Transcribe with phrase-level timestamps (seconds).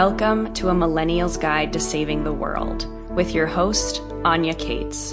[0.00, 5.10] Welcome to a Millennial's Guide to Saving the World with your host, Anya Kaats.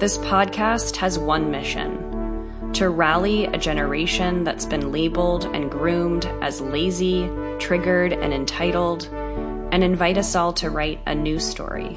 [0.00, 6.60] This podcast has one mission to rally a generation that's been labeled and groomed as
[6.60, 7.30] lazy,
[7.60, 9.08] triggered, and entitled,
[9.70, 11.92] and invite us all to write a new story.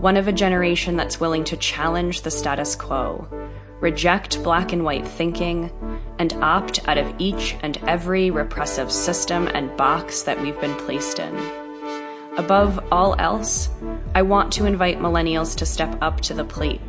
[0.00, 3.28] One of a generation that's willing to challenge the status quo,
[3.78, 5.70] reject black and white thinking,
[6.22, 11.18] and opt out of each and every repressive system and box that we've been placed
[11.18, 11.36] in.
[12.36, 13.68] Above all else,
[14.14, 16.80] I want to invite millennials to step up to the plate,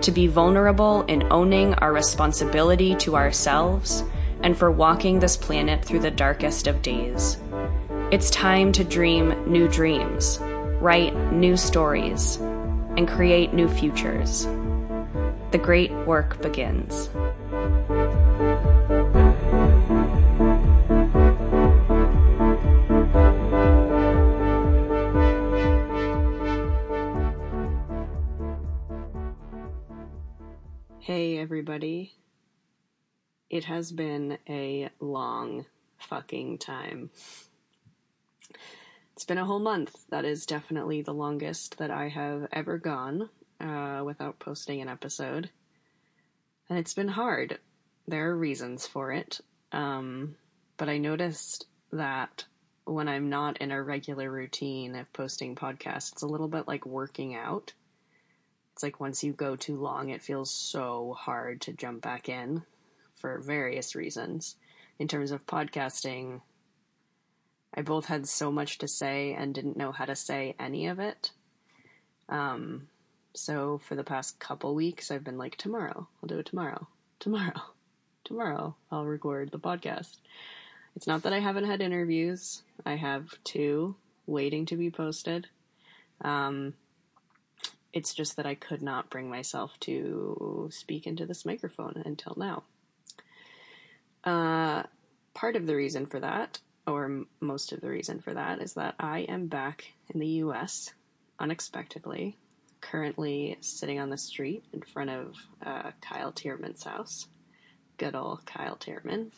[0.00, 4.02] to be vulnerable in owning our responsibility to ourselves
[4.42, 7.36] and for walking this planet through the darkest of days.
[8.10, 10.38] It's time to dream new dreams,
[10.80, 12.36] write new stories,
[12.96, 14.46] and create new futures.
[15.50, 17.10] The great work begins.
[31.60, 32.14] Everybody.
[33.50, 35.66] It has been a long
[35.98, 37.10] fucking time.
[39.12, 39.94] It's been a whole month.
[40.08, 43.28] That is definitely the longest that I have ever gone
[43.60, 45.50] uh, without posting an episode.
[46.70, 47.58] And it's been hard.
[48.08, 49.42] There are reasons for it.
[49.70, 50.36] Um,
[50.78, 52.46] but I noticed that
[52.86, 56.86] when I'm not in a regular routine of posting podcasts, it's a little bit like
[56.86, 57.74] working out.
[58.80, 62.62] It's like once you go too long, it feels so hard to jump back in
[63.14, 64.56] for various reasons.
[64.98, 66.40] In terms of podcasting,
[67.74, 70.98] I both had so much to say and didn't know how to say any of
[70.98, 71.30] it.
[72.30, 72.88] Um,
[73.34, 76.88] so for the past couple weeks, I've been like, tomorrow, I'll do it tomorrow,
[77.18, 77.60] tomorrow,
[78.24, 80.16] tomorrow, I'll record the podcast.
[80.96, 82.62] It's not that I haven't had interviews.
[82.86, 85.48] I have two waiting to be posted.
[86.22, 86.72] Um,
[87.92, 92.62] it's just that I could not bring myself to speak into this microphone until now.
[94.22, 94.84] Uh,
[95.34, 98.94] part of the reason for that, or most of the reason for that, is that
[99.00, 100.92] I am back in the US
[101.38, 102.36] unexpectedly
[102.80, 105.34] currently sitting on the street in front of
[105.64, 107.26] uh, Kyle Tierman's house.
[107.96, 109.30] Good old Kyle Tierman.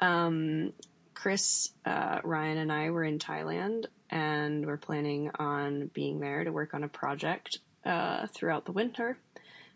[0.00, 0.72] Um,
[1.14, 6.52] Chris, uh, Ryan, and I were in Thailand, and we're planning on being there to
[6.52, 9.18] work on a project uh, throughout the winter.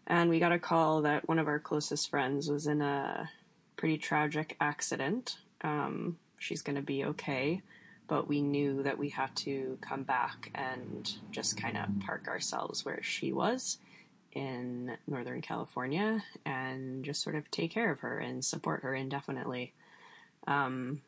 [0.06, 3.28] And we got a call that one of our closest friends was in a
[3.76, 5.38] pretty tragic accident.
[5.62, 7.62] Um, she's going to be okay
[8.08, 12.84] but we knew that we had to come back and just kind of park ourselves
[12.84, 13.78] where she was
[14.32, 19.72] in Northern California and just sort of take care of her and support her indefinitely.
[20.46, 21.00] Um,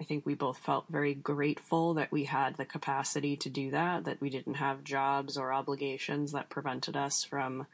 [0.00, 4.04] I think we both felt very grateful that we had the capacity to do that,
[4.04, 7.66] that we didn't have jobs or obligations that prevented us from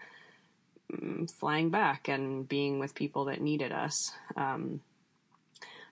[0.93, 4.13] mm, flying back and being with people that needed us.
[4.37, 4.83] Um,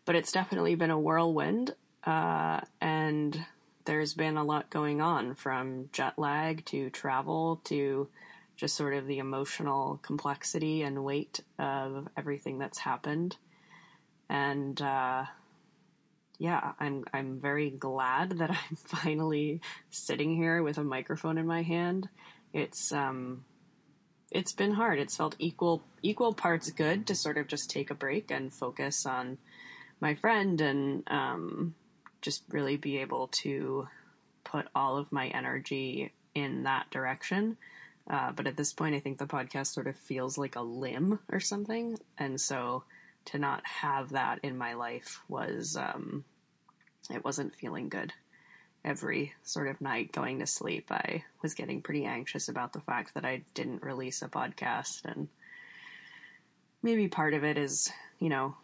[0.04, 1.74] but it's definitely been a whirlwind.
[2.04, 3.46] Uh, and
[3.86, 8.06] there's been a lot going on from jet lag to travel to
[8.54, 13.36] just sort of the emotional complexity and weight of everything that's happened.
[14.28, 15.24] And uh,
[16.38, 19.60] yeah, I'm I'm very glad that I'm finally
[19.90, 22.08] sitting here with a microphone in my hand.
[22.52, 23.44] It's um
[24.30, 24.98] it's been hard.
[24.98, 29.04] It's felt equal equal parts good to sort of just take a break and focus
[29.04, 29.38] on
[30.00, 31.74] my friend and um
[32.22, 33.88] just really be able to
[34.44, 37.56] put all of my energy in that direction.
[38.08, 41.18] Uh, but at this point, I think the podcast sort of feels like a limb
[41.30, 41.98] or something.
[42.16, 42.84] And so
[43.28, 46.24] to not have that in my life was, um,
[47.10, 48.12] it wasn't feeling good.
[48.84, 53.14] Every sort of night going to sleep, I was getting pretty anxious about the fact
[53.14, 55.04] that I didn't release a podcast.
[55.04, 55.28] And
[56.82, 58.56] maybe part of it is, you know,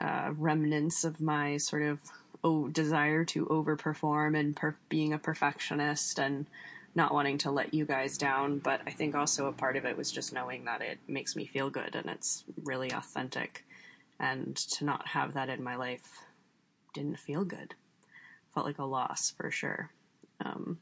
[0.00, 2.00] uh, remnants of my sort of
[2.44, 6.46] oh, desire to overperform and per- being a perfectionist and
[6.94, 8.58] not wanting to let you guys down.
[8.58, 11.46] But I think also a part of it was just knowing that it makes me
[11.46, 13.64] feel good and it's really authentic.
[14.18, 16.24] And to not have that in my life
[16.92, 17.74] didn't feel good.
[18.54, 19.90] Felt like a loss for sure.
[20.44, 20.78] Um,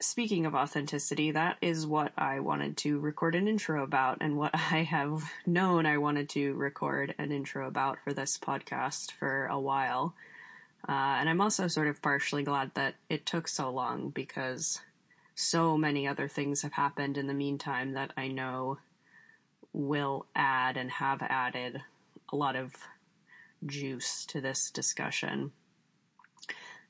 [0.00, 4.54] speaking of authenticity, that is what I wanted to record an intro about, and what
[4.54, 9.58] I have known I wanted to record an intro about for this podcast for a
[9.58, 10.14] while.
[10.88, 14.80] Uh, and I'm also sort of partially glad that it took so long because
[15.34, 18.78] so many other things have happened in the meantime that I know
[19.76, 21.82] will add and have added
[22.32, 22.74] a lot of
[23.66, 25.52] juice to this discussion.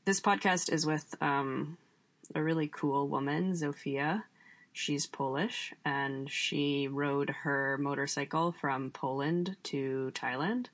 [0.05, 1.79] This podcast is with um,
[2.33, 4.23] a really cool woman, Zofia.
[4.73, 10.67] She's Polish and she rode her motorcycle from Poland to Thailand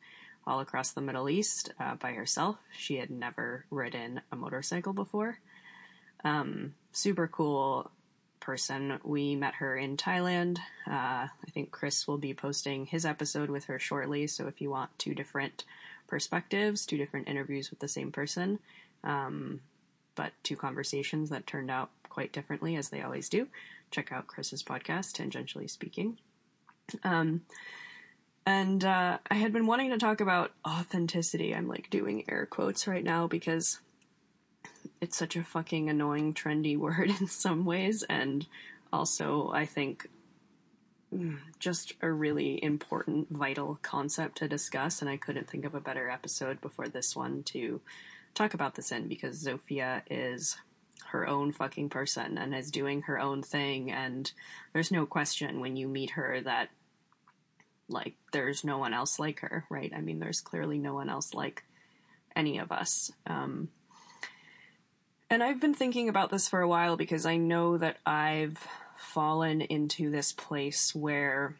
[0.47, 2.57] all across the Middle East uh, by herself.
[2.77, 5.39] She had never ridden a motorcycle before.
[6.25, 7.91] Um, super cool
[8.43, 8.99] person.
[9.03, 10.59] We met her in Thailand.
[10.87, 14.27] Uh, I think Chris will be posting his episode with her shortly.
[14.27, 15.65] So if you want two different
[16.09, 18.59] perspectives, two different interviews with the same person,
[19.05, 19.61] um,
[20.15, 23.49] but two conversations that turned out quite differently as they always do,
[23.91, 26.19] check out Chris's podcast, Tangentially Speaking.
[27.05, 27.43] Um,
[28.45, 31.55] and uh, I had been wanting to talk about authenticity.
[31.55, 33.79] I'm like doing air quotes right now because
[35.01, 38.47] it's such a fucking annoying, trendy word in some ways, and
[38.93, 40.09] also I think
[41.13, 45.01] mm, just a really important, vital concept to discuss.
[45.01, 47.81] And I couldn't think of a better episode before this one to
[48.35, 50.57] talk about this in because Zofia is
[51.09, 53.91] her own fucking person and is doing her own thing.
[53.91, 54.31] And
[54.73, 56.71] there's no question when you meet her that
[57.89, 59.93] like there's no one else like her, right?
[59.95, 61.65] I mean, there's clearly no one else like
[62.35, 63.13] any of us.
[63.27, 63.69] Um,
[65.33, 68.59] and I've been thinking about this for a while because I know that I've
[68.99, 71.57] fallen into this place where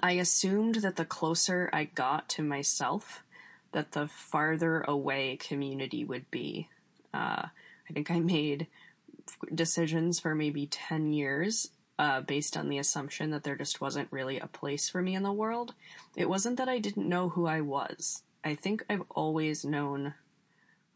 [0.00, 3.24] I assumed that the closer I got to myself,
[3.72, 6.68] that the farther away community would be.
[7.12, 7.46] Uh,
[7.90, 8.68] I think I made
[9.52, 14.38] decisions for maybe 10 years uh, based on the assumption that there just wasn't really
[14.38, 15.74] a place for me in the world.
[16.14, 18.22] It wasn't that I didn't know who I was.
[18.44, 20.14] I think I've always known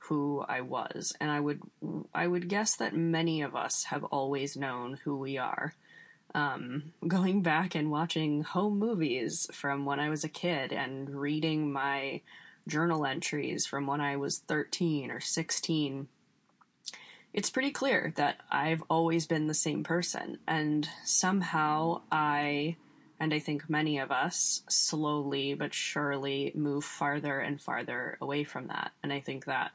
[0.09, 1.61] who I was, and I would
[2.15, 5.75] I would guess that many of us have always known who we are.
[6.35, 11.71] Um, going back and watching home movies from when I was a kid and reading
[11.71, 12.23] my
[12.67, 16.09] journal entries from when I was 13 or 16
[17.33, 20.39] it's pretty clear that I've always been the same person.
[20.47, 22.77] And somehow I,
[23.19, 28.67] and I think many of us, slowly but surely move farther and farther away from
[28.67, 28.93] that.
[29.03, 29.71] And I think that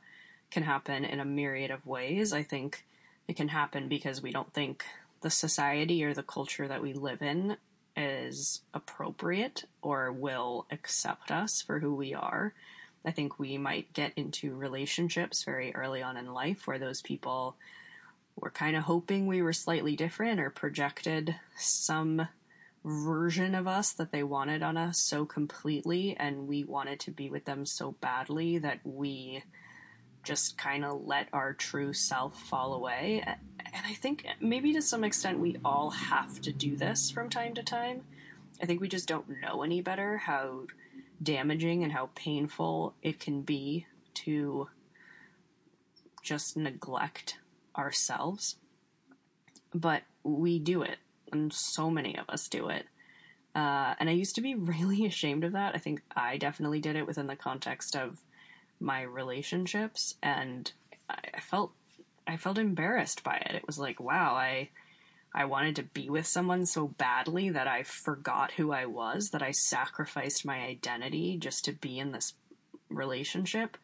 [0.51, 2.33] can happen in a myriad of ways.
[2.33, 2.85] I think
[3.27, 4.85] it can happen because we don't think
[5.21, 7.57] the society or the culture that we live in
[7.95, 12.53] is appropriate or will accept us for who we are.
[13.03, 17.55] I think we might get into relationships very early on in life where those people
[18.35, 22.27] were kind of hoping we were slightly different or projected some
[22.85, 27.29] version of us that they wanted on us so completely and we wanted to be
[27.29, 29.43] with them so badly that we
[30.27, 33.23] just kind of let our true self fall away.
[33.25, 37.53] And I think maybe to some extent we all have to do this from time
[37.55, 38.03] to time.
[38.61, 40.65] I think we just don't know any better how
[41.23, 44.67] damaging and how painful it can be to
[46.21, 47.37] just neglect
[47.77, 48.57] ourselves.
[49.73, 50.97] But we do it,
[51.31, 52.85] and so many of us do it.
[53.55, 55.73] Uh, and I used to be really ashamed of that.
[55.73, 58.19] I think I definitely did it within the context of
[58.79, 60.71] my relationships, and
[61.09, 61.71] I felt
[62.27, 63.55] I felt embarrassed by it.
[63.55, 64.69] It was like, wow, I
[65.33, 69.43] I wanted to be with someone so badly that I forgot who I was, that
[69.43, 72.33] I sacrificed my identity just to be in this
[72.89, 73.77] relationship.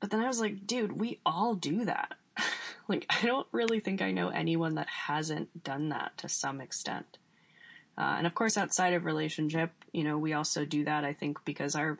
[0.00, 2.14] But then I was like, dude, we all do that.
[2.88, 7.18] like, I don't really think I know anyone that hasn't done that to some extent.
[7.96, 11.44] Uh, and of course, outside of relationship, you know, we also do that, I think,
[11.44, 11.98] because our,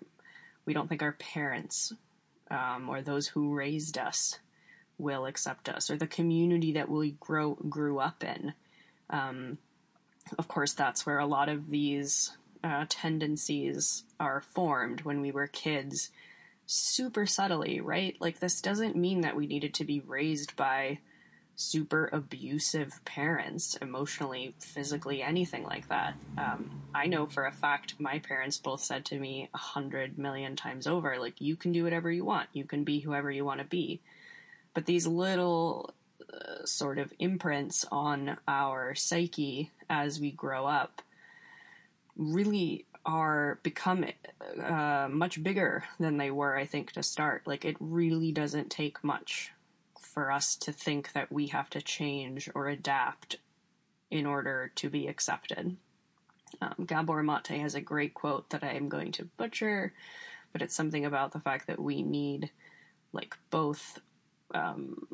[0.68, 1.94] we don't think our parents,
[2.50, 4.38] um, or those who raised us
[4.98, 8.52] will accept us or the community that we grow grew up in.
[9.08, 9.56] Um,
[10.38, 12.32] of course, that's where a lot of these
[12.62, 16.10] uh, tendencies are formed when we were kids,
[16.66, 18.14] super subtly, right?
[18.20, 20.98] Like this doesn't mean that we needed to be raised by
[21.60, 26.14] super abusive parents, emotionally, physically, anything like that.
[26.38, 30.54] Um, I know for a fact my parents both said to me a hundred million
[30.54, 32.48] times over, like, you can do whatever you want.
[32.52, 34.00] You can be whoever you want to be.
[34.72, 35.94] But these little
[36.32, 41.02] uh, sort of imprints on our psyche as we grow up
[42.16, 44.04] really are become
[44.62, 47.48] uh, much bigger than they were, I think, to start.
[47.48, 49.50] Like, it really doesn't take much
[50.18, 53.36] for us to think that we have to change or adapt
[54.10, 55.76] in order to be accepted.
[56.60, 59.92] Um, Gabor Mate has a great quote that I am going to butcher,
[60.52, 62.50] but it's something about the fact that we need
[63.12, 64.00] like both
[64.52, 65.06] um,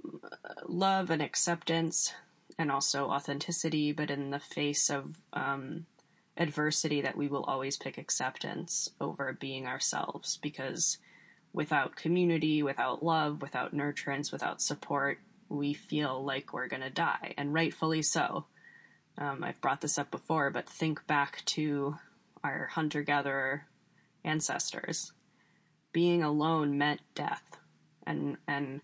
[0.67, 2.15] love and acceptance
[2.59, 5.85] and also authenticity, but in the face of um,
[6.39, 10.97] adversity that we will always pick acceptance over being ourselves because
[11.55, 15.19] without community, without love, without nurturance, without support,
[15.49, 18.45] we feel like we're going to die, and rightfully so.
[19.17, 21.97] Um, I've brought this up before, but think back to
[22.43, 23.67] our hunter gatherer
[24.25, 25.13] ancestors.
[25.93, 27.57] Being alone meant death,
[28.05, 28.81] and and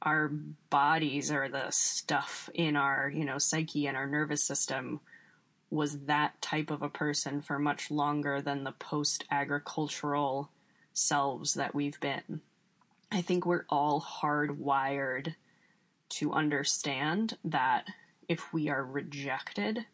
[0.00, 0.28] our
[0.70, 5.00] bodies or the stuff in our you know psyche and our nervous system
[5.68, 10.50] was that type of a person for much longer than the post agricultural
[10.92, 12.40] selves that we've been.
[13.12, 15.34] I think we're all hardwired
[16.10, 17.86] to understand that
[18.28, 19.86] if we are rejected,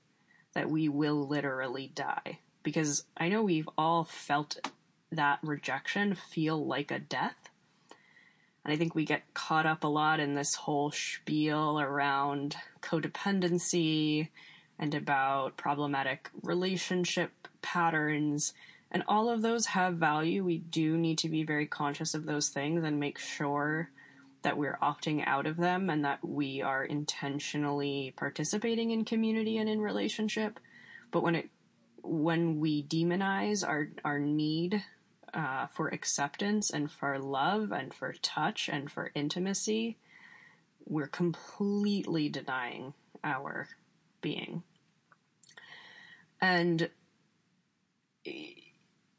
[0.54, 2.40] that we will literally die.
[2.62, 4.70] Because I know we've all felt
[5.12, 7.48] that rejection feel like a death.
[8.64, 14.28] And I think we get caught up a lot in this whole spiel around codependency
[14.78, 18.52] and about problematic relationship patterns.
[18.96, 20.42] And all of those have value.
[20.42, 23.90] We do need to be very conscious of those things and make sure
[24.40, 29.68] that we're opting out of them and that we are intentionally participating in community and
[29.68, 30.58] in relationship.
[31.10, 31.50] But when it
[32.00, 34.82] when we demonize our our need
[35.34, 39.98] uh, for acceptance and for love and for touch and for intimacy,
[40.86, 43.68] we're completely denying our
[44.22, 44.62] being.
[46.40, 46.88] And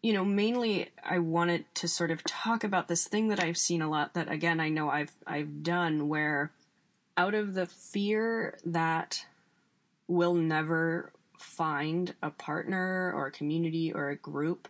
[0.07, 3.81] you know, mainly I wanted to sort of talk about this thing that I've seen
[3.81, 6.53] a lot that again I know I've I've done where
[7.17, 9.25] out of the fear that
[10.07, 14.69] we'll never find a partner or a community or a group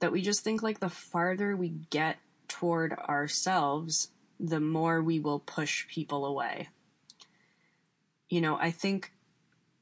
[0.00, 2.16] that we just think like the farther we get
[2.48, 4.08] toward ourselves
[4.40, 6.70] the more we will push people away.
[8.28, 9.12] You know, I think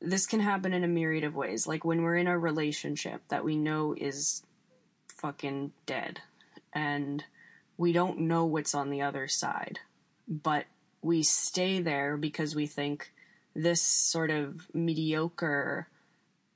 [0.06, 1.66] this can happen in a myriad of ways.
[1.66, 4.44] Like when we're in a relationship that we know is
[5.08, 6.20] fucking dead
[6.72, 7.24] and
[7.76, 9.80] we don't know what's on the other side,
[10.28, 10.66] but
[11.02, 13.12] we stay there because we think
[13.54, 15.88] this sort of mediocre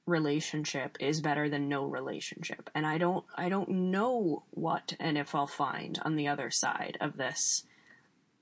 [0.06, 2.70] relationship is better than no relationship.
[2.74, 6.98] And I don't I don't know what and if I'll find on the other side
[7.00, 7.64] of this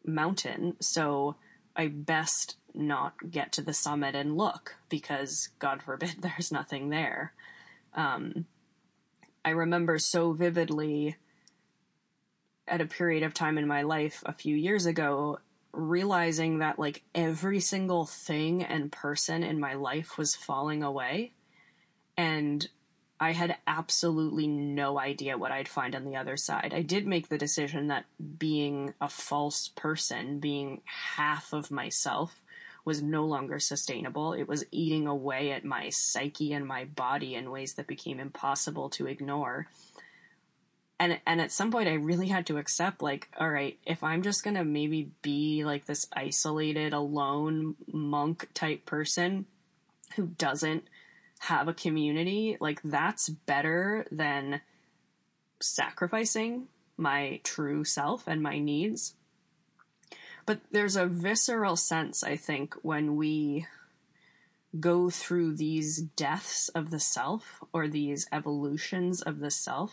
[0.05, 0.77] mountain.
[0.81, 1.37] So
[1.75, 7.33] I best not get to the summit and look because God forbid there's nothing there.
[7.95, 8.47] Um,
[9.45, 11.17] I remember so vividly
[12.67, 15.39] at a period of time in my life a few years ago
[15.73, 21.33] realizing that like every single thing and person in my life was falling away
[22.17, 22.69] and
[23.21, 26.73] I had absolutely no idea what I'd find on the other side.
[26.73, 28.05] I did make the decision that
[28.39, 32.41] being a false person, being half of myself,
[32.89, 34.33] was no longer sustainable.
[34.33, 38.89] It was eating away at my psyche and my body in ways that became impossible
[38.91, 39.67] to ignore.
[40.99, 44.23] And and at some point I really had to accept like all right, if I'm
[44.23, 49.45] just going to maybe be like this isolated alone monk type person
[50.17, 50.85] who doesn't
[51.41, 54.63] have a community, like that's better than
[55.61, 59.15] sacrificing my true self and my needs.
[60.49, 63.67] But there's a visceral sense, I think, when we
[64.81, 69.93] go through these deaths of the self or these evolutions of the self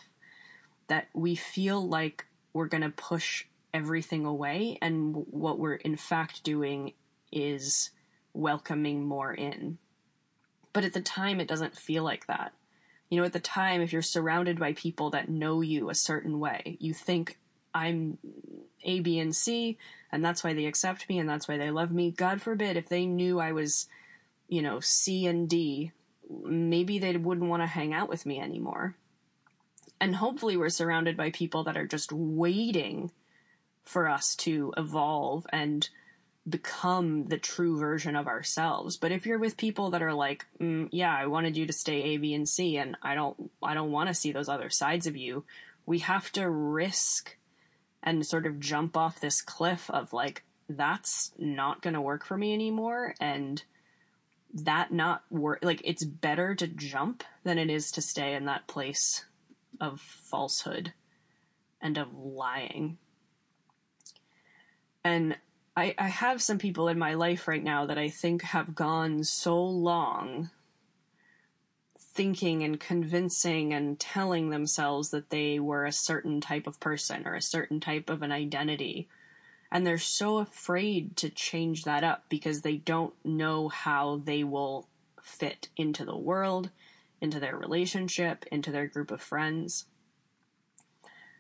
[0.88, 6.46] that we feel like we're going to push everything away and what we're in fact
[6.46, 6.94] doing
[7.34, 7.90] is
[8.34, 9.78] welcoming more in
[10.76, 12.52] but at the time, it doesn't feel like that.
[13.10, 16.38] You know, at the time, if you're surrounded by people that know you a certain
[16.38, 17.40] way, you think,
[17.74, 18.18] I'm
[18.84, 19.78] A, B, and C,
[20.16, 22.10] and that's why they accept me and that's why they love me.
[22.10, 23.88] God forbid if they knew I was,
[24.48, 25.92] you know, C and D,
[26.44, 28.96] maybe they wouldn't want to hang out with me anymore.
[30.00, 33.12] And hopefully, we're surrounded by people that are just waiting
[33.84, 35.88] for us to evolve and
[36.48, 38.98] become the true version of ourselves.
[38.98, 42.02] But if you're with people that are like, mm, yeah, I wanted you to stay
[42.04, 45.08] A, B, and C, and I don't, I don't want to see those other sides
[45.08, 45.44] of you.
[45.86, 47.38] We have to risk
[48.06, 52.38] and sort of jump off this cliff of like, that's not going to work for
[52.38, 53.16] me anymore.
[53.20, 53.64] And
[54.54, 58.68] that not work, like, it's better to jump than it is to stay in that
[58.68, 59.26] place
[59.82, 60.94] of falsehood
[61.82, 62.98] and of lying.
[65.04, 65.38] And
[65.76, 69.24] I, I have some people in my life right now that I think have gone
[69.24, 70.50] so long
[72.16, 77.36] thinking and convincing and telling themselves that they were a certain type of person or
[77.36, 79.08] a certain type of an identity.
[79.72, 84.88] And they're so afraid to change that up because they don't know how they will
[85.22, 86.70] fit into the world
[87.22, 89.86] into their relationship, into their group of friends.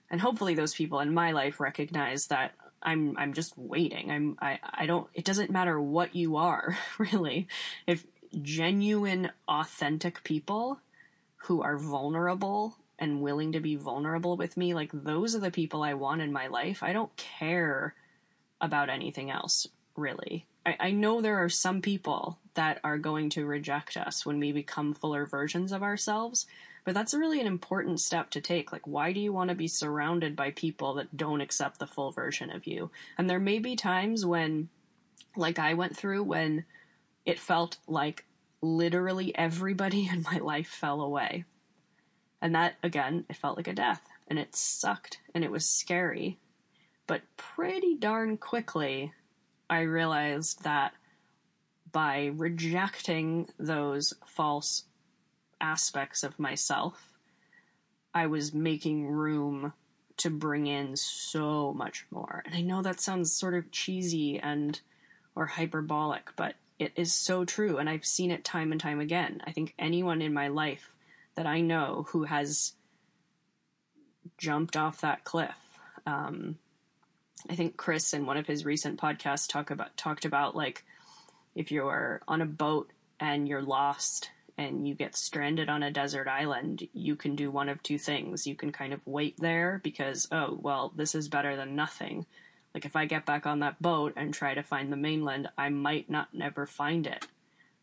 [0.10, 4.12] And hopefully those people in my life recognize that I'm I'm just waiting.
[4.12, 7.48] I'm I, I don't it doesn't matter what you are, really.
[7.88, 8.05] If
[8.42, 10.80] genuine authentic people
[11.38, 15.84] who are vulnerable and willing to be vulnerable with me, like those are the people
[15.84, 16.82] I want in my life.
[16.82, 17.94] I don't care
[18.62, 20.46] about anything else, really.
[20.65, 24.51] I, I know there are some people that are going to reject us when we
[24.51, 26.46] become fuller versions of ourselves,
[26.86, 28.72] but that's really an important step to take.
[28.72, 32.12] Like, why do you want to be surrounded by people that don't accept the full
[32.12, 32.92] version of you?
[33.18, 34.70] And there may be times when,
[35.36, 36.63] like I went through, when
[37.25, 38.25] it felt like
[38.62, 41.46] literally everybody in my life fell away.
[42.41, 44.01] And that, again, it felt like a death.
[44.27, 46.39] And it sucked and it was scary.
[47.08, 49.13] But pretty darn quickly,
[49.70, 50.94] I realized that
[51.91, 54.84] by rejecting those false
[55.62, 57.13] aspects of myself,
[58.13, 59.74] I was making room
[60.17, 62.41] to bring in so much more.
[62.46, 64.79] And I know that sounds sort of cheesy and
[65.36, 69.41] or hyperbolic, but it is so true and I've seen it time and time again.
[69.46, 70.96] I think anyone in my life
[71.36, 72.74] that I know who has
[74.38, 75.55] jumped off that cliff.
[76.05, 76.58] Um,
[77.50, 80.84] I think Chris in one of his recent podcasts talk about talked about like
[81.53, 86.27] if you're on a boat and you're lost and you get stranded on a desert
[86.27, 88.48] island, you can do one of two things.
[88.48, 92.25] You can kind of wait there because oh well, this is better than nothing.
[92.75, 95.70] Like if I get back on that boat and try to find the mainland, I
[95.70, 97.25] might not never find it.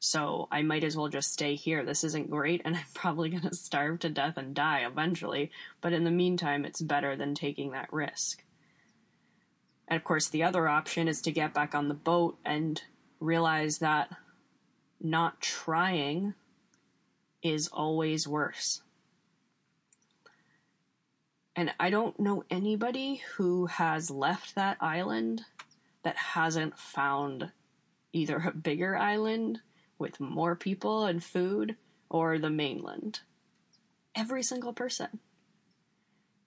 [0.00, 1.82] So I might as well just stay here.
[1.82, 5.50] This isn't great, and I'm probably going to starve to death and die eventually.
[5.80, 8.44] But in the meantime, it's better than taking that risk.
[9.88, 12.82] And of course, the other option is to get back on the boat and
[13.18, 14.14] realize that
[15.00, 16.34] not trying
[17.42, 18.82] is always worse.
[21.54, 25.42] And I don't know anybody who has left that island
[26.02, 27.50] that hasn't found
[28.12, 29.60] either a bigger island
[29.98, 31.76] with more people and food
[32.08, 33.20] or the mainland.
[34.14, 35.20] Every single person.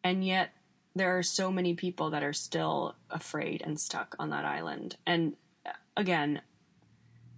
[0.03, 0.51] And yet,
[0.95, 4.95] there are so many people that are still afraid and stuck on that island.
[5.05, 6.41] And uh, again,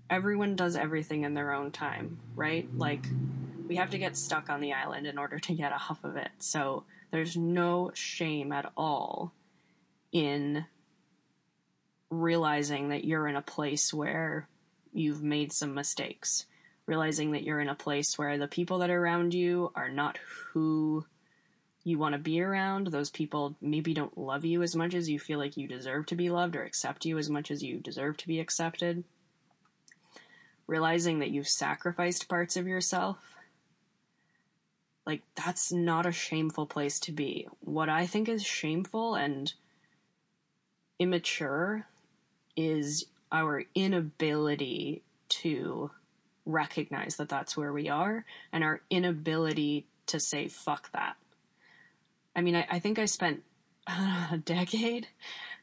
[0.10, 2.68] everyone does everything in their own time, right?
[2.78, 3.06] Like,
[3.68, 6.30] we have to get stuck on the island in order to get off of it.
[6.40, 9.34] So, there's no shame at all
[10.12, 10.66] in
[12.10, 14.48] realizing that you're in a place where
[14.94, 16.46] you've made some mistakes.
[16.86, 20.18] Realizing that you're in a place where the people that are around you are not
[20.54, 21.06] who
[21.84, 22.88] you want to be around.
[22.88, 26.16] Those people maybe don't love you as much as you feel like you deserve to
[26.16, 29.04] be loved or accept you as much as you deserve to be accepted.
[30.66, 33.37] Realizing that you've sacrificed parts of yourself.
[35.08, 37.48] Like, that's not a shameful place to be.
[37.62, 39.54] What I think is shameful and
[41.00, 41.88] immature
[42.58, 45.92] is our inability to
[46.46, 51.16] recognize that that's where we are and our inability to say fuck that.
[52.36, 53.44] I mean, I, I think I spent
[53.88, 55.08] uh, a decade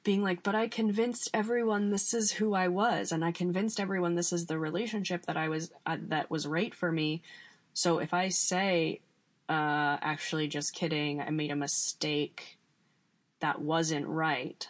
[0.04, 4.14] being like, but I convinced everyone this is who I was, and I convinced everyone
[4.14, 7.22] this is the relationship that I was uh, that was right for me.
[7.74, 9.00] So if I say,
[9.48, 12.58] uh, actually, just kidding, I made a mistake,
[13.40, 14.66] that wasn't right,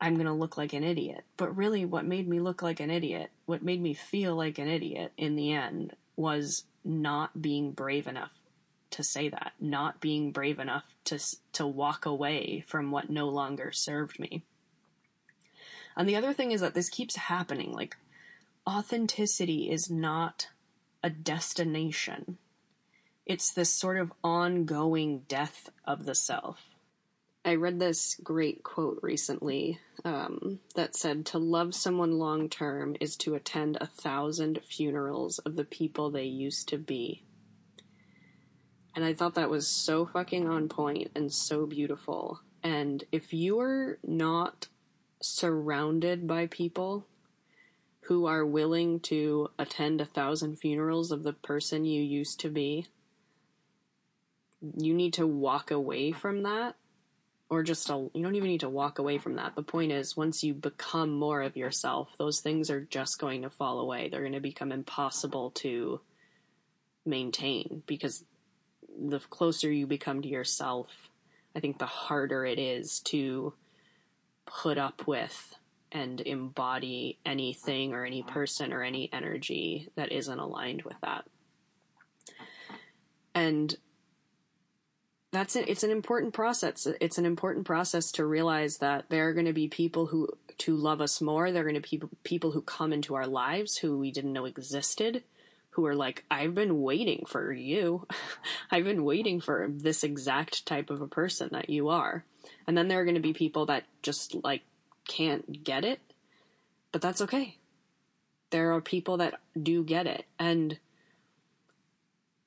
[0.00, 1.24] I'm going to look like an idiot.
[1.36, 4.68] But really, what made me look like an idiot, what made me feel like an
[4.68, 8.32] idiot in the end, was not being brave enough
[8.90, 11.18] to say that, not being brave enough to
[11.52, 14.42] to walk away from what no longer served me.
[15.96, 17.72] And the other thing is that this keeps happening.
[17.72, 17.96] Like
[18.66, 20.48] authenticity is not
[21.02, 22.38] a destination.
[23.30, 26.64] It's this sort of ongoing death of the self.
[27.44, 33.14] I read this great quote recently um, that said, To love someone long term is
[33.18, 37.22] to attend a thousand funerals of the people they used to be.
[38.96, 42.40] And I thought that was so fucking on point and so beautiful.
[42.64, 44.66] And if you're not
[45.22, 47.06] surrounded by people
[48.06, 52.88] who are willing to attend a thousand funerals of the person you used to be,
[54.76, 56.76] you need to walk away from that
[57.50, 59.56] or just a, you don't even need to walk away from that.
[59.56, 63.50] The point is, once you become more of yourself, those things are just going to
[63.50, 64.08] fall away.
[64.08, 66.00] They're going to become impossible to
[67.04, 68.24] maintain because
[68.96, 71.10] the closer you become to yourself,
[71.56, 73.52] I think the harder it is to
[74.46, 75.56] put up with
[75.90, 81.24] and embody anything or any person or any energy that isn't aligned with that.
[83.34, 83.76] And
[85.32, 85.68] that's it.
[85.68, 86.86] It's an important process.
[87.00, 90.76] It's an important process to realize that there are going to be people who to
[90.76, 91.50] love us more.
[91.50, 94.44] There are going to be people who come into our lives who we didn't know
[94.44, 95.22] existed,
[95.70, 98.06] who are like, I've been waiting for you.
[98.70, 102.24] I've been waiting for this exact type of a person that you are.
[102.66, 104.62] And then there are going to be people that just like
[105.06, 106.00] can't get it,
[106.92, 107.56] but that's okay.
[108.50, 110.24] There are people that do get it.
[110.38, 110.78] And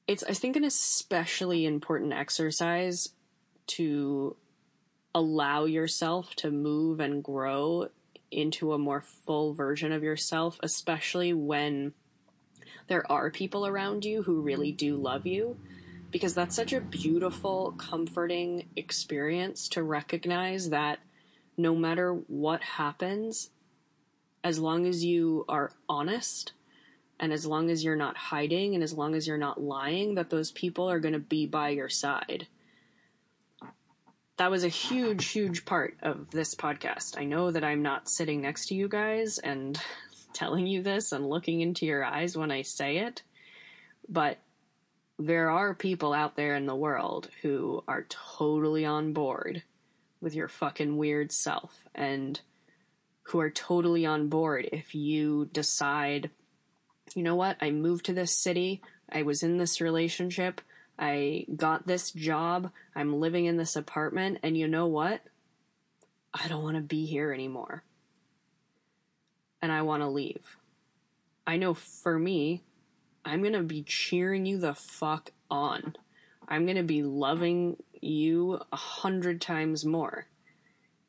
[0.08, 3.10] it's, I think, an especially important exercise
[3.68, 4.36] to
[5.16, 7.90] allow yourself to move and grow
[8.32, 11.94] into a more full version of yourself, especially when
[12.88, 15.58] there are people around you who really do love you.
[16.12, 21.00] Because that's such a beautiful, comforting experience to recognize that
[21.58, 23.50] no matter what happens,
[24.44, 26.54] as long as you are honest
[27.20, 30.30] and as long as you're not hiding and as long as you're not lying, that
[30.30, 32.48] those people are going to be by your side
[34.38, 37.18] that was a huge, huge part of this podcast.
[37.18, 39.80] I know that I'm not sitting next to you guys and
[40.34, 43.22] telling you this and looking into your eyes when I say it,
[44.10, 44.40] but
[45.20, 49.62] there are people out there in the world who are totally on board
[50.20, 52.42] with your fucking weird self and
[53.28, 56.32] who are totally on board if you decide,
[57.16, 60.62] you know what, I moved to this city, I was in this relationship,
[60.98, 62.72] I got this job.
[62.96, 64.40] I'm living in this apartment.
[64.44, 65.22] And you know what?
[66.34, 67.84] I don't want to be here anymore.
[69.62, 70.58] And I want to leave.
[71.48, 72.64] I know for me,
[73.26, 75.96] I'm going to be cheering you the fuck on.
[76.48, 80.28] I'm going to be loving you a hundred times more.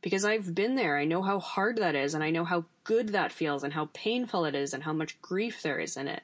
[0.04, 0.98] Because I've been there.
[0.98, 3.88] I know how hard that is, and I know how good that feels, and how
[3.94, 6.22] painful it is, and how much grief there is in it.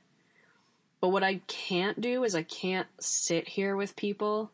[1.01, 4.51] But what I can't do is I can't sit here with people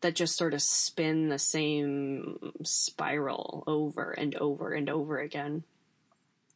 [0.00, 5.64] that just sort of spin the same spiral over and over and over again.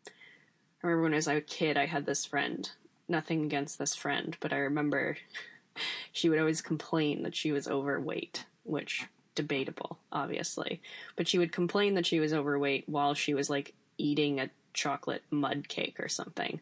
[0.07, 2.71] I remember when I was a kid, I had this friend.
[3.07, 5.19] Nothing against this friend, but I remember
[6.13, 10.83] she would always complain that she was overweight, which debatable, obviously.
[11.17, 15.23] But she would complain that she was overweight while she was like eating a chocolate
[15.31, 16.61] mud cake or something.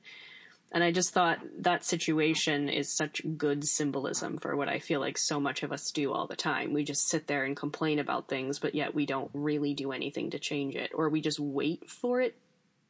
[0.73, 5.17] And I just thought that situation is such good symbolism for what I feel like
[5.17, 6.75] so much of us do all the time.
[6.75, 10.31] We just sit there and complain about things, but yet we don't really do anything
[10.31, 12.37] to change it, or we just wait for it.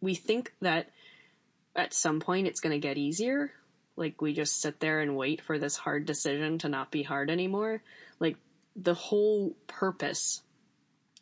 [0.00, 0.90] We think that
[1.76, 3.52] at some point it's going to get easier.
[3.94, 7.30] Like we just sit there and wait for this hard decision to not be hard
[7.30, 7.82] anymore.
[8.18, 8.36] Like
[8.76, 10.42] the whole purpose.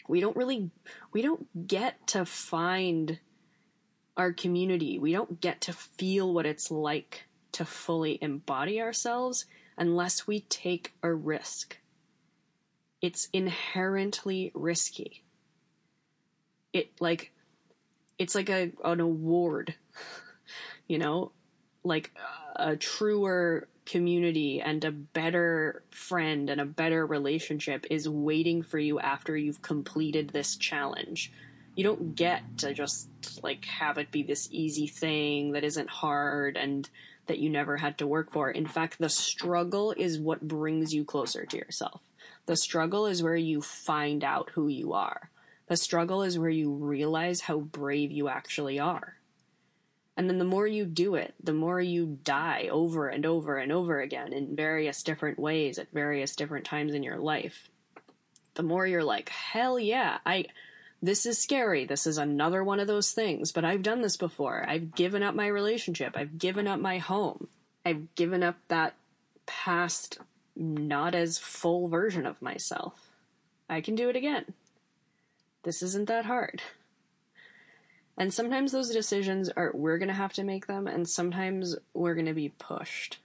[0.08, 0.70] We don't really,
[1.12, 3.18] we don't get to find
[4.16, 4.98] our community.
[4.98, 10.92] We don't get to feel what it's like to fully embody ourselves unless we take
[11.02, 11.78] a risk.
[13.00, 15.22] It's inherently risky.
[16.72, 17.32] It like
[18.18, 19.74] it's like a an award,
[20.88, 21.32] you know,
[21.82, 22.12] like
[22.56, 28.99] a truer community and a better friend and a better relationship is waiting for you
[28.99, 31.31] after you've completed this challenge
[31.77, 33.09] you don't get to just
[33.42, 36.88] like have it be this easy thing that isn't hard and
[37.27, 38.51] that you never had to work for.
[38.51, 42.01] In fact, the struggle is what brings you closer to yourself.
[42.47, 45.31] The struggle is where you find out who you are.
[45.66, 49.16] The struggle is where you realize how brave you actually are.
[50.16, 53.72] And then the more you do it, the more you die over and over and
[53.72, 57.68] over again in various different ways at various different times in your life.
[58.55, 60.46] The more you're like, hell yeah, I,
[61.03, 61.85] this is scary.
[61.85, 64.64] This is another one of those things, but I've done this before.
[64.68, 66.16] I've given up my relationship.
[66.16, 67.48] I've given up my home.
[67.85, 68.94] I've given up that
[69.46, 70.18] past,
[70.55, 73.11] not as full version of myself.
[73.68, 74.55] I can do it again.
[75.64, 76.62] This isn't that hard.
[78.16, 82.14] And sometimes those decisions are, we're going to have to make them, and sometimes we're
[82.14, 83.18] going to be pushed.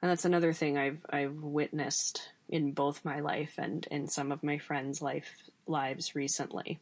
[0.00, 4.42] And that's another thing I've, I've witnessed in both my life and in some of
[4.42, 6.78] my friends' life lives recently.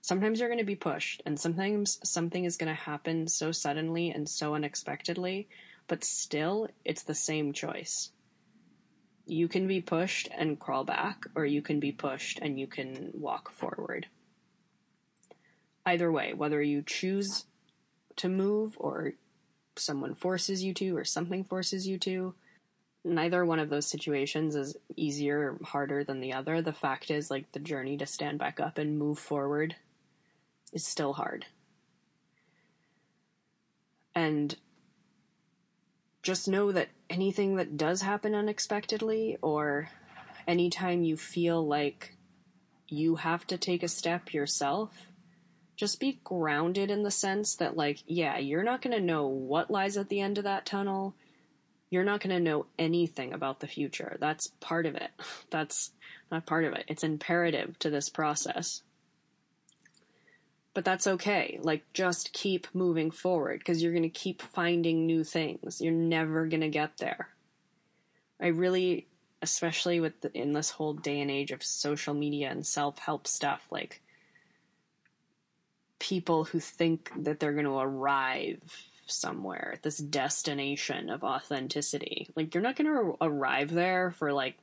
[0.00, 4.10] Sometimes you're going to be pushed, and sometimes something is going to happen so suddenly
[4.10, 5.48] and so unexpectedly,
[5.86, 8.10] but still, it's the same choice.
[9.26, 13.10] You can be pushed and crawl back, or you can be pushed and you can
[13.12, 14.06] walk forward.
[15.88, 17.46] Either way, whether you choose
[18.16, 19.14] to move or
[19.74, 22.34] someone forces you to or something forces you to,
[23.06, 26.60] neither one of those situations is easier or harder than the other.
[26.60, 29.76] The fact is, like, the journey to stand back up and move forward
[30.74, 31.46] is still hard.
[34.14, 34.56] And
[36.22, 39.88] just know that anything that does happen unexpectedly or
[40.46, 42.14] anytime you feel like
[42.88, 45.07] you have to take a step yourself,
[45.78, 49.70] just be grounded in the sense that, like, yeah, you're not going to know what
[49.70, 51.14] lies at the end of that tunnel.
[51.88, 54.16] You're not going to know anything about the future.
[54.20, 55.10] That's part of it.
[55.50, 55.92] That's
[56.32, 56.84] not part of it.
[56.88, 58.82] It's imperative to this process.
[60.74, 61.58] But that's okay.
[61.62, 65.80] Like, just keep moving forward because you're going to keep finding new things.
[65.80, 67.30] You're never going to get there.
[68.40, 69.08] I really
[69.40, 73.66] especially with the, in this whole day and age of social media and self-help stuff
[73.70, 74.02] like
[75.98, 78.60] people who think that they're going to arrive
[79.06, 82.28] somewhere at this destination of authenticity.
[82.36, 84.56] Like you're not going to arrive there for like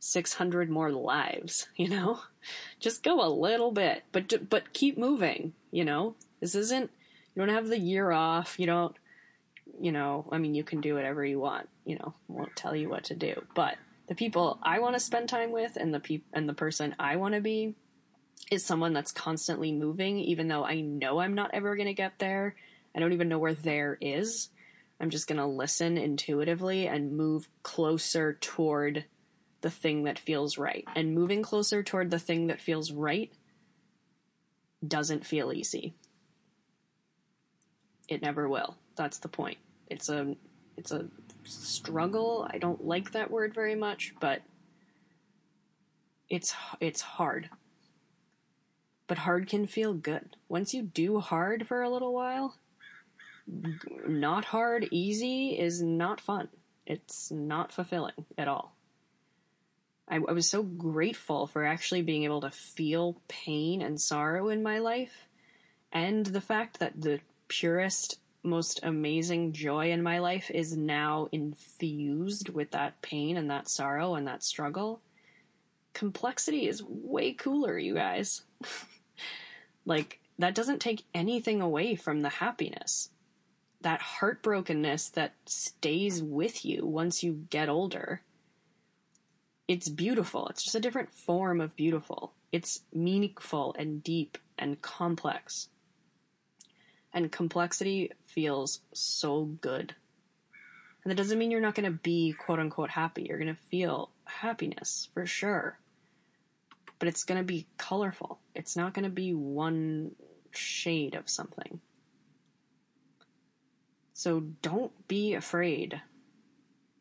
[0.00, 2.20] 600 more lives you know?
[2.80, 6.14] Just go a little bit but but keep moving you know?
[6.40, 6.90] This isn't
[7.34, 8.94] you don't have the year off you don't
[9.80, 12.14] you know i mean you can do whatever you want you know?
[12.28, 15.76] Won't tell you what to do but the people I want to spend time with
[15.76, 17.74] and the pe- and the person I want to be
[18.50, 22.18] is someone that's constantly moving even though I know I'm not ever going to get
[22.18, 22.54] there.
[22.94, 24.50] I don't even know where there is.
[25.00, 29.04] I'm just going to listen intuitively and move closer toward
[29.60, 30.84] the thing that feels right.
[30.94, 33.32] And moving closer toward the thing that feels right
[34.86, 35.94] doesn't feel easy.
[38.08, 38.76] It never will.
[38.96, 39.58] That's the point.
[39.88, 40.36] It's a
[40.76, 41.06] it's a
[41.44, 42.46] struggle.
[42.50, 44.42] I don't like that word very much, but
[46.28, 47.48] it's it's hard.
[49.06, 50.36] But hard can feel good.
[50.48, 52.56] Once you do hard for a little while,
[54.06, 56.48] not hard easy is not fun.
[56.86, 58.74] It's not fulfilling at all.
[60.08, 64.62] I, I was so grateful for actually being able to feel pain and sorrow in
[64.62, 65.28] my life,
[65.92, 72.50] and the fact that the purest most amazing joy in my life is now infused
[72.50, 75.00] with that pain and that sorrow and that struggle.
[75.94, 78.42] Complexity is way cooler, you guys.
[79.84, 83.10] like, that doesn't take anything away from the happiness.
[83.80, 88.22] That heartbrokenness that stays with you once you get older.
[89.68, 90.48] It's beautiful.
[90.48, 92.32] It's just a different form of beautiful.
[92.52, 95.68] It's meaningful and deep and complex.
[97.12, 99.94] And complexity feels so good.
[101.04, 103.26] And that doesn't mean you're not going to be quote unquote happy.
[103.28, 105.78] You're going to feel happiness for sure.
[106.98, 108.38] But it's going to be colorful.
[108.54, 110.12] It's not going to be one
[110.52, 111.80] shade of something.
[114.12, 116.00] So don't be afraid.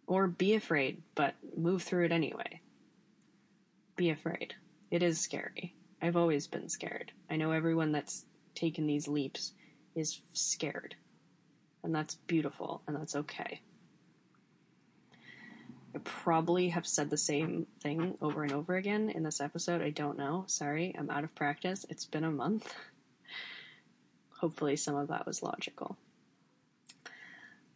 [0.07, 2.59] Or be afraid, but move through it anyway.
[3.95, 4.55] Be afraid.
[4.91, 5.75] It is scary.
[6.01, 7.13] I've always been scared.
[7.29, 8.25] I know everyone that's
[8.55, 9.53] taken these leaps
[9.95, 10.95] is scared.
[11.83, 13.61] And that's beautiful, and that's okay.
[15.95, 19.81] I probably have said the same thing over and over again in this episode.
[19.81, 20.45] I don't know.
[20.47, 21.85] Sorry, I'm out of practice.
[21.89, 22.73] It's been a month.
[24.39, 25.97] Hopefully, some of that was logical.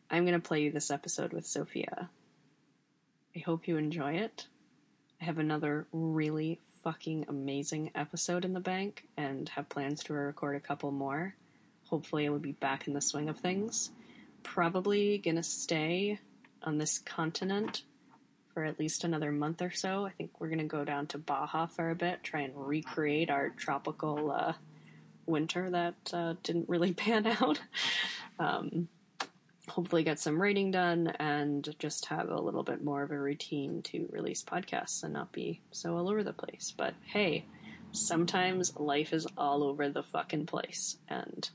[0.10, 2.08] I'm going to play you this episode with Zofia.
[3.36, 4.47] I hope you enjoy it.
[5.21, 10.56] I have another really fucking amazing episode in the bank and have plans to record
[10.56, 11.36] a couple more
[11.89, 13.91] hopefully I will be back in the swing of things.
[14.43, 16.19] Probably gonna stay
[16.63, 17.84] on this continent
[18.57, 20.03] for at least another month or so.
[20.03, 23.49] I think we're gonna go down to Baja for a bit, try and recreate our
[23.49, 24.53] tropical uh,
[25.27, 27.61] winter that uh, didn't really pan out.
[28.39, 28.87] um,
[29.69, 33.83] hopefully, get some writing done and just have a little bit more of a routine
[33.83, 36.73] to release podcasts and not be so all over the place.
[36.75, 37.45] But hey,
[37.91, 41.47] sometimes life is all over the fucking place, and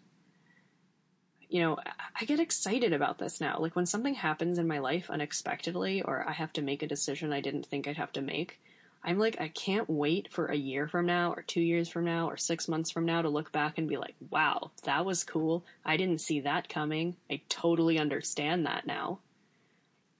[1.53, 1.77] you know,
[2.19, 3.59] I get excited about this now.
[3.61, 7.31] Like when something happens in my life unexpectedly, or I have to make a decision
[7.31, 8.59] I didn't think I'd have to make,
[9.05, 12.27] I'm like, I can't wait for a year from now, or two years from now,
[12.31, 15.63] or six months from now to look back and be like, wow, that was cool.
[15.85, 17.17] I didn't see that coming.
[17.31, 19.19] I totally understand that now.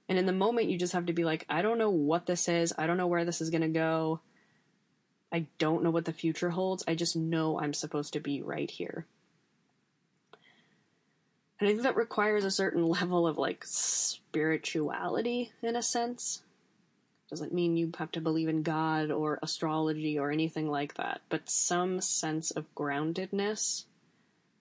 [0.07, 2.47] And in the moment, you just have to be like, I don't know what this
[2.47, 2.73] is.
[2.77, 4.19] I don't know where this is going to go.
[5.31, 6.83] I don't know what the future holds.
[6.87, 9.07] I just know I'm supposed to be right here.
[11.59, 16.41] And I think that requires a certain level of like spirituality in a sense.
[17.29, 21.49] Doesn't mean you have to believe in God or astrology or anything like that, but
[21.49, 23.85] some sense of groundedness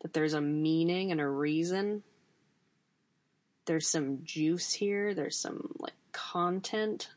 [0.00, 2.02] that there's a meaning and a reason.
[3.66, 7.10] There's some juice here, there's some like content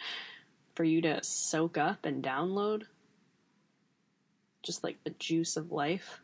[0.74, 2.84] for you to soak up and download.
[4.62, 6.20] Just like the juice of life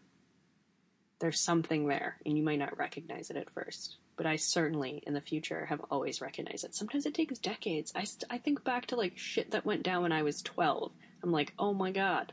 [1.18, 3.96] there's something there, and you might not recognize it at first.
[4.16, 6.74] but I certainly in the future have always recognized it.
[6.74, 7.92] Sometimes it takes decades.
[7.94, 10.90] I, st- I think back to like shit that went down when I was 12.
[11.22, 12.32] I'm like, oh my god,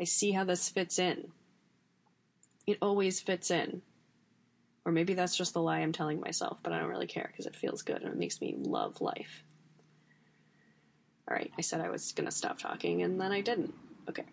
[0.00, 1.32] I see how this fits in.
[2.66, 3.82] It always fits in.
[4.86, 7.44] Or maybe that's just the lie I'm telling myself, but I don't really care because
[7.46, 9.44] it feels good and it makes me love life.
[11.30, 13.74] Alright, I said I was gonna stop talking and then I didn't.
[14.08, 14.24] Okay.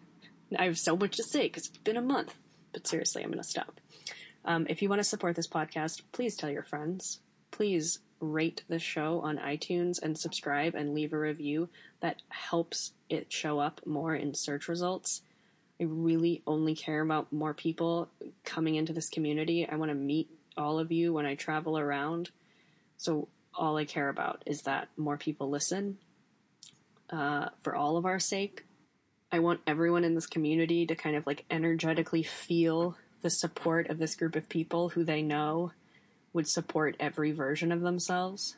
[0.58, 2.34] I have so much to say because it's been a month.
[2.72, 3.80] But seriously, I'm gonna stop.
[4.44, 7.20] Um, if you want to support this podcast, please tell your friends.
[7.50, 11.68] Please rate the show on iTunes and subscribe and leave a review.
[12.00, 15.22] That helps it show up more in search results.
[15.80, 18.08] I really only care about more people
[18.44, 19.68] coming into this community.
[19.68, 22.30] I want to meet all of you when I travel around.
[22.96, 25.98] So all I care about is that more people listen.
[27.10, 28.64] Uh, for all of our sake,
[29.30, 33.98] I want everyone in this community to kind of like energetically feel the support of
[33.98, 35.72] this group of people who they know
[36.32, 38.56] would support every version of themselves.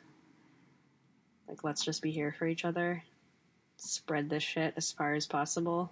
[1.47, 3.03] Like, let's just be here for each other.
[3.75, 5.91] Spread this shit as far as possible.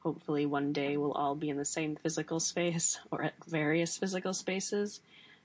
[0.00, 4.34] Hopefully, one day we'll all be in the same physical space or at various physical
[4.34, 5.00] spaces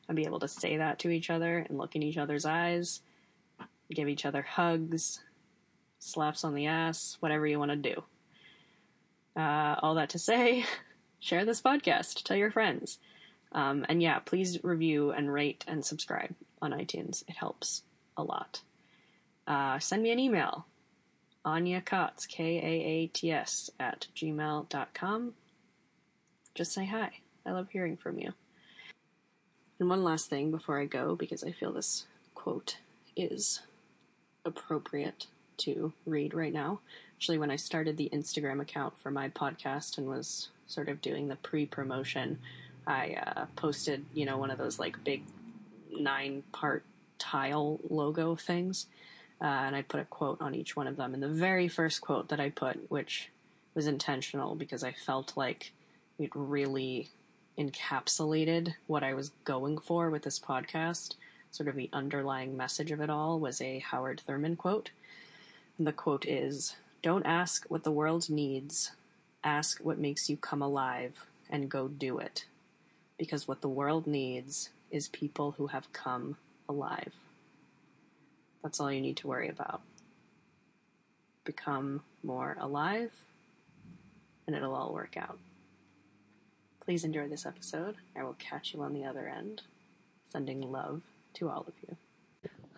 [0.08, 3.02] and be able to say that to each other and look in each other's eyes,
[3.92, 5.22] give each other hugs,
[6.00, 8.04] slaps on the ass, whatever you want to do.
[9.36, 10.66] Uh, all that to say,
[11.20, 13.00] share this podcast, tell your friends.
[13.52, 17.24] Um, and yeah, please review and rate and subscribe on iTunes.
[17.28, 17.84] It helps
[18.18, 18.62] a lot.
[19.48, 20.66] Uh, send me an email,
[21.44, 25.34] Anya Kaats, K A A T S, at gmail.com.
[26.56, 27.12] Just say hi.
[27.46, 28.34] I love hearing from you.
[29.80, 32.78] And one last thing before I go, because I feel this quote
[33.16, 33.62] is
[34.46, 36.80] appropriate to read right now.
[37.18, 41.28] Actually, when I started the Instagram account for my podcast and was sort of doing
[41.28, 42.40] the pre promotion,
[42.86, 45.24] I uh, posted, you know, one of those like big
[45.98, 46.84] nine part
[47.18, 48.88] tile logo things.
[49.42, 51.14] Uh, and I put a quote on each one of them.
[51.14, 53.30] And the very first quote that I put, which
[53.74, 55.74] was intentional because I felt like
[56.18, 57.10] it really
[57.58, 61.16] encapsulated what I was going for with this podcast,
[61.52, 64.92] sort of the underlying message of it all, was a Howard Thurman quote.
[65.78, 68.90] And the quote is Don't ask what the world needs,
[69.44, 72.48] ask what makes you come alive and go do it.
[73.20, 76.38] Because what the world needs is people who have come
[76.68, 77.14] alive.
[78.64, 79.82] That's all you need to worry about.
[81.44, 83.12] Become more alive,
[84.48, 85.38] and it'll all work out.
[86.84, 87.98] Please enjoy this episode.
[88.18, 89.62] I will catch you on the other end.
[90.32, 91.04] Sending love
[91.36, 91.98] to all of you.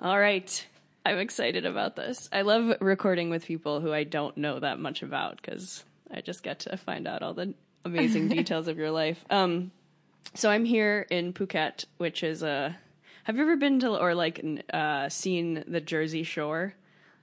[0.02, 0.68] All right.
[1.08, 2.28] I'm excited about this.
[2.34, 6.44] I love recording with people who I don't know that much about because I just
[6.44, 7.54] get to find out all the
[7.86, 9.24] amazing details of your life.
[9.30, 9.72] Um,
[10.34, 12.76] so I'm here in Phuket, which is a.
[13.24, 14.44] Have you ever been to or like
[14.74, 16.74] uh, seen the Jersey Shore,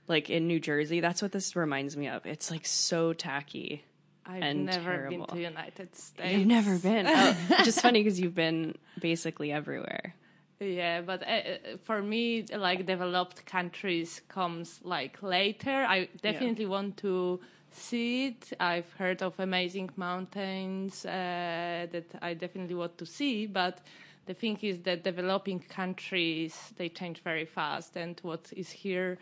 [0.07, 0.99] like in New Jersey?
[0.99, 2.25] That's what this reminds me of.
[2.25, 3.83] It's like so tacky.
[4.25, 5.17] I've and never terrible.
[5.17, 6.33] been to the United States.
[6.33, 7.05] You've never been.
[7.07, 10.15] Oh, just funny because you've been basically everywhere.
[10.59, 15.85] Yeah, but uh, for me, like developed countries comes like later.
[15.87, 17.41] I definitely want to
[17.71, 18.53] see it.
[18.59, 23.81] I've heard of amazing mountains uh, that I definitely want to see, but
[24.25, 29.17] the thing is that developing countries they change very fast, and what is here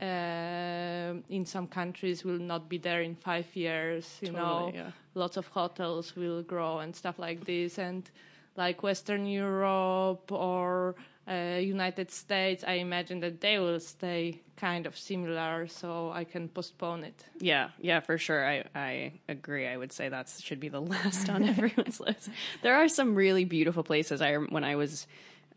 [0.00, 4.18] uh, in some countries will not be there in five years.
[4.22, 4.90] You Totally, know, yeah.
[5.14, 8.10] lots of hotels will grow and stuff like this, and
[8.56, 10.94] like Western Europe or
[11.28, 16.48] uh, United States, I imagine that they will stay kind of similar, so I can
[16.48, 17.24] postpone it.
[17.38, 18.46] Yeah, yeah, for sure.
[18.46, 19.66] I, I agree.
[19.66, 22.30] I would say that should be the last on everyone's list.
[22.62, 24.20] There are some really beautiful places.
[24.20, 25.06] I when I was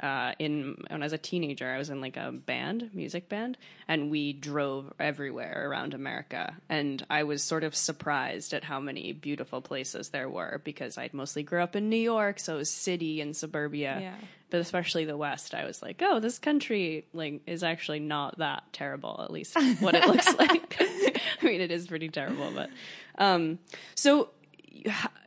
[0.04, 3.58] uh, in when I was a teenager, I was in like a band, music band,
[3.88, 6.58] and we drove everywhere around America.
[6.68, 11.14] And I was sort of surprised at how many beautiful places there were because I'd
[11.14, 13.98] mostly grew up in New York, so it was city and suburbia.
[14.02, 14.28] Yeah.
[14.50, 18.64] But especially the West, I was like, oh, this country like is actually not that
[18.74, 19.22] terrible.
[19.24, 20.76] At least what it looks like.
[20.82, 22.70] I mean, it is pretty terrible, but
[23.18, 23.58] um,
[23.96, 24.32] so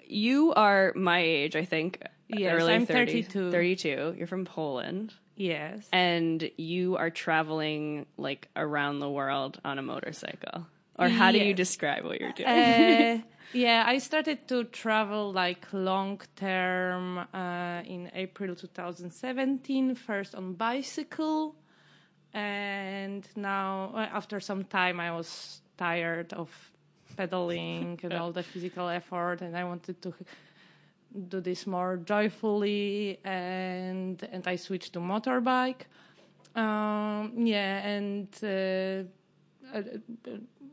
[0.07, 2.03] you are my age, I think.
[2.29, 3.51] Yes, early I'm 30, 32.
[3.51, 4.15] 32.
[4.19, 5.15] You're from Poland.
[5.37, 5.87] Yes.
[5.93, 10.67] And you are traveling like around the world on a motorcycle.
[10.99, 12.49] Or how do you describe what you're doing?
[12.49, 13.19] uh,
[13.53, 21.55] yeah, I started to travel like long term uh, in April 2017, first on bicycle.
[22.33, 26.51] And now, uh, after some time, I was tired of
[27.17, 30.15] pedaling and all the physical effort, and I wanted to
[31.29, 35.87] do this more joyfully, and and I switched to motorbike.
[36.55, 39.05] Um, yeah, and uh,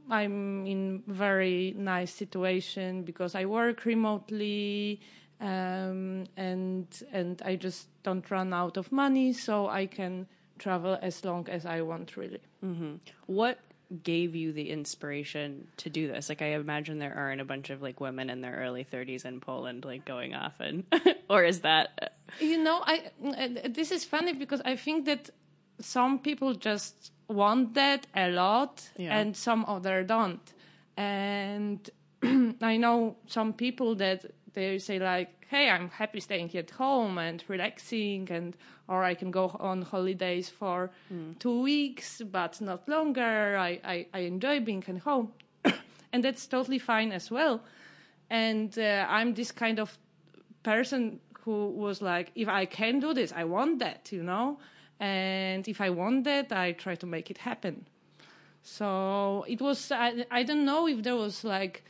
[0.10, 5.00] I'm in very nice situation because I work remotely,
[5.40, 10.28] um, and and I just don't run out of money, so I can
[10.60, 12.42] travel as long as I want, really.
[12.64, 12.96] Mm-hmm.
[13.26, 13.60] What
[14.02, 16.30] gave you the inspiration to do this?
[16.30, 19.40] Like, I imagine there aren't a bunch of like women in their early 30s in
[19.40, 20.84] Poland like going off and,
[21.30, 21.92] or is that?
[22.02, 22.08] Uh,
[22.40, 23.12] you know, I
[23.70, 25.30] this is funny because I think that
[25.80, 29.18] some people just want that a lot, yeah.
[29.18, 30.54] and some other don't.
[30.98, 31.90] And
[32.62, 37.44] I know some people that they say like, "Hey, I'm happy staying at home and
[37.48, 41.38] relaxing, and or I can go on holidays for mm.
[41.38, 43.56] two weeks, but not longer.
[43.56, 45.32] I, I, I enjoy being at home,
[46.12, 47.62] and that's totally fine as well.
[48.32, 49.96] And uh, I'm this kind of
[50.64, 54.58] person who was like, if I can do this, I want that, you know.
[55.00, 57.86] And if I want that, I try to make it happen.
[58.64, 59.92] So it was.
[59.92, 61.84] I, I don't know if there was like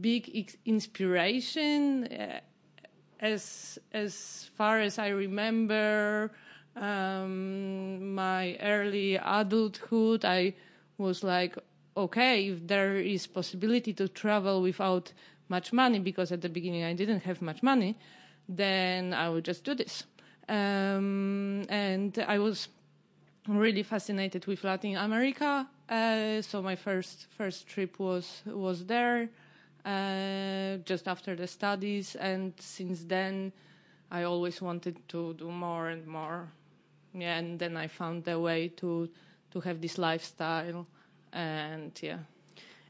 [0.00, 2.04] big inspiration.
[2.04, 2.40] Uh,
[3.20, 6.30] as as far as I remember,
[6.76, 10.54] um, my early adulthood, I
[10.98, 11.56] was like,
[11.96, 15.12] okay, if there is possibility to travel without
[15.48, 17.96] much money, because at the beginning I didn't have much money,
[18.48, 20.04] then I would just do this.
[20.48, 22.68] Um, and I was
[23.46, 25.66] really fascinated with Latin America.
[25.88, 29.30] Uh, so my first first trip was was there
[29.84, 33.52] uh, just after the studies, and since then,
[34.10, 36.52] I always wanted to do more and more.
[37.14, 39.08] Yeah, and then I found a way to
[39.50, 40.86] to have this lifestyle,
[41.32, 42.18] and yeah.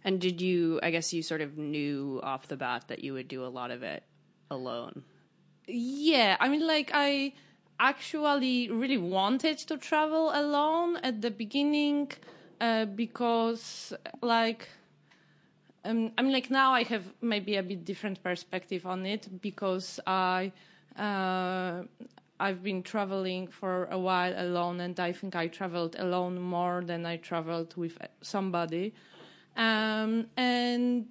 [0.05, 0.80] And did you?
[0.82, 3.70] I guess you sort of knew off the bat that you would do a lot
[3.70, 4.03] of it
[4.51, 5.05] alone.
[5.66, 7.34] Yeah, I mean, like I
[7.78, 12.11] actually really wanted to travel alone at the beginning
[12.61, 14.68] uh, because, like
[15.85, 20.01] um, I mean, like now I have maybe a bit different perspective on it because
[20.07, 20.53] I
[20.97, 21.83] uh,
[22.41, 27.07] I've been traveling for a while alone, and I think I traveled alone more than
[27.07, 28.95] I traveled with somebody.
[29.57, 31.07] Um, and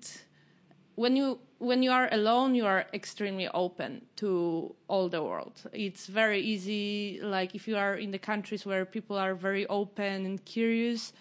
[0.96, 5.62] when you when you are alone, you are extremely open to all the world.
[5.74, 7.20] It's very easy.
[7.22, 11.14] Like if you are in the countries where people are very open and curious,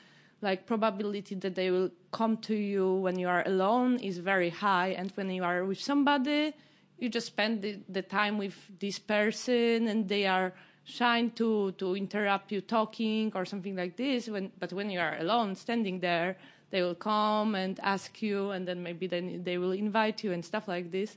[0.42, 4.88] like probability that they will come to you when you are alone is very high.
[4.88, 6.54] And when you are with somebody
[6.98, 10.52] you just spend the, the time with this person and they are
[10.84, 14.28] shy to to interrupt you talking or something like this.
[14.28, 16.36] When but when you are alone standing there
[16.70, 20.44] they will come and ask you and then maybe then they will invite you and
[20.44, 21.16] stuff like this.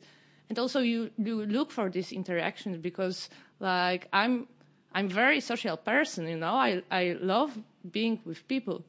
[0.50, 4.48] And also you you look for these interactions because like i'm
[4.94, 6.56] i'm very social person you know?
[6.56, 7.58] I i love
[7.92, 8.84] being with people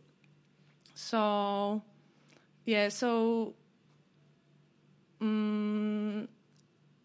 [1.01, 1.83] so,
[2.67, 3.55] yeah, so
[5.21, 6.29] um,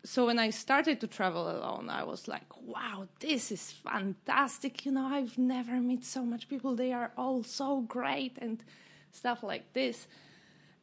[0.04, 4.86] so when I started to travel alone, I was like, wow, this is fantastic.
[4.86, 6.76] You know, I've never met so much people.
[6.76, 8.64] They are all so great and
[9.12, 10.08] stuff like this.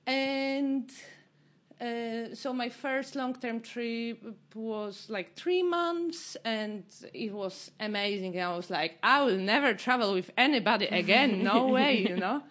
[0.06, 0.90] And
[1.82, 4.22] uh, so my first long-term trip
[4.54, 8.36] was like three months, and it was amazing.
[8.36, 11.42] And I was like, I will never travel with anybody again.
[11.52, 12.42] No way, you know.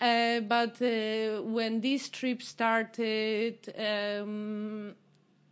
[0.00, 4.94] Uh, but uh, when this trip started, um,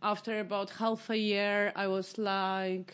[0.01, 2.93] after about half a year, I was like,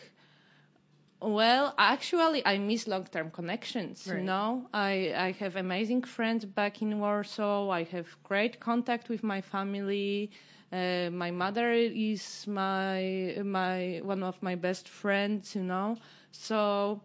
[1.20, 4.06] well, actually, I miss long-term connections.
[4.06, 4.18] Right.
[4.18, 7.70] You know, I I have amazing friends back in Warsaw.
[7.70, 10.30] I have great contact with my family.
[10.72, 15.56] Uh, my mother is my my one of my best friends.
[15.56, 15.96] You know,
[16.30, 17.02] so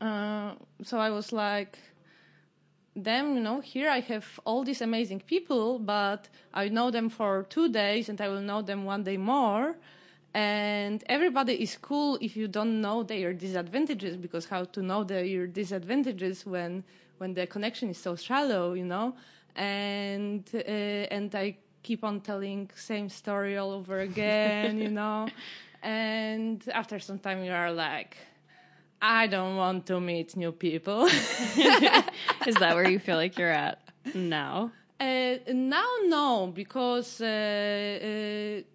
[0.00, 1.78] uh, so I was like,
[2.94, 7.44] them, you know, here I have all these amazing people, but I know them for
[7.48, 9.76] two days, and I will know them one day more
[10.34, 15.46] and everybody is cool if you don't know their disadvantages because how to know their
[15.46, 16.82] disadvantages when
[17.18, 19.14] when the connection is so shallow you know?
[19.56, 25.28] And uh, and i keep on telling same story all over again you know?
[25.82, 28.16] And after some time you are like
[29.00, 31.06] i don't want to meet new people.
[32.50, 33.78] Is that where you feel like you're at
[34.14, 34.72] now?
[34.98, 38.73] Uh, now no because uh, uh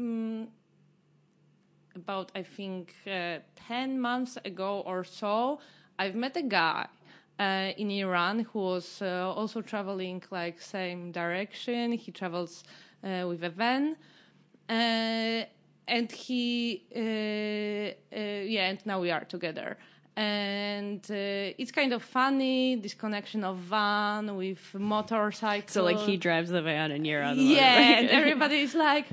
[0.00, 0.48] um,
[1.94, 3.38] about I think uh,
[3.68, 5.58] ten months ago or so,
[5.98, 6.86] I've met a guy
[7.38, 11.92] uh, in Iran who was uh, also traveling like same direction.
[11.92, 12.64] He travels
[13.04, 13.96] uh, with a van,
[14.68, 15.44] Uh,
[15.88, 18.20] and he, uh, uh,
[18.54, 19.76] yeah, and now we are together.
[20.16, 25.68] And uh, it's kind of funny this connection of van with motorcycle.
[25.68, 27.98] So like he drives the van and you're on the yeah, motorbike.
[27.98, 29.06] and everybody's like,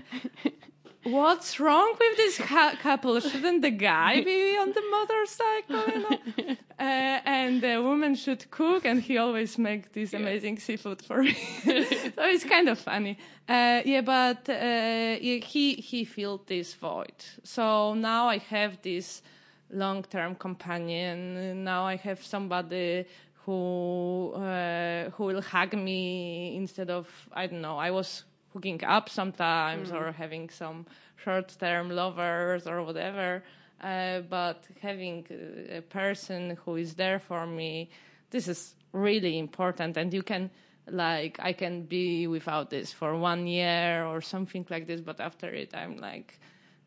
[1.07, 2.37] "What's wrong with this
[2.81, 3.19] couple?
[3.19, 6.55] Shouldn't the guy be on the motorcycle?" You know?
[6.79, 11.33] uh, and the woman should cook, and he always make this amazing seafood for me.
[11.63, 13.17] so it's kind of funny.
[13.47, 17.19] Uh, yeah, but uh, yeah, he he filled this void.
[17.43, 19.21] So now I have this
[19.69, 21.63] long-term companion.
[21.63, 23.05] Now I have somebody
[23.45, 27.77] who uh, who will hug me instead of I don't know.
[27.77, 28.25] I was
[28.57, 30.85] hooking up sometimes or having some
[31.23, 33.43] short-term lovers or whatever.
[33.81, 35.25] Uh, but having
[35.69, 37.89] a person who is there for me,
[38.31, 40.49] this is really important, and you can
[40.89, 45.47] like I can be without this for one year or something like this, but after
[45.47, 46.39] it, I'm like.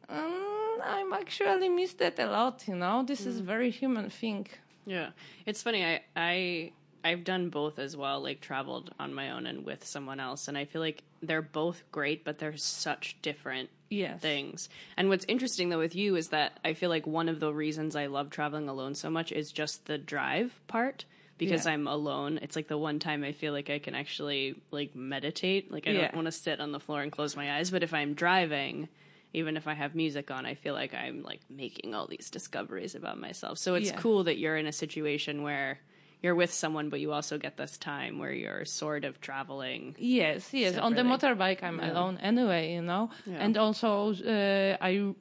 [0.09, 3.05] Um, I'm actually miss that a lot, you know.
[3.05, 4.49] This is very human thing.
[4.87, 5.11] Yeah,
[5.47, 5.85] it's funny.
[5.85, 6.73] I I
[7.05, 8.21] I've done both as well.
[8.21, 11.83] Like traveled on my own and with someone else, and I feel like they're both
[11.93, 14.21] great, but they're such different Yes.
[14.23, 14.69] things.
[14.97, 17.97] And what's interesting though with you is that I feel like one of the reasons
[17.97, 21.05] I love traveling alone so much is just the drive part.
[21.39, 21.73] Because Yeah.
[21.73, 25.73] I'm alone, it's like the one time I feel like I can actually like meditate.
[25.73, 26.03] Like I Yeah.
[26.03, 28.89] don't want to sit on the floor and close my eyes, but if I'm driving,
[29.33, 32.95] even if I have music on, I feel like I'm like making all these discoveries
[32.95, 33.57] about myself.
[33.59, 33.97] So it's Yeah.
[33.97, 35.79] cool that you're in a situation where
[36.23, 39.95] you're with someone, but you also get this time where you're sort of traveling.
[39.99, 40.77] Yes, yes.
[40.77, 43.11] On the motorbike, I'm alone anyway, you know.
[43.27, 43.39] Yeah.
[43.45, 45.15] And also, uh, I,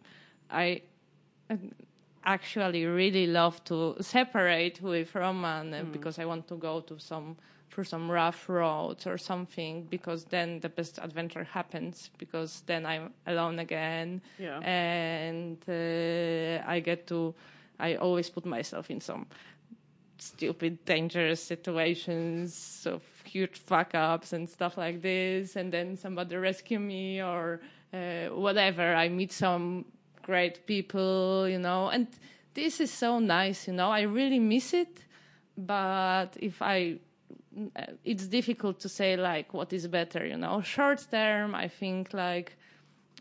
[0.51, 0.81] I
[2.25, 7.37] actually really love to separate with Roman uh, because I want to go to some
[7.69, 13.13] for some rough roads or something because then the best adventure happens because then I'm
[13.27, 14.59] alone again Yeah.
[14.59, 17.33] and uh, I get to
[17.79, 19.27] I always put myself in some
[20.21, 26.79] stupid, dangerous situations of huge fuck ups and stuff like this, and then somebody rescue
[26.79, 27.61] me or
[27.93, 28.93] uh, whatever.
[28.95, 29.85] I meet some
[30.21, 32.07] great people, you know, and
[32.53, 33.89] this is so nice, you know.
[33.89, 35.05] I really miss it,
[35.57, 36.99] but if I
[37.75, 40.61] uh, it's difficult to say like what is better, you know.
[40.61, 42.55] Short term, I think like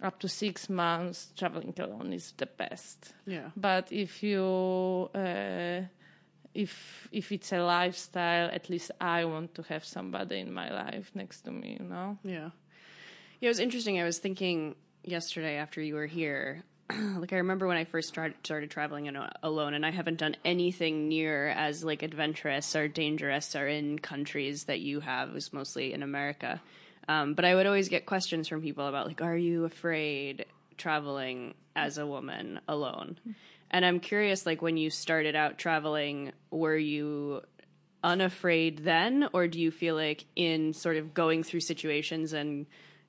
[0.03, 3.15] up to six months traveling alone is the best.
[3.27, 3.51] Yeah.
[3.57, 5.81] But if you uh,
[6.55, 11.11] if if it's a lifestyle, at least I want to have somebody in my life
[11.15, 12.19] next to me, you know.
[12.25, 12.51] Yeah.
[13.41, 14.01] Yeah, it was interesting.
[14.01, 14.75] I was thinking
[15.05, 16.65] yesterday after you were here.
[17.19, 21.09] like I remember when I first started started traveling alone, and I haven't done anything
[21.09, 25.29] near as like adventurous or dangerous or in countries that you have.
[25.29, 26.61] It was mostly in America,
[27.07, 30.47] um, but I would always get questions from people about like, "Are you afraid
[30.79, 33.19] traveling as a woman alone?"
[33.71, 37.43] And I'm curious, like when you started out traveling, were you
[38.03, 42.66] unafraid then, or do you feel like in sort of going through situations and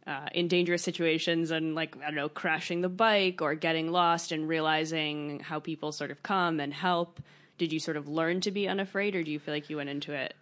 [0.07, 4.31] uh, in dangerous situations and like I don't know, crashing the bike or getting lost
[4.31, 7.21] and realizing how people sort of come and help?
[7.57, 9.89] Did you sort of learn to be unafraid, or do you feel like you went
[9.89, 10.33] into it?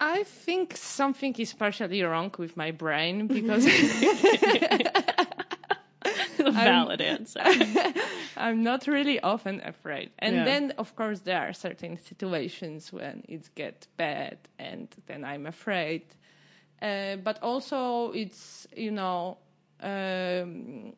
[0.00, 3.66] I think something is partially wrong with my brain because
[6.52, 7.42] Valid answer.
[8.36, 10.10] I'm not really often afraid.
[10.18, 10.44] And Yeah.
[10.44, 16.02] then, of course, there are certain situations when it gets bad, and then I'm afraid.
[16.80, 19.38] Uh, but also, it's you know,
[19.82, 20.92] um,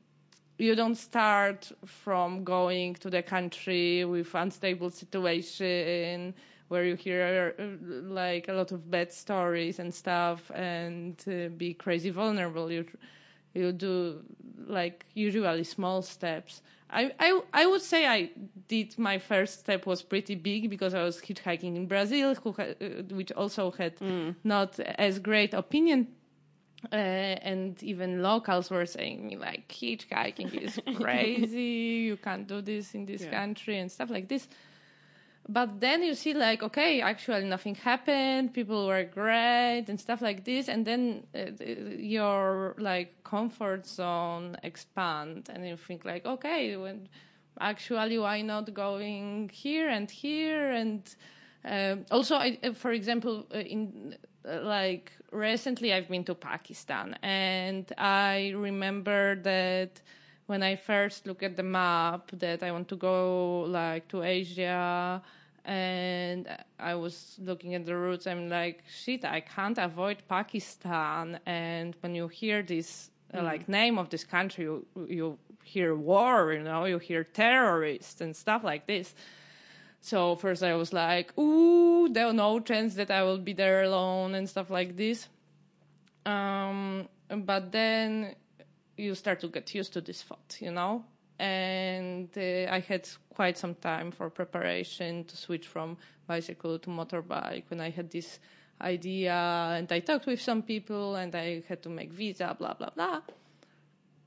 [0.58, 6.34] you don't start from going to the country with unstable situation
[6.68, 7.62] where you hear uh,
[8.12, 12.70] like a lot of bad stories and stuff, and uh, be crazy vulnerable.
[12.70, 12.84] You
[13.54, 14.22] you do
[14.66, 16.62] like usually small steps.
[16.92, 18.30] I, I I would say I
[18.68, 22.74] did my first step was pretty big because I was hitchhiking in Brazil, who ha-
[22.80, 23.94] uh, which also had
[24.44, 26.08] not as great opinion.
[26.90, 32.06] Uh, and even locals were saying me like hitchhiking is crazy.
[32.08, 33.30] you can't do this in this Yeah.
[33.38, 34.48] country and stuff like this.
[35.48, 38.54] But then you see like okay, actually nothing happened.
[38.54, 41.64] People were great and stuff like this, and then uh,
[41.98, 47.08] your like comfort zone expand, and you think like okay, when
[47.60, 51.14] actually why not going here and here and
[51.64, 54.16] um, also I, uh, for example uh, in
[54.48, 60.00] uh, like recently I've been to Pakistan and I remember that
[60.50, 65.22] when I first look at the map that I want to go like to Asia
[65.64, 71.94] and I was looking at the routes I'm like shit I can't avoid Pakistan and
[72.00, 76.64] when you hear this uh, like name of this country, you, you hear war, you
[76.64, 79.14] know, you hear terrorists and stuff like this.
[80.00, 84.34] So first I was like, ooh, there's no chance that I will be there alone
[84.34, 85.28] and stuff like this.
[86.26, 88.34] Um, but then
[89.00, 91.04] you start to get used to this thought, you know.
[91.38, 95.96] And uh, I had quite some time for preparation to switch from
[96.26, 98.38] bicycle to motorbike when I had this
[98.80, 99.34] idea
[99.76, 103.20] and I talked with some people and I had to make visa, blah, blah, blah.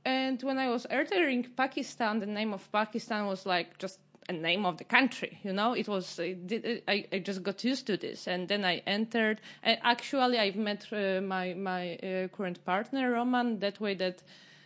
[0.05, 3.99] And when I was entering Pakistan, the name of Pakistan was like just
[4.29, 5.73] a name of the country, you know.
[5.73, 9.41] It was I, I just got used to this, and then I entered.
[9.63, 13.95] And actually, I've met uh, my my uh, current partner Roman that way.
[13.95, 14.23] That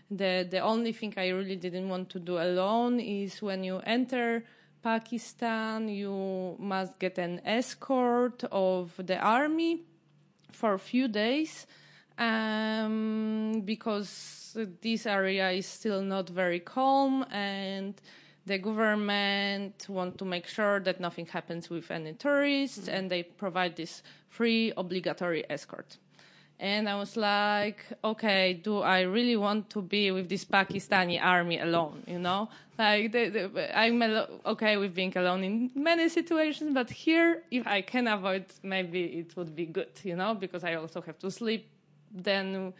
[0.09, 4.43] the the only thing I really didn't want to do alone is when you enter
[4.83, 9.81] Pakistan, you must get an escort of the army
[10.51, 11.67] for a few days
[12.17, 18.01] um, because this area is still not very calm and
[18.45, 22.95] the government want to make sure that nothing happens with any tourists mm-hmm.
[22.95, 25.97] and they provide this free obligatory escort
[26.59, 31.59] and i was like okay do i really want to be with this pakistani army
[31.59, 32.49] alone you know?
[32.79, 34.01] Like the, the, i'm
[34.45, 39.35] okay with being alone in many situations but here if i can avoid maybe it
[39.35, 40.33] would be good you know?
[40.35, 41.69] Because i also have to sleep
[42.11, 42.73] then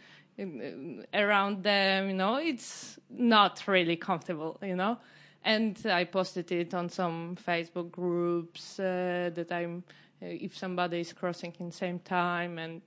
[1.14, 2.36] around them you know?
[2.36, 4.98] It's not really comfortable you know?
[5.44, 9.84] And I posted it on some Facebook groups uh, that I'm
[10.20, 12.82] uh, if somebody is crossing in same time, and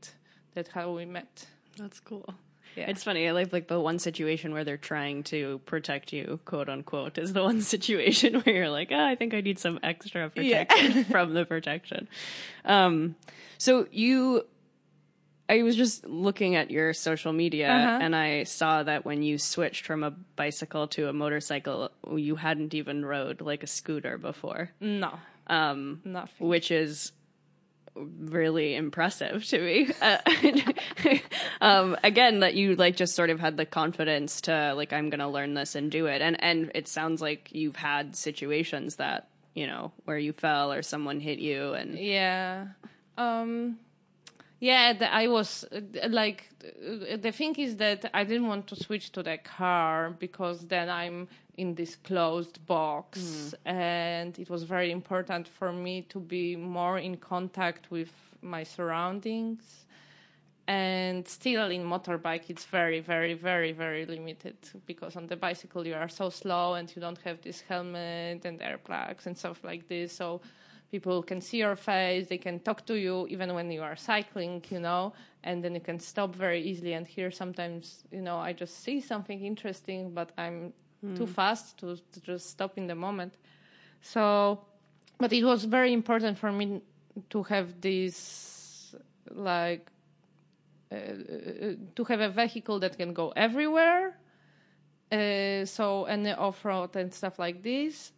[0.54, 1.46] that's how we met.
[1.78, 2.34] That's cool.
[2.76, 2.90] Yeah.
[2.90, 3.28] It's funny.
[3.28, 7.34] I like like the one situation where they're trying to protect you, quote unquote, is
[7.34, 11.04] the one situation where you're like, oh, I think I need some extra protection yeah.
[11.10, 12.08] from the protection.
[12.64, 13.16] Um,
[13.58, 14.46] so you
[15.50, 18.00] I was just looking at your social media uh-huh.
[18.02, 22.74] and I saw that when you switched from a bicycle to a motorcycle, you hadn't
[22.74, 24.70] even rode like a scooter before.
[24.80, 25.20] No.
[25.48, 26.48] Um, Nothing.
[26.48, 27.12] Which is
[27.96, 29.90] really impressive to me.
[30.02, 30.18] Uh,
[31.62, 35.20] um, again, that you like just sort of had the confidence to like, I'm going
[35.20, 36.22] to learn this and do it.
[36.22, 40.82] And, and it sounds like you've had situations that, you know, where you fell or
[40.82, 42.00] someone hit you and.
[42.00, 42.68] Yeah.
[43.18, 43.78] Um,
[44.62, 45.66] yeah, the, I was
[46.08, 50.88] like, the thing is that I didn't want to switch to the car because then
[50.88, 53.54] I'm in this closed box, mm.
[53.66, 58.12] and it was very important for me to be more in contact with
[58.44, 59.86] my surroundings.
[60.68, 65.96] And still in motorbike, it's very, very, very, very limited because on the bicycle you
[65.96, 70.14] are so slow and you don't have this helmet and airbags and stuff like this.
[70.14, 70.40] So
[70.92, 74.64] people can see your face they can talk to you even when you are cycling
[74.70, 75.14] you know
[75.44, 79.00] and then you can stop very easily and here sometimes you know i just see
[79.00, 80.74] something interesting but i'm
[81.04, 81.18] mm.
[81.18, 83.38] too fast to, to, just stop in the moment
[84.02, 84.60] so
[85.18, 86.82] but it was very important for me
[87.30, 88.94] to have this
[89.32, 89.90] like
[90.92, 94.18] uh, uh to have a vehicle that can go everywhere
[95.12, 98.12] uh, so any off-road and stuff like this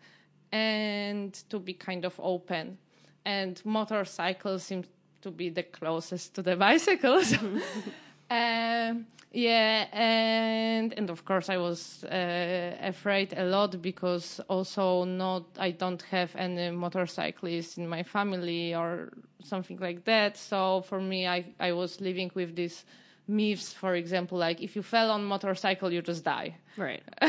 [0.53, 2.77] and to be kind of open.
[3.25, 4.83] And motorcycles seem
[5.21, 7.33] to be the closest to the bicycles.
[8.31, 15.45] um, yeah, and and of course I was uh, afraid a lot because also not
[15.57, 19.09] I don't have any motorcyclists in my family or
[19.43, 20.37] something like that.
[20.37, 22.85] So for me, I I was living with this
[23.27, 26.55] myths, for example, like if you fell on motorcycle, you just die.
[26.77, 27.03] Right.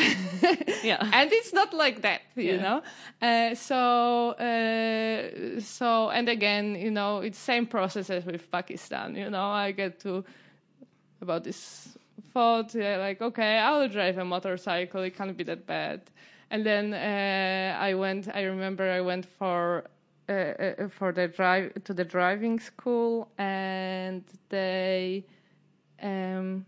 [0.83, 1.09] yeah.
[1.13, 2.63] And it's not like that, you yeah.
[2.63, 2.83] know.
[3.23, 9.17] Uh, so uh, so and again, you know, it's same process as with Pakistan.
[9.17, 10.25] You know, I get to
[11.21, 11.97] about this
[12.33, 15.03] thought, yeah, like okay, I'll drive a motorcycle.
[15.03, 16.03] It can't be that bad.
[16.51, 18.29] And then uh, I went.
[18.35, 19.85] I remember I went for
[20.29, 25.27] uh, uh, for the drive to the driving school, and they
[26.05, 26.67] um,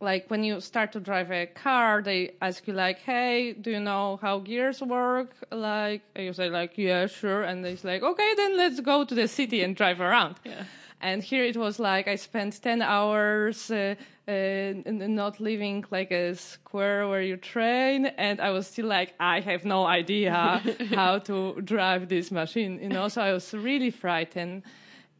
[0.00, 3.80] like when you start to drive a car, they ask you like, "Hey, do you
[3.80, 8.56] know how gears work?" Like you say like, "Yeah, sure," and they're like, "Okay, then
[8.56, 10.64] let's go to the city and drive around." Yeah.
[11.00, 13.94] And here it was like I spent ten hours uh,
[14.28, 19.40] uh, not living like a square where you train, and I was still like, I
[19.40, 20.32] have no idea
[20.94, 23.08] how to drive this machine, you know.
[23.08, 24.62] So I was really frightened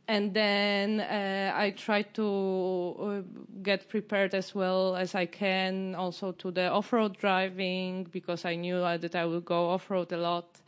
[0.06, 3.22] and then uh, I try to uh,
[3.62, 8.80] get prepared as well as I can, also to the off-road driving because I knew
[8.80, 10.60] that I would go off-road a lot.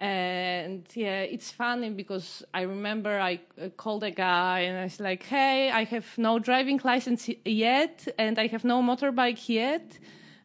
[0.00, 4.98] and yeah, it's funny because I remember I uh, called a guy and I was
[4.98, 9.98] like, "Hey, I have no driving license yet, and I have no motorbike yet."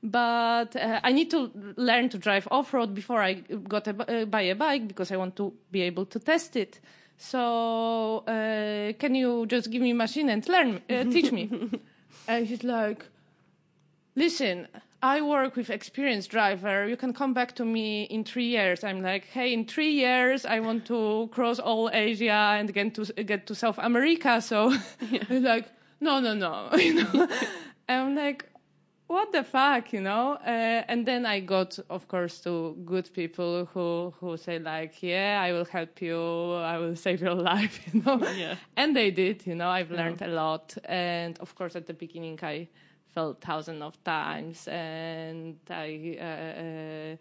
[0.03, 4.25] But uh, I need to learn to drive off road before I got a, uh,
[4.25, 6.81] buy a bike because I want to be able to test it.
[7.17, 11.49] So uh, can you just give me a machine and learn, uh, teach me?
[12.27, 13.05] and he's like,
[14.15, 14.67] listen,
[15.01, 16.87] I work with experienced driver.
[16.87, 18.83] You can come back to me in three years.
[18.83, 23.05] I'm like, hey, in three years, I want to cross all Asia and get to
[23.23, 24.41] get to South America.
[24.41, 24.71] So
[25.11, 25.23] yeah.
[25.27, 25.67] he's like,
[25.99, 26.69] no, no, no.
[26.75, 27.27] you know,
[27.87, 28.49] I'm like,
[29.07, 30.33] what the fuck, you know?
[30.33, 35.41] Uh, and then I got, of course, to good people who who say like, yeah,
[35.43, 38.19] I will help you, I will save your life, you know?
[38.35, 38.55] Yeah.
[38.75, 39.69] And they did, you know.
[39.69, 40.27] I've learned yeah.
[40.27, 42.67] a lot, and of course, at the beginning, I
[43.13, 46.17] fell thousands of times, and I.
[46.19, 47.15] Uh, uh,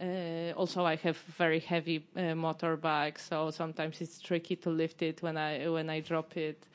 [0.00, 5.22] uh, also, I have very heavy uh, motorbike, so sometimes it's tricky to lift it
[5.22, 6.68] when I when I drop it.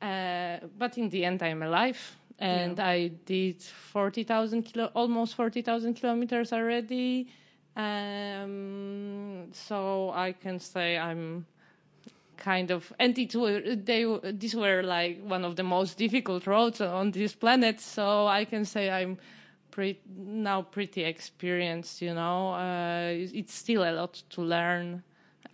[0.00, 2.86] Uh, but in the end, I'm alive, and yeah.
[2.86, 7.28] I did forty thousand kilo, almost forty thousand kilometers already.
[7.76, 11.46] Um, so I can say I'm
[12.36, 16.80] kind of and it were they these were like one of the most difficult roads
[16.80, 19.18] on this planet so i can say i'm
[19.70, 25.02] pretty now pretty experienced you know uh, it's still a lot to learn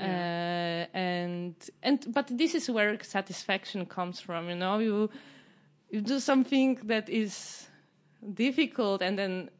[0.01, 0.87] yeah.
[0.93, 5.11] uh, and and but this is where satisfaction comes from you know you
[5.93, 7.69] you do something that is
[8.35, 9.51] difficult and then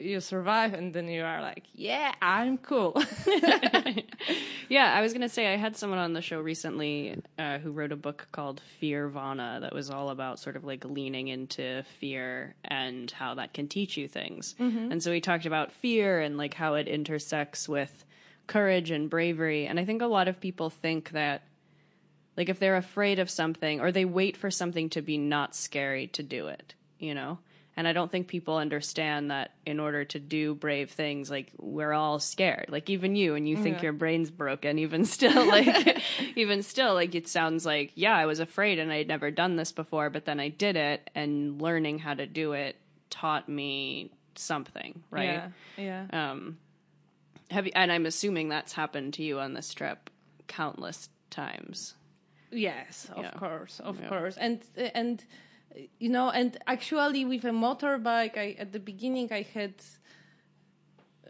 [0.00, 3.00] you survive and then you are like yeah i'm cool.
[4.68, 7.70] Yeah i was going to say i had someone on the show recently uh, who
[7.70, 12.54] wrote a book called fearvana that was all about sort of like leaning into fear
[12.64, 14.54] and how that can teach you things.
[14.58, 14.90] Mm-hmm.
[14.92, 18.04] and so he talked about fear and like how it intersects with
[18.46, 19.66] courage and bravery.
[19.66, 21.42] And i think a lot of people think that
[22.36, 26.06] like if they're afraid of something or they wait for something to be not scary
[26.06, 27.38] to do it you know
[27.76, 31.92] and I don't think people understand that in order to do brave things, like we're
[31.92, 32.66] all scared.
[32.68, 33.84] Like even you, and you think yeah.
[33.84, 36.00] your brain's broken, even still, like
[36.36, 39.72] even still, like it sounds like, yeah, I was afraid and I'd never done this
[39.72, 42.76] before, but then I did it, and learning how to do it
[43.10, 45.42] taught me something, right?
[45.76, 46.06] Yeah.
[46.12, 46.30] Yeah.
[46.30, 46.58] Um,
[47.50, 50.10] have you, and I'm assuming that's happened to you on this trip
[50.46, 51.94] countless times.
[52.54, 53.30] Yes, of yeah.
[53.32, 54.08] course, of yeah.
[54.08, 54.62] course, and
[54.94, 55.24] and
[55.98, 59.74] you know, and actually with a motorbike, I at the beginning I had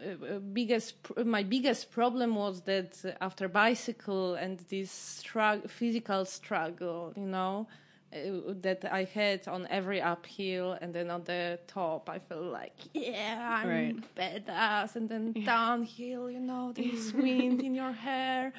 [0.01, 0.95] uh, biggest
[1.25, 7.67] my biggest problem was that after bicycle and this struggle, physical struggle, you know,
[8.13, 12.77] uh, that I had on every uphill and then on the top, I felt like
[12.93, 14.15] yeah, I'm right.
[14.15, 18.53] badass, and then downhill, you know, this wind in your hair.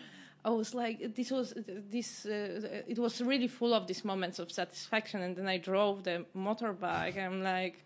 [0.46, 1.54] I was like, this was
[1.90, 2.24] this.
[2.24, 6.24] Uh, it was really full of these moments of satisfaction, and then I drove the
[6.36, 7.18] motorbike.
[7.18, 7.84] I'm like,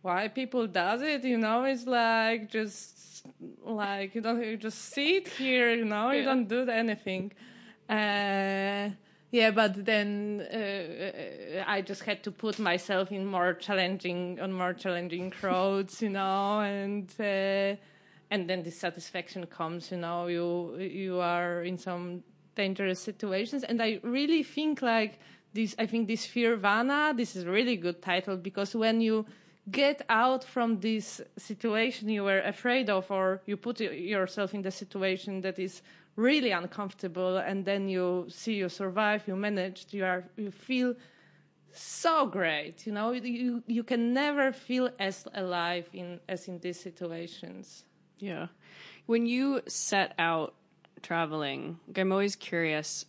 [0.00, 1.24] why people does it?
[1.24, 3.26] You know, it's like just
[3.64, 5.74] like you don't you just sit here.
[5.74, 7.32] You know, you don't do anything.
[7.88, 8.90] Uh,
[9.32, 14.74] yeah, but then uh, I just had to put myself in more challenging on more
[14.74, 17.12] challenging roads, you know, and.
[18.30, 22.22] And then the satisfaction comes you know you you are in some
[22.54, 23.64] dangerous situations.
[23.64, 25.18] And i really think like
[25.52, 29.26] this i think this fearvana this is a really good title because when you
[29.70, 34.70] get out from this situation you were afraid of or you put yourself in the
[34.70, 35.82] situation that is
[36.16, 40.94] really uncomfortable and then you see you survive you managed you are you feel
[41.72, 43.12] so great you know?
[43.12, 47.84] You you can never feel as alive in as in these situations
[48.20, 48.46] yeah.
[49.06, 50.54] When you set out
[51.02, 53.04] traveling, I'm always curious,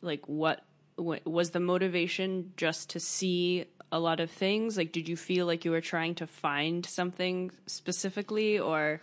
[0.00, 0.64] like, what,
[0.96, 4.76] what was the motivation just to see a lot of things?
[4.76, 9.00] Like, did you feel like you were trying to find something specifically, or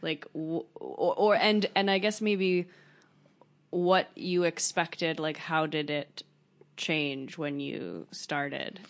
[0.00, 2.68] like, or, or and and I guess maybe
[3.68, 5.20] what you expected?
[5.20, 6.22] Like, how did it
[6.76, 8.80] change when you started?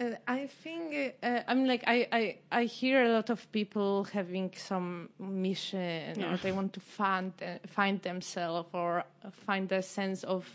[0.00, 4.50] Uh, I think uh, I'm like I, I I hear a lot of people having
[4.56, 6.32] some mission yeah.
[6.32, 9.04] or they want to find uh, find themselves or
[9.46, 10.48] find a sense of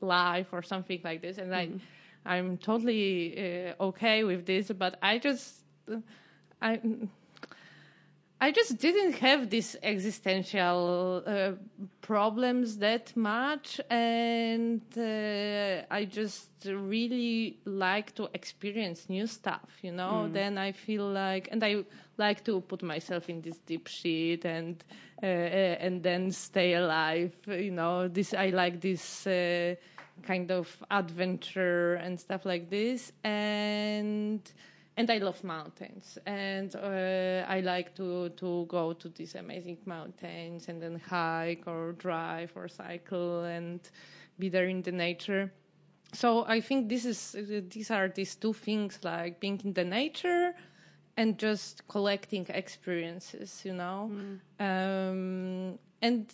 [0.00, 1.78] life or something like this, and mm-hmm.
[2.24, 3.34] I I'm totally
[3.70, 5.96] uh, okay with this, but I just uh,
[6.60, 6.80] I
[8.42, 11.52] I just didn't have these existential uh,
[12.00, 20.26] problems that much, and uh, I just really like to experience new stuff, you know.
[20.26, 20.32] Mm.
[20.32, 21.84] Then I feel like, and I
[22.18, 24.82] like to put myself in this deep shit and
[25.22, 28.08] uh, uh and then stay alive, you know.
[28.08, 29.76] This I like this uh,
[30.24, 34.42] kind of adventure and stuff like this, and
[34.96, 40.68] and I love mountains, and uh, I like to to go to these amazing mountains
[40.68, 43.80] and then hike or drive or cycle and
[44.38, 45.52] be there in the nature.
[46.12, 47.36] So I think this is
[47.70, 50.54] these are these two things like being in the nature
[51.16, 54.38] and just collecting experiences, you know, mm.
[54.60, 56.30] um, and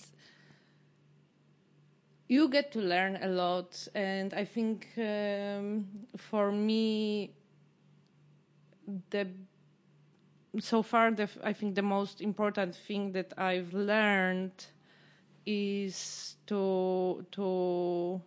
[2.29, 3.89] you get to learn a lot.
[3.95, 5.87] And I think um,
[6.17, 7.35] for me
[9.11, 9.29] the
[10.61, 14.67] so far the I think the most important thing that I've learned
[15.47, 18.21] is to to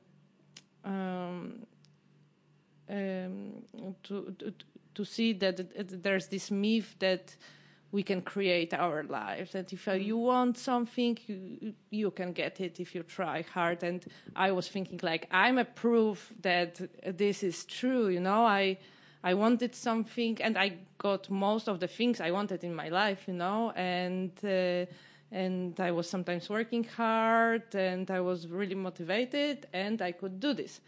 [0.83, 1.65] um,
[2.89, 3.63] um,
[4.03, 4.53] to, to
[4.93, 7.35] to see that there's this myth that
[7.91, 12.79] we can create our lives that if you want something you you can get it
[12.79, 13.83] if you try hard.
[13.83, 14.05] And
[14.35, 16.79] i was thinking like i'm a proof that
[17.17, 18.45] this is true you know?
[18.45, 18.77] I
[19.23, 23.27] I wanted something, and I got most of the things I wanted in my life,
[23.27, 24.85] you know, and uh,
[25.31, 30.53] and I was sometimes working hard, and I was really motivated, and I could do
[30.53, 30.81] this.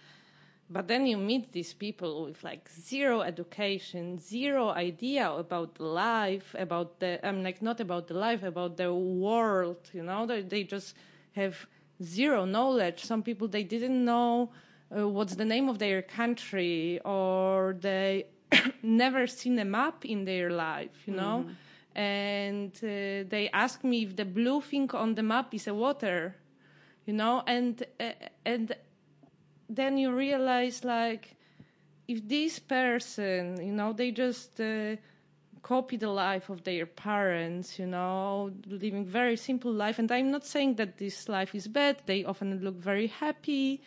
[0.70, 7.00] But then you meet these people with like zero education, zero idea about life, about
[7.00, 10.26] the I'm like not about the life, about the world, you know.
[10.26, 10.96] They, they just
[11.36, 11.68] have
[12.02, 13.04] zero knowledge.
[13.04, 14.50] Some people they didn't know
[14.98, 18.26] uh, what's the name of their country or they
[18.84, 22.00] never seen a map in their life you know mm-hmm.
[22.00, 26.36] and uh, they ask me if the blue thing on the map is a water
[27.06, 28.12] you know and uh,
[28.46, 28.76] and
[29.70, 31.36] then you realize like
[32.08, 34.96] if this person you know they just uh,
[35.64, 39.98] copy the life of their parents, you know, living very simple life.
[39.98, 42.02] And I'm not saying that this life is bad.
[42.06, 43.82] They often look very happy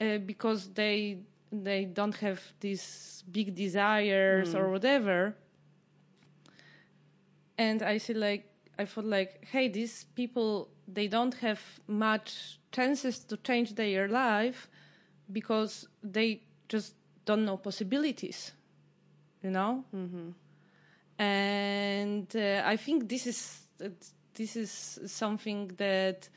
[0.00, 1.18] uh, because they
[1.50, 4.58] they don't have these big desires mm.
[4.58, 5.34] or whatever.
[7.56, 8.44] And I see like
[8.78, 14.68] I thought like, hey, these people they don't have much chances to change their life
[15.32, 16.94] because they just
[17.24, 18.52] don't know possibilities,
[19.42, 19.84] you know.
[19.94, 20.30] Mm-hmm.
[21.20, 23.68] And uh, I think this is
[24.34, 26.28] this is something that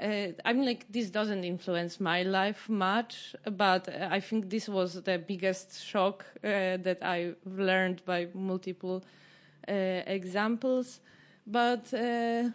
[0.00, 4.68] uh, I mean, like this doesn't influence my life much, but uh, I think this
[4.68, 9.04] was the biggest shock uh, that I learned by multiple
[9.68, 11.00] uh, examples.
[11.46, 12.50] But uh,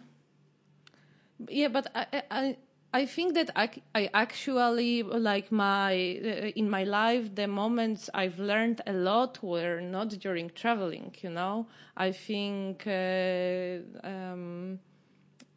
[1.48, 2.56] yeah, but I, I
[2.92, 8.38] I think that I, I actually like my uh, in my life the moments I've
[8.38, 11.14] learned a lot were not during traveling.
[11.22, 11.66] You know,
[11.96, 12.86] I think.
[12.86, 14.80] Um,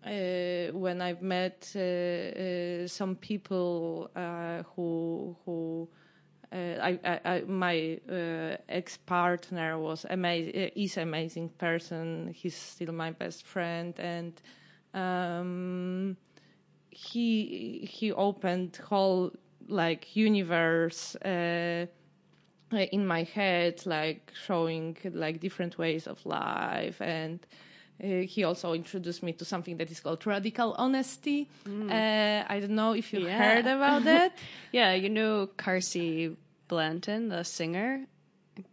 [0.05, 4.09] when I've met uh, uh, some people
[4.75, 5.89] who who
[6.51, 7.99] I, I, I, my
[8.69, 12.33] ex partner was amazing is amazing person.
[12.35, 14.41] He's still my best friend and.
[14.93, 16.17] Um,
[16.93, 19.31] he he opened whole
[19.67, 21.85] like universe uh,
[22.71, 27.45] in my head like showing like different ways of life and
[28.01, 31.49] uh, he also introduced me to something that is called radical honesty.
[31.65, 31.91] Mm.
[31.91, 33.37] Uh, I don't know if you yeah.
[33.37, 34.37] heard about that.
[34.71, 36.35] yeah, you know Carsie
[36.67, 38.05] Blanton, the singer.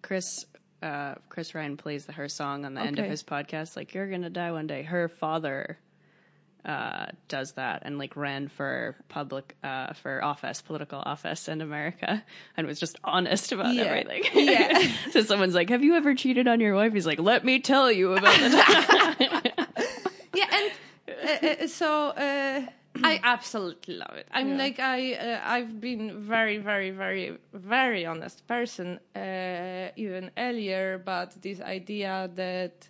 [0.02, 0.46] Chris
[0.82, 2.88] uh, Chris Ryan plays the, her song on the okay.
[2.88, 3.76] end of his podcast.
[3.76, 4.82] Like you're gonna die one day.
[4.82, 5.78] Her father
[6.64, 12.22] uh, does that and like ran for public uh, for office, political office in America,
[12.56, 13.82] and was just honest about yeah.
[13.82, 14.24] everything.
[14.50, 14.90] Yeah.
[15.10, 17.90] so someone's like, "Have you ever cheated on your wife?" He's like, "Let me tell
[17.90, 19.52] you about the."
[20.34, 20.72] yeah, and
[21.08, 22.08] uh, uh so.
[22.08, 22.62] Uh,
[23.02, 24.26] I absolutely love it.
[24.32, 24.56] I'm yeah.
[24.56, 31.40] like I uh, I've been very very very very honest person uh, even earlier, but
[31.40, 32.88] this idea that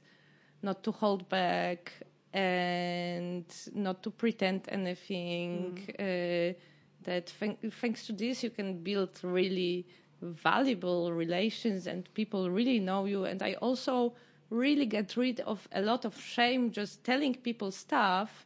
[0.62, 1.93] not to hold back
[2.33, 5.78] and not to pretend anything.
[5.99, 6.53] Mm.
[6.53, 6.55] Uh,
[7.03, 9.87] that th- thanks to this, you can build really
[10.20, 13.24] valuable relations and people really know you.
[13.24, 14.14] And I also
[14.51, 18.45] really get rid of a lot of shame just telling people stuff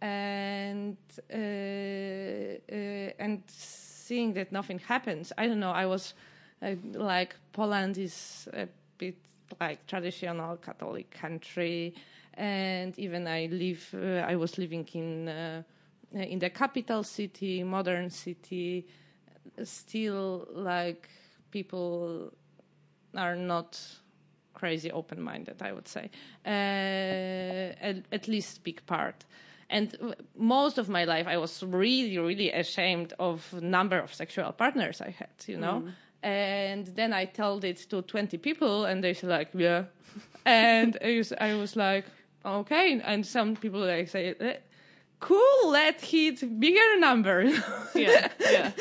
[0.00, 0.96] and
[1.32, 5.32] uh, uh, and seeing that nothing happens.
[5.38, 5.70] I don't know.
[5.70, 6.14] I was
[6.60, 8.68] uh, like Poland is a
[8.98, 9.16] bit
[9.60, 11.94] like traditional Catholic country,
[12.34, 13.94] and even I live.
[13.94, 15.62] Uh, I was living in uh,
[16.12, 18.86] in the capital city, modern city.
[19.62, 21.08] Still, like
[21.50, 22.32] people
[23.14, 23.80] are not
[24.52, 25.62] crazy open minded.
[25.62, 26.10] I would say,
[26.44, 29.24] uh, at, at least big part
[29.70, 35.00] and most of my life i was really really ashamed of number of sexual partners
[35.00, 35.92] i had you know mm
[36.24, 39.84] and then I told it to 20 people, and they said like, yeah,
[40.46, 42.06] and I was, I was like,
[42.44, 44.56] okay, and some people like say, eh,
[45.20, 47.42] cool, let's hit bigger number.
[47.94, 48.72] yeah, yeah.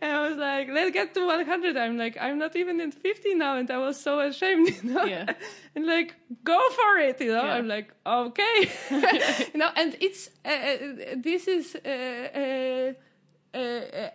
[0.00, 1.76] and I was like, let's get to 100.
[1.76, 5.04] I'm like, I'm not even in 50 now, and I was so ashamed, you know.
[5.04, 5.32] Yeah.
[5.74, 6.14] and like,
[6.44, 7.44] go for it, you know.
[7.44, 7.54] Yeah.
[7.54, 8.70] I'm like, okay,
[9.52, 9.70] you know.
[9.76, 10.76] And it's uh, uh
[11.16, 11.74] this is.
[11.74, 12.94] Uh,
[13.54, 14.10] uh, uh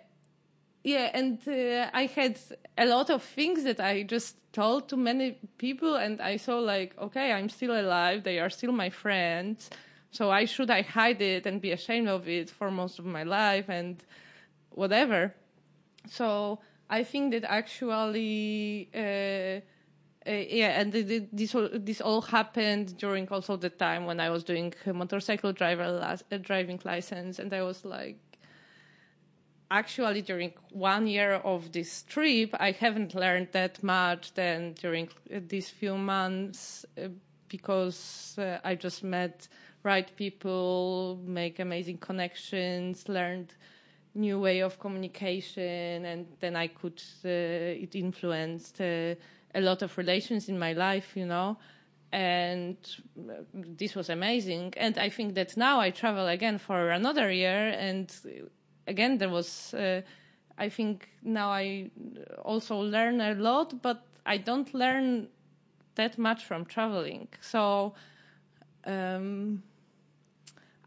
[0.83, 2.39] yeah, and uh, I had
[2.77, 6.93] a lot of things that I just told to many people, and I saw like,
[6.97, 8.23] okay, I'm still alive.
[8.23, 9.69] They are still my friends.
[10.11, 13.23] So I should I hide it and be ashamed of it for most of my
[13.23, 14.03] life and
[14.69, 15.33] whatever.
[16.07, 16.59] So
[16.89, 23.55] I think that actually, uh, uh, yeah, and this all, this all happened during also
[23.55, 28.19] the time when I was doing motorcycle driver uh, driving license, and I was like,
[29.73, 35.39] actually during one year of this trip, I haven't learned that much than during uh,
[35.47, 37.07] these few months uh,
[37.49, 39.47] because uh, I just met
[39.81, 43.53] right people, make amazing connections, learned
[44.15, 49.17] new way of communication, and then I could uh, it influenced a
[49.55, 51.57] lot of relations in my life, you know.
[52.11, 52.77] And
[53.55, 54.75] this was amazing.
[54.77, 58.07] And I think that now I travel again for another year, and
[58.87, 60.01] again, there was, uh,
[60.57, 61.91] I think now I
[62.43, 65.27] also learn a lot, but I don't learn
[65.95, 67.27] that much from traveling.
[67.41, 67.93] So,
[68.85, 69.63] um,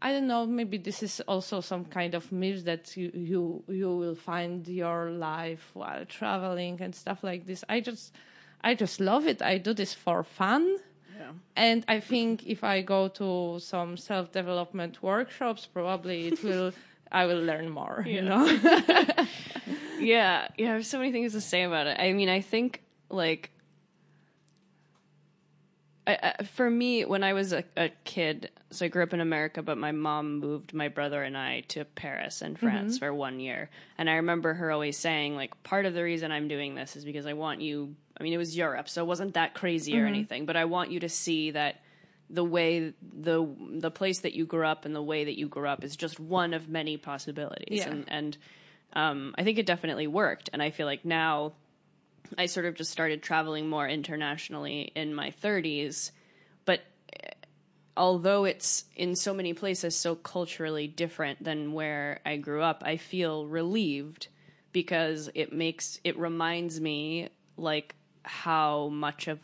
[0.01, 0.45] I don't know.
[0.45, 5.09] Maybe this is also some kind of myth that you you you will find your
[5.09, 7.63] life while traveling and stuff like this.
[7.67, 8.13] I just
[8.61, 9.41] I just love it.
[9.41, 10.77] I do this for fun.
[11.17, 11.31] Yeah.
[11.55, 16.73] And I think if I go to some self development workshops, probably it will
[17.11, 18.13] I will learn more, yeah.
[18.13, 18.45] you know?
[19.99, 21.99] yeah, yeah, I have so many things to say about it.
[21.99, 23.51] I mean, I think, like,
[26.05, 29.19] I, I, for me, when I was a, a, kid, so I grew up in
[29.19, 33.05] America, but my mom moved my brother and I to Paris and France mm-hmm.
[33.05, 33.69] for one year.
[33.97, 37.03] And I remember her always saying, like, part of the reason I'm doing this is
[37.03, 37.95] because I want you.
[38.19, 40.01] I mean, it was Europe, so it wasn't that crazy mm-hmm.
[40.01, 41.81] or anything, but I want you to see that
[42.29, 45.67] the way the the place that you grew up and the way that you grew
[45.67, 47.79] up is just one of many possibilities.
[47.79, 47.89] Yeah.
[47.89, 48.37] and and
[48.93, 50.49] um, I think it definitely worked.
[50.53, 51.53] And I feel like now
[52.37, 56.11] I sort of just started traveling more internationally in my 30s
[56.65, 56.81] but
[57.23, 57.29] eh,
[57.95, 62.97] although it's in so many places so culturally different than where I grew up I
[62.97, 64.27] feel relieved
[64.71, 67.95] because it makes it reminds me like
[68.27, 69.39] how much of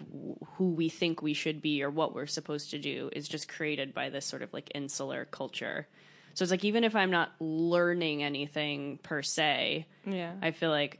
[0.55, 3.93] who we think we should be or what we're supposed to do is just created
[3.93, 5.87] by this sort of like insular culture.
[6.33, 10.99] So it's like even if I'm not learning anything per se, yeah, I feel like,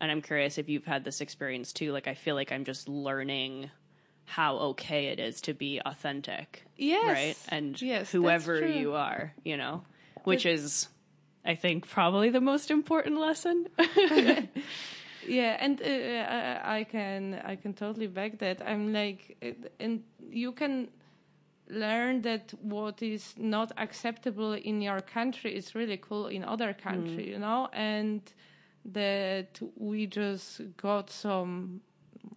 [0.00, 1.92] and I'm curious if you've had this experience too.
[1.92, 3.70] Like I feel like I'm just learning
[4.24, 9.56] how okay it is to be authentic, yes, right, and yes, whoever you are, you
[9.56, 9.82] know,
[10.24, 10.88] which is,
[11.44, 13.68] I think, probably the most important lesson.
[15.26, 18.62] yeah and uh, uh, i can i can totally back that.
[18.66, 19.36] I'm like
[19.80, 20.88] and you can
[21.72, 27.24] learn that what is not acceptable in your country is really cool in other country
[27.24, 27.28] mm.
[27.28, 27.68] you know?
[27.72, 28.20] And
[28.84, 31.80] that we just got some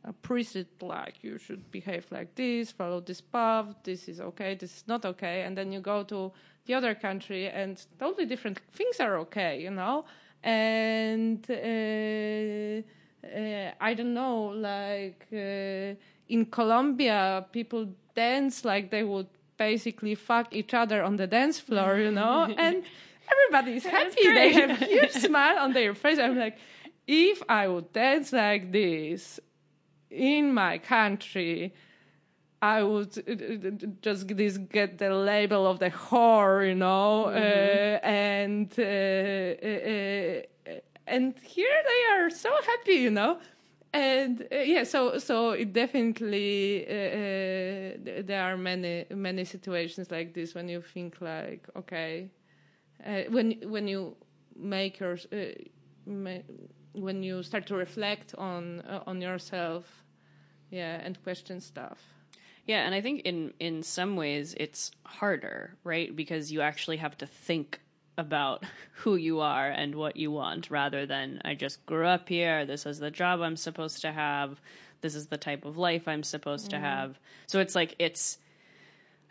[0.03, 4.77] a preset like you should behave like this follow this path this is okay this
[4.77, 5.41] is not okay.
[5.41, 6.31] And then you go to
[6.65, 10.05] the other country and totally different things are okay you know
[10.43, 12.81] and uh,
[13.27, 15.95] uh, I don't know, like uh,
[16.29, 19.27] in Colombia, people dance like they would
[19.57, 22.83] basically fuck each other on the dance floor, you know, and
[23.31, 24.23] everybody is happy.
[24.23, 26.19] They have huge smile on their face.
[26.19, 26.57] I'm like,
[27.07, 29.39] if I would dance like this
[30.09, 31.73] in my country,
[32.65, 37.37] I would uh, uh, just this get the label of the whore, you know, mm-hmm.
[37.37, 38.83] uh, and uh,
[39.69, 43.37] uh, and here they are so happy, you know,
[43.93, 46.85] and yeah, so so it definitely
[48.29, 52.31] there are many many situations like this when you think like okay,
[53.29, 54.15] when when you
[54.55, 55.17] make your
[56.95, 60.03] when you start to reflect on on yourself
[60.71, 62.14] yeah and question stuff
[62.65, 66.15] yeah and i think in in some ways it's harder right?
[66.15, 67.79] Because you actually have to think
[68.17, 68.63] about
[68.93, 72.65] who you are and what you want rather than i just grew up here.
[72.65, 74.59] This is the job i'm supposed to have.
[75.01, 76.81] This is the type of life i'm supposed mm-hmm.
[76.81, 77.19] to have.
[77.47, 78.37] So it's like it's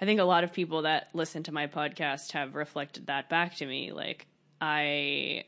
[0.01, 3.57] i think a lot of people that listen to my podcast have reflected that back
[3.57, 3.93] to me.
[3.93, 4.27] Like
[4.61, 5.45] i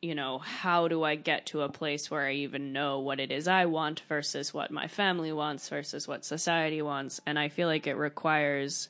[0.00, 3.32] you know, how do I get to a place where I even know what it
[3.32, 7.20] is I want versus what my family wants versus what society wants?
[7.26, 8.88] And I feel like it requires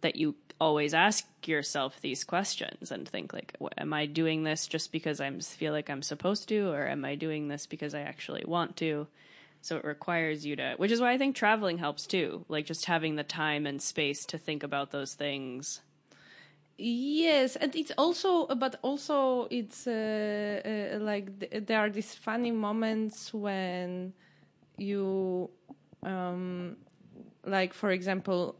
[0.00, 4.92] that you always ask yourself these questions and think like am I doing this just
[4.92, 8.44] because I feel like I'm supposed to or am I doing this because I actually
[8.46, 9.08] want to?
[9.60, 12.84] So it requires you to which is why I think traveling helps too, like just
[12.84, 15.80] having the time and space to think about those things
[16.78, 22.50] Yes, and it's also, but also it's uh, uh, like th- there are these funny
[22.50, 24.14] moments when
[24.78, 25.50] you,
[26.02, 26.76] um,
[27.44, 28.56] like for example,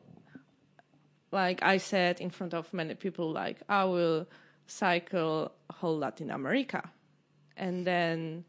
[1.32, 4.28] like I said in front of many people, like I will
[4.66, 6.90] cycle whole Latin America,
[7.56, 8.44] and then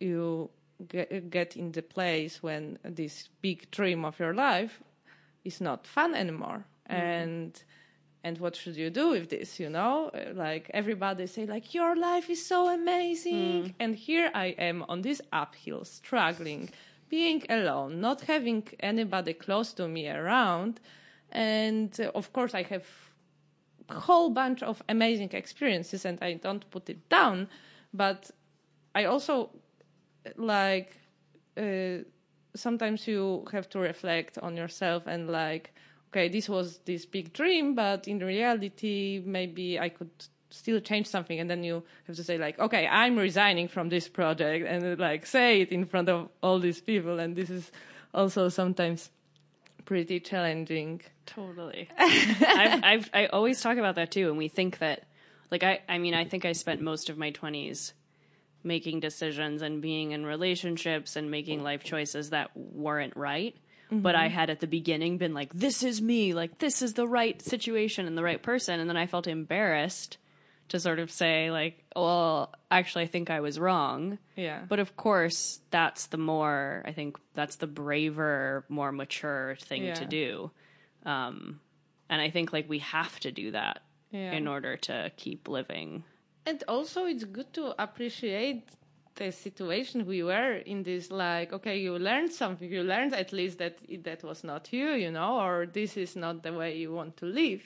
[0.00, 0.50] you
[0.88, 4.80] get, get in the place when this big dream of your life
[5.44, 7.00] is not fun anymore, mm-hmm.
[7.00, 7.62] and
[8.22, 10.10] and what should you do with this you know?
[10.34, 13.64] Like everybody say like your life is so amazing.
[13.64, 13.74] Mm.
[13.78, 16.70] and here i am on this uphill struggling
[17.08, 20.80] being alone not having anybody close to me around.
[21.32, 22.86] And uh, of course i have
[23.88, 27.48] a whole bunch of amazing experiences and i don't put it down.
[27.92, 28.30] But
[28.94, 29.50] i also
[30.36, 30.96] like
[31.56, 31.98] uh,
[32.54, 35.72] sometimes you have to reflect on yourself and like
[36.10, 40.10] okay, this was this big dream, but in reality, maybe I could
[40.50, 41.38] still change something.
[41.38, 45.26] And then you have to say like, okay, I'm resigning from this project and like
[45.26, 47.20] say it in front of all these people.
[47.20, 47.70] And this is
[48.12, 49.10] also sometimes
[49.84, 51.02] pretty challenging.
[51.26, 51.88] Totally.
[51.98, 54.28] I've, I've, I always talk about that too.
[54.28, 55.04] And we think that
[55.50, 57.92] like, I, I mean, I think I spent most of my twenties
[58.62, 61.64] making decisions and being in relationships and making oh.
[61.64, 63.56] life choices that weren't right.
[63.90, 64.02] Mm-hmm.
[64.02, 64.34] But I mm-hmm.
[64.34, 68.06] had at the beginning been like, this is me, like, this is the right situation
[68.06, 68.78] and the right person.
[68.78, 70.16] And then I felt embarrassed
[70.68, 74.18] to sort of say, like, well, actually, I think I was wrong.
[74.36, 74.60] Yeah.
[74.68, 79.94] But of course, that's the more, I think that's the braver, more mature thing yeah.
[79.94, 80.52] to do.
[81.04, 81.58] Um,
[82.08, 83.82] and I think, like, we have to do that
[84.12, 84.30] yeah.
[84.30, 86.04] in order to keep living.
[86.46, 88.68] And also, it's good to appreciate
[89.20, 93.58] the situation we were in this like okay you learned something you learned at least
[93.58, 97.16] that that was not you you know or this is not the way you want
[97.18, 97.62] to live.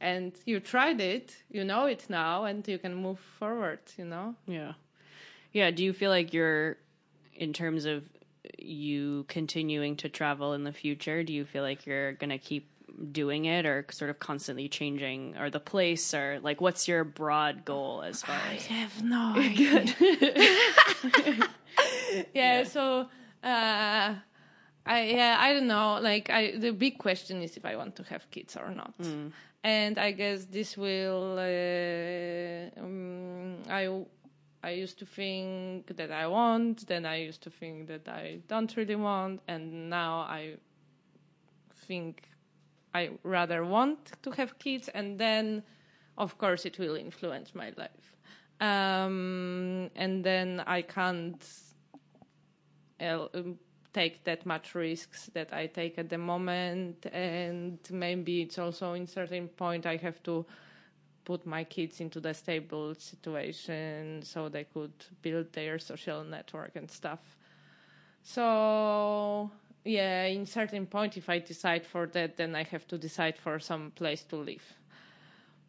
[0.00, 4.34] And you tried it you know it now and you can move forward you know?
[4.46, 4.72] Yeah.
[5.52, 6.76] Yeah do you feel like you're
[7.34, 8.08] in terms of
[8.58, 12.68] you continuing to travel in the future do you feel like you're going to keep
[13.12, 17.64] doing it or sort of constantly changing or the place or like what's your broad
[17.64, 19.84] goal as far I as I have no idea.
[22.14, 23.08] yeah, yeah, so
[23.42, 24.14] uh
[24.86, 25.98] I yeah, I don't know.
[26.00, 28.96] Like I the big question is if I want to have kids or not.
[28.98, 29.32] Mm.
[29.64, 33.88] And I guess this will uh, um, I
[34.62, 38.74] I used to think that I want, then I used to think that I don't
[38.76, 40.56] really want, and now I
[41.86, 42.28] think
[42.96, 45.62] I rather want to have kids, and then,
[46.16, 48.06] of course, it will influence my life.
[48.60, 51.42] Um, and then I can't
[53.00, 53.26] uh,
[53.92, 59.06] take that much risks that I take at the moment, and maybe it's also in
[59.06, 60.46] certain point I have to
[61.24, 66.90] put my kids into the stable situation so they could build their social network and
[66.90, 67.36] stuff.
[68.22, 69.50] So
[69.86, 73.58] yeah, in certain point, if I decide for that, then I have to decide for
[73.58, 74.64] some place to live.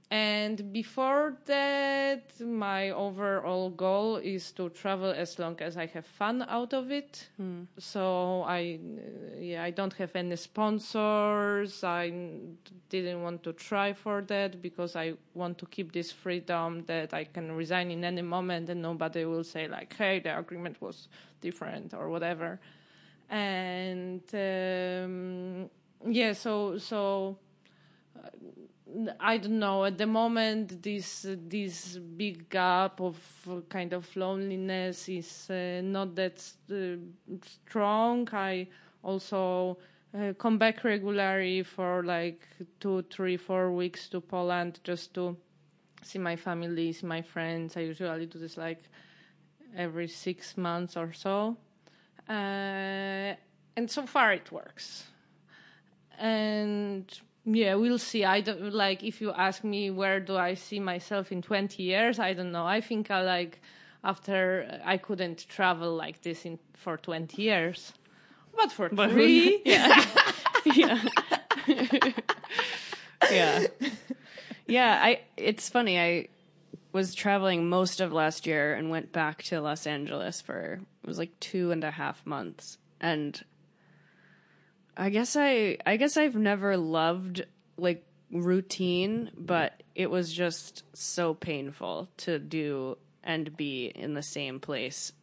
[0.09, 6.45] And before that, my overall goal is to travel as long as I have fun
[6.47, 7.27] out of it.
[7.35, 7.63] Hmm.
[7.77, 8.79] So I,
[9.37, 11.83] yeah, I don't have any sponsors.
[11.83, 12.13] I
[12.87, 17.25] didn't want to try for that because I want to keep this freedom that I
[17.25, 21.09] can resign in any moment and nobody will say like, "Hey, the agreement was
[21.41, 22.61] different" or whatever
[23.29, 25.69] and um,
[26.05, 27.37] yeah, so so.
[28.15, 28.29] Uh,
[29.19, 29.83] I don't know.
[29.83, 33.17] At the moment, this this big gap of
[33.49, 36.41] uh, kind of loneliness is uh, not that
[36.71, 36.95] uh,
[37.43, 38.27] strong.
[38.31, 38.67] I
[39.03, 39.77] also
[40.17, 42.47] uh, come back regularly for like
[42.79, 45.35] two, three, four weeks to Poland just to
[46.01, 47.75] see my family, see my friends.
[47.75, 48.83] I usually do this like
[49.75, 51.57] every six months or so
[52.29, 53.35] uh,
[53.75, 55.05] and so far it works.
[56.19, 57.05] And
[57.45, 58.25] yeah, we'll see.
[58.25, 62.19] I don't like if you ask me where do I see myself in 20 years.
[62.19, 62.65] I don't know.
[62.65, 63.61] I think I like
[64.03, 67.93] after I couldn't travel like this in for 20 years,
[68.55, 70.05] but for But- three, yeah.
[70.75, 71.03] yeah.
[73.31, 73.67] yeah.
[74.67, 75.97] Yeah, I it's funny.
[75.99, 76.27] I
[76.97, 81.19] was traveling most of last year and went back to Los Angeles for it was
[81.19, 82.79] like two and a half months.
[82.99, 83.39] And
[84.97, 87.45] I guess I I guess I've never loved
[87.77, 94.59] like routine, but it was just so painful to do and be in the same
[94.59, 95.13] place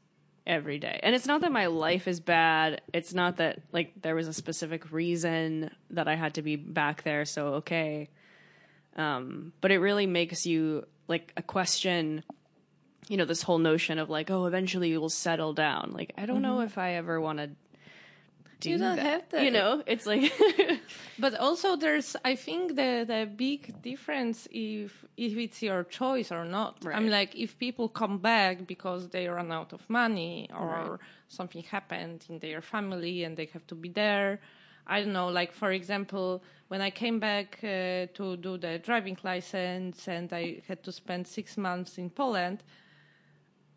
[0.47, 1.01] every day.
[1.03, 2.83] And it's not that my life is bad.
[2.93, 7.03] It's not that like there was a specific reason that I had to be back
[7.03, 8.11] there, so okay.
[8.97, 12.23] Um, but it really makes you like a question
[13.09, 16.25] you know this whole notion of like oh eventually you will settle down like i
[16.27, 16.67] don't know mm-hmm.
[16.67, 17.51] if i ever want to
[18.61, 19.05] do You don't that.
[19.07, 19.45] have to.
[19.45, 20.33] you know it's like
[21.19, 26.45] But also, there's I think the the big difference if if it's your choice or
[26.45, 26.73] not.
[26.85, 26.97] Right.
[26.97, 31.01] I'm like if people come back because they run out of money or Right.
[31.29, 34.41] something happened in their family and they have to be there.
[34.87, 35.29] I don't know.
[35.29, 40.63] Like for example, when I came back uh, to do the driving license and I
[40.69, 42.63] had to spend six months in Poland,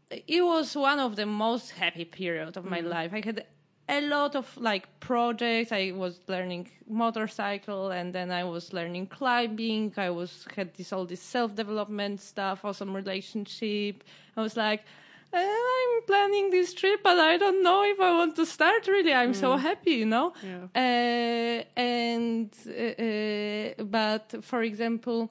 [0.09, 3.13] it was one of the most happy period of my life.
[3.13, 3.45] I had
[3.89, 5.71] a lot of like projects.
[5.71, 9.93] I was learning motorcycle, and then I was learning climbing.
[9.97, 14.03] I was had this all this self development stuff, awesome relationship.
[14.35, 14.84] I was like.
[15.34, 18.88] "Uh, I'm planning this trip, but I don't know if I want to start.
[18.88, 20.34] Really, I'm so happy, you know.
[20.44, 20.68] Yeah.
[20.76, 25.30] Uh, and uh, uh, but for example,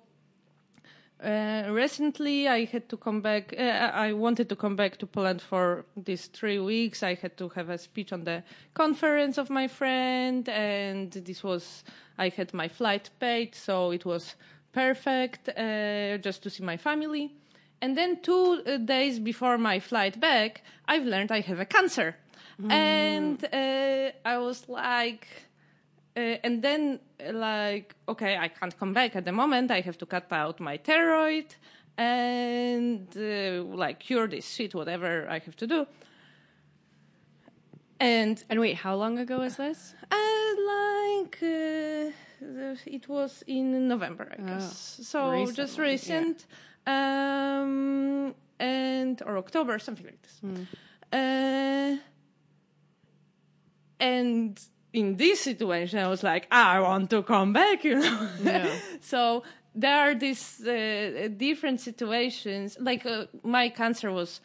[1.22, 3.54] uh, recently, I had to come back.
[3.58, 7.02] Uh, I wanted to come back to Poland for these three weeks.
[7.02, 8.42] I had to have a speech on the
[8.74, 11.84] conference of my friend, and this was
[12.18, 14.34] I had my flight paid, so it was
[14.72, 17.34] perfect uh, just to see my family.
[17.82, 22.16] And then two uh, days before my flight back, I've learned I have a cancer,
[22.70, 25.26] and uh, I was like.
[26.16, 26.98] Uh, and then,
[27.30, 29.70] like, okay, I can't come back at the moment.
[29.70, 31.54] I have to cut out my thyroid
[31.98, 35.86] and, uh, like, cure this shit, whatever I have to do.
[38.00, 40.16] And, and wait how long ago was this uh,
[40.66, 42.10] like, uh,
[42.86, 45.00] it was in November, I guess.
[45.02, 46.46] so just recent.
[46.48, 46.56] yeah.
[46.86, 50.40] Um, and, or October, something like this.
[51.12, 51.96] Uh,
[53.98, 54.60] and
[54.92, 58.28] in this situation, I was like, I want to come back, you know.
[58.42, 58.74] Yeah.
[59.00, 59.42] so
[59.74, 62.76] there are these uh, different situations.
[62.80, 64.40] Like uh, my cancer was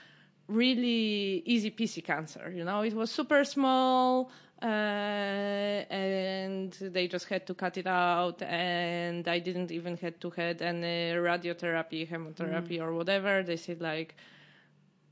[0.48, 2.82] really easy peasy cancer, you know.
[2.82, 4.30] It was super small,
[4.62, 10.30] uh, and they just had to cut it out, and I didn't even had to
[10.30, 13.44] had any radiotherapy, chemotherapy, or whatever.
[13.44, 14.16] They said like,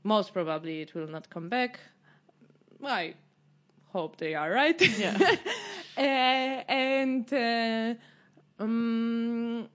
[0.04, 1.80] most probably it will not come back.
[2.84, 3.14] I
[3.92, 4.80] hope they are right.
[4.98, 5.16] Yeah.
[5.98, 7.94] uh, and uh,
[8.62, 9.68] um,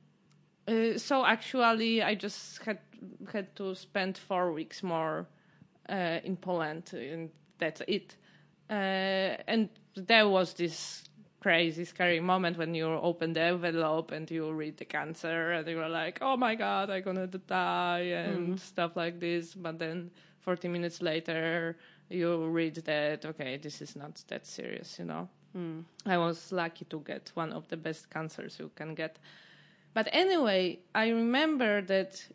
[0.67, 2.79] uh, so actually, I just had
[3.31, 5.27] had to spend four weeks more
[5.89, 7.29] uh, in Poland, and
[7.59, 8.15] that's it.
[8.69, 11.03] Uh, and there was this
[11.39, 15.87] crazy, scary moment when you open the envelope and you read the cancer, and you're
[15.89, 19.53] like, "Oh my god, I'm gonna die," and stuff like this.
[19.53, 20.09] But then,
[20.39, 21.77] 40 minutes later,
[22.09, 25.29] you read that okay, this is not that serious, you know.
[26.05, 29.19] I was lucky to get one of the best cancers you can get.
[29.93, 32.27] But anyway, I remember that,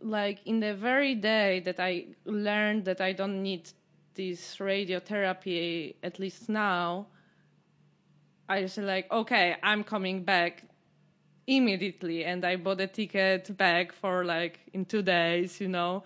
[0.00, 3.70] like, in the very day that I learned that I don't need
[4.16, 7.06] this radiotherapy, at least now,
[8.48, 10.64] I was like, okay, I'm coming back
[11.46, 12.24] immediately.
[12.24, 16.02] And I bought a ticket back for like in two days, you know.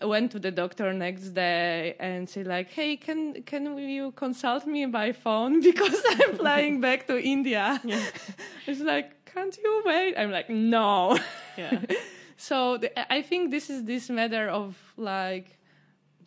[0.00, 4.64] I went to the doctor next day and said like, "Hey, can can you consult
[4.64, 7.80] me by phone because I'm flying back to India?"
[8.66, 11.18] it's like, "Can't you wait?" I'm like, "No."
[11.56, 11.80] Yeah.
[12.36, 15.57] so the, I think this is this matter of like,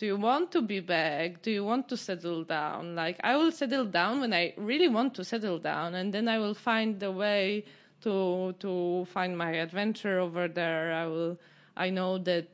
[0.02, 1.44] do you want to be back?
[1.44, 2.96] Do you want to settle down?
[2.96, 6.40] Like, I will settle down when I really want to settle down, and then I
[6.40, 7.66] will find the way
[8.02, 10.92] to to find my adventure over there.
[10.92, 11.38] I will.
[11.78, 12.48] I know that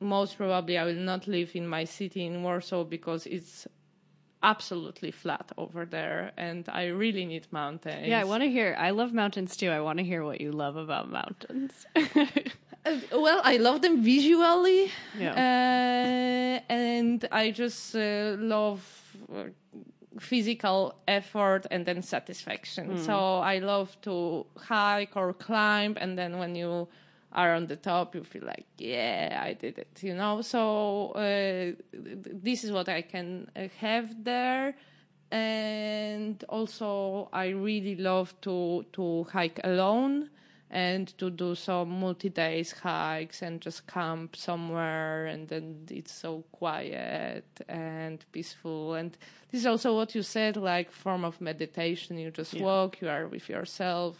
[0.00, 3.66] most probably I will not live in my city in Warsaw because it's
[4.42, 8.06] absolutely flat over there, and I really need mountains.
[8.06, 8.76] Yeah, I want to hear.
[8.78, 9.70] I love mountains too.
[9.70, 11.86] I want to hear what you love about mountains.
[12.84, 15.34] Uh, well, I love them visually, Yeah.
[15.36, 18.82] uh, and I just uh, love
[19.32, 19.44] uh,
[20.18, 22.98] physical effort and then satisfaction.
[22.98, 26.88] So I love to hike or climb, and then when you
[27.32, 30.42] are on the top, you feel like, yeah, I did it, you know.
[30.42, 34.74] So uh, th- this is what I can uh, have there.
[35.30, 40.28] And also, I really love to to hike alone
[40.72, 46.44] and to do some multi days hikes and just camp somewhere and then it's so
[46.50, 48.94] quiet and peaceful.
[48.94, 49.16] And
[49.50, 52.18] this is also what you said like form of meditation.
[52.18, 52.64] You just Yeah.
[52.64, 54.16] walk you are with yourself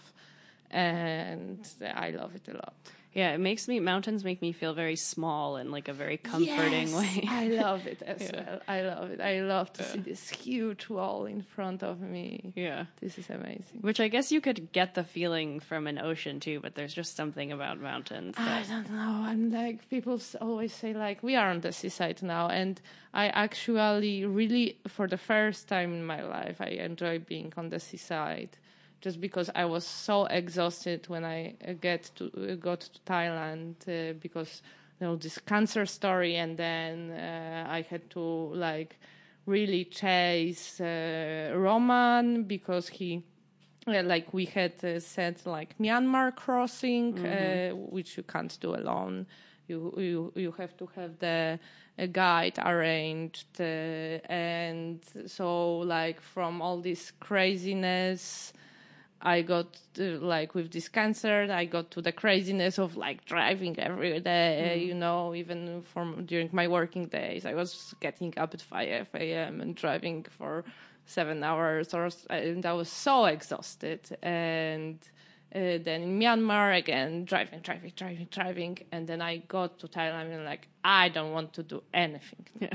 [0.70, 2.74] and i love it a lot
[3.14, 6.88] Yeah, it makes me mountains make me feel very small in like a very comforting
[6.88, 7.24] Yes, way.
[7.28, 8.60] i love it as well.
[8.66, 9.20] I love it.
[9.20, 12.52] I love to see this huge wall in front of me.
[12.56, 12.86] Yeah.
[13.00, 13.80] this is amazing.
[13.82, 17.14] Which I guess you could get the feeling from an ocean too, but there's just
[17.16, 19.22] something about mountains I don't know.
[19.26, 22.80] I'm like people always say like we are on the seaside now, and
[23.12, 27.78] I actually really for the first time in my life I enjoy being on the
[27.80, 28.56] seaside,
[29.02, 33.74] just because I was so exhausted when I uh, get to uh, got to Thailand
[33.88, 34.62] uh, because
[35.00, 38.96] you know this cancer story, and then uh, I had to like
[39.44, 43.24] really chase uh, Roman because he
[43.88, 49.26] uh, like we had uh, said like Myanmar crossing, uh, which you can't do alone.
[49.66, 51.58] You you you have to have the
[51.98, 58.52] a guide arranged, and so like from all this craziness.
[59.22, 63.78] I got uh, like with this cancer, I got to the craziness of like driving
[63.78, 67.46] every day, you know, even from during my working days.
[67.46, 69.60] I was getting up at 5 a.m.
[69.60, 70.64] and driving for
[71.06, 74.00] seven hours, or and I was so exhausted.
[74.22, 74.98] And
[75.54, 80.34] uh, then in Myanmar again, driving, driving, driving, driving, and then I got to Thailand
[80.34, 82.46] and like I don't want to do anything.
[82.58, 82.74] Yeah.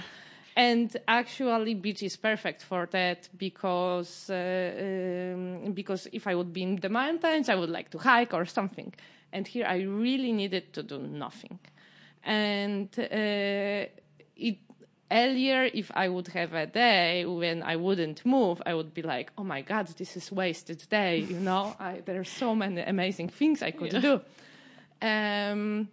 [0.57, 6.63] And actually, beach is perfect for that because uh, um, because if I would be
[6.63, 8.91] in the mountains, I would like to hike or something.
[9.31, 11.59] And here, I really needed to do nothing.
[12.23, 13.85] And uh,
[14.35, 14.57] it
[15.11, 19.31] earlier, if I would have a day when I wouldn't move, I would be like,
[19.37, 23.29] "Oh my God, this is wasted day." You know, I, there are so many amazing
[23.29, 24.21] things I could do.
[25.03, 25.89] Um,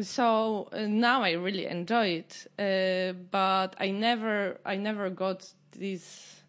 [0.00, 6.42] so uh, now I really enjoy it, uh, but I never, I never got this,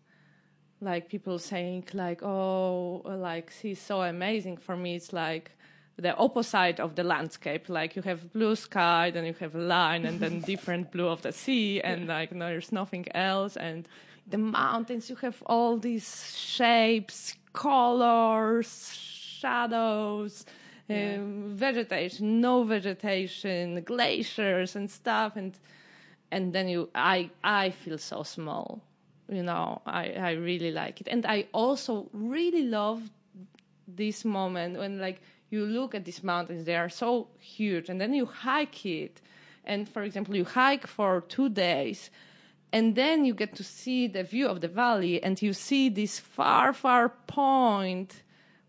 [0.82, 4.57] like people saying like, oh, like she's so amazing.
[4.57, 5.52] For me, it's like
[5.98, 7.70] the opposite of the landscape.
[7.70, 11.22] Like you have blue sky, then you have a line, and then different blue of
[11.22, 13.57] the sea, and like no, there's nothing else.
[13.57, 13.88] And
[14.28, 20.45] the mountains, you have all these shapes, colors, shadows
[20.90, 25.57] um, vegetation, no vegetation, glaciers and stuff, and
[26.32, 28.82] and then you, I, I feel so small.
[29.30, 33.10] You know, I, I really like it, and I also really love
[33.88, 38.14] this moment when like you look at these mountains; they are so huge, and then
[38.14, 39.22] you hike it,
[39.64, 42.10] and for example, you hike for two days.
[42.74, 46.20] And then you get to see the view of the valley, and you see this
[46.20, 48.22] far, far point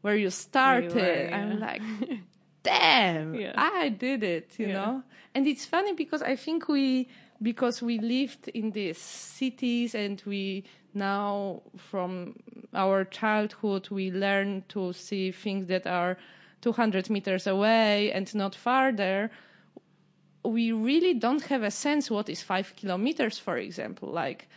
[0.06, 0.94] where you started.
[0.94, 1.82] were, I'm like,
[2.62, 3.54] damn, Yeah.
[3.56, 4.74] I did it, you Yeah.
[4.74, 5.02] know?
[5.34, 7.08] And it's funny because I think we,
[7.42, 10.62] because we lived in these cities and we
[10.94, 12.34] now, from
[12.72, 16.16] our childhood, we learn to see things that are
[16.62, 19.30] 200 meters away and not farther.
[20.44, 24.08] We really don't have a sense what is five kilometers, for example.
[24.10, 24.48] Like,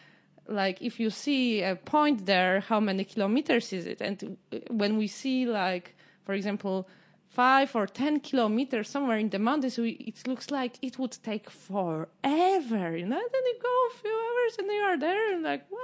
[0.49, 4.01] like if you see a point there, how many kilometers is it?
[4.01, 5.95] And uh, when we see like,
[6.25, 6.87] for example,
[7.29, 11.49] five or ten kilometers somewhere in the mountains, we, it looks like it would take
[11.49, 13.21] forever, you know.
[13.33, 15.77] Then you go a few hours and you are there, and like, wow.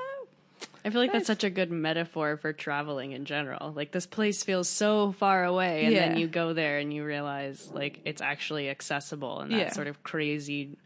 [0.83, 1.37] I feel like that's Nice.
[1.37, 3.71] such a good metaphor for traveling in general.
[3.75, 7.71] Like this place feels so far away, and then you go there and you realize
[7.73, 9.73] like it's actually accessible, and that Yeah.
[9.73, 10.77] sort of crazy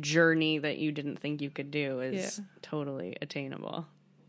[0.00, 2.44] journey that you didn't think you could do is Yeah.
[2.62, 3.86] totally attainable.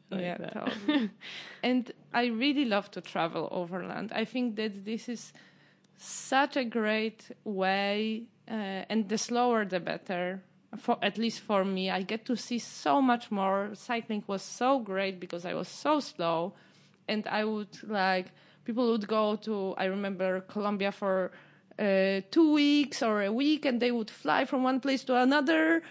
[0.10, 1.10] Like yeah, totally.
[1.64, 4.12] and I really love to travel overland.
[4.14, 5.34] I think that this is
[5.98, 10.42] such a great way, uh, and the slower the better.
[10.78, 13.72] For at least for me, I get to see so much more.
[13.74, 16.54] Cycling was so great because I was so slow,
[17.08, 18.28] and I would like
[18.64, 19.74] people would go to.
[19.78, 21.32] I remember Colombia for
[21.80, 25.82] uh, two weeks or a week, and they would fly from one place to another,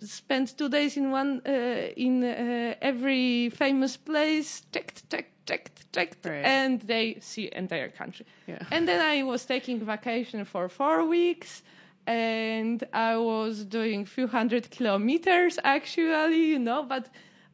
[0.00, 1.50] spend two days in one uh,
[1.96, 6.44] in uh, every famous place, check check checked, checked, Right.
[6.44, 8.24] and they see entire country.
[8.46, 8.62] Yeah.
[8.70, 11.62] And then I was taking vacation for four weeks,
[12.06, 17.08] and I was doing few hundred kilometers actually, you know, but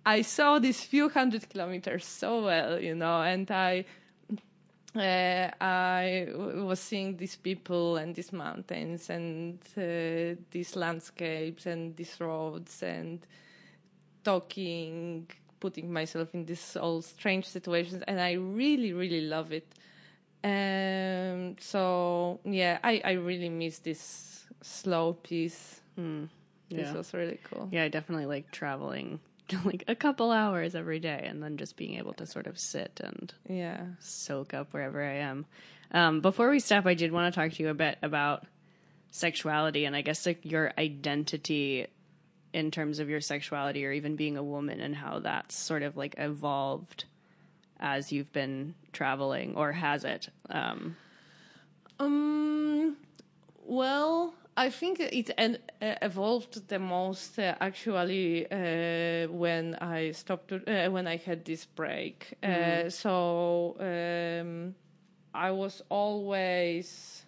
[0.06, 3.84] I saw these few hundred kilometers so well, you know, and I
[4.98, 11.96] uh, I w- was seeing these people and these mountains and uh, these landscapes and
[11.96, 13.20] these roads and
[14.24, 15.26] talking,
[15.60, 19.66] putting myself in these all strange situations, and I really, really love it.
[20.44, 25.80] Um, so yeah, I, I really miss this slow piece.
[25.96, 26.24] This Hmm.
[26.70, 26.92] Yeah.
[26.92, 27.68] was really cool.
[27.72, 29.20] Yeah, I definitely like traveling
[29.64, 33.00] like a couple hours every day and then just being able to sort of sit
[33.02, 33.84] and Yeah.
[34.00, 35.46] soak up wherever I am.
[35.92, 38.44] Um, before we stop, I did want to talk to you a bit about
[39.10, 41.86] sexuality and I guess like your identity
[42.52, 45.96] in terms of your sexuality or even being a woman and how that's sort of
[45.96, 47.04] like evolved
[47.80, 50.28] as you've been traveling or has it?
[50.50, 50.96] Um,
[51.98, 52.96] Um,
[53.64, 60.52] well, I think it en- uh, evolved the most uh, actually uh, when I stopped,
[60.52, 62.34] uh, when I had this break.
[62.42, 64.74] Uh, so um,
[65.32, 67.24] I was always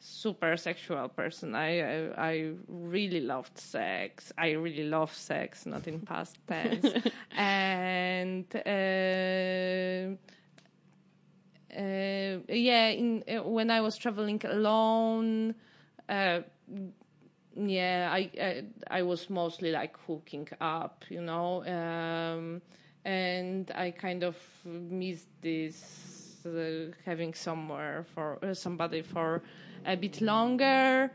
[0.00, 1.54] super sexual person.
[1.54, 4.32] I, I I really loved sex.
[4.36, 6.92] I really love sex, not in past tense.
[7.36, 10.16] and uh,
[11.78, 15.54] uh, yeah, in uh, when I was traveling alone,
[16.08, 16.40] uh,
[17.56, 22.62] yeah, I, I I was mostly like hooking up, you know, um,
[23.04, 29.42] and I kind of missed this uh, having somewhere for uh, somebody for
[29.86, 31.10] a bit longer.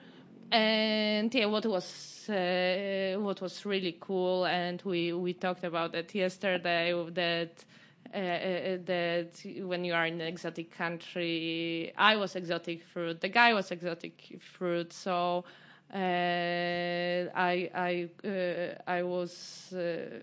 [0.52, 6.16] And yeah, what was uh, what was really cool, and we we talked about that
[6.16, 6.94] yesterday.
[7.14, 7.64] That
[8.12, 13.72] that when you are in an exotic country, I was exotic fruit, the guy was
[13.72, 15.46] exotic fruit, so
[15.94, 20.20] uh, I I uh, I was uh,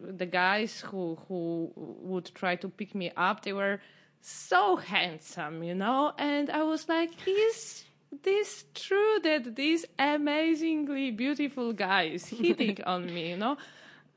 [0.00, 3.42] the guys who who would try to pick me up.
[3.42, 3.80] They were
[4.20, 7.84] so handsome, you know, and I was like, is
[8.22, 13.30] this true that this amazingly beautiful guy is hitting on me?
[13.30, 13.56] You know,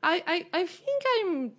[0.04, 1.52] I I, I think I'm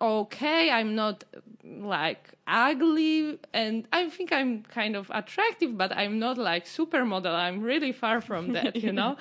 [0.00, 0.70] okay.
[0.70, 1.24] I'm not
[1.64, 7.34] like ugly, and I think I'm kind of attractive, but I'm not like supermodel.
[7.34, 9.16] I'm really far from that, you know.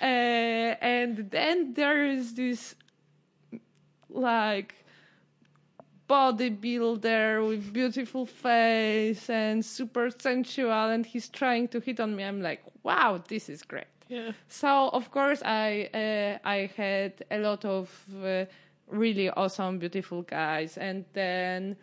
[0.00, 2.74] Uh, and then there is this
[4.10, 4.74] like
[6.08, 12.24] bodybuilder with beautiful face and super sensual, and he's trying to hit on me.
[12.24, 13.86] I'm like, wow, this is great.
[14.08, 14.32] yeah.
[14.48, 17.90] So of course I uh, I had a lot of
[18.22, 18.44] uh,
[18.88, 21.76] really awesome, beautiful guys, and then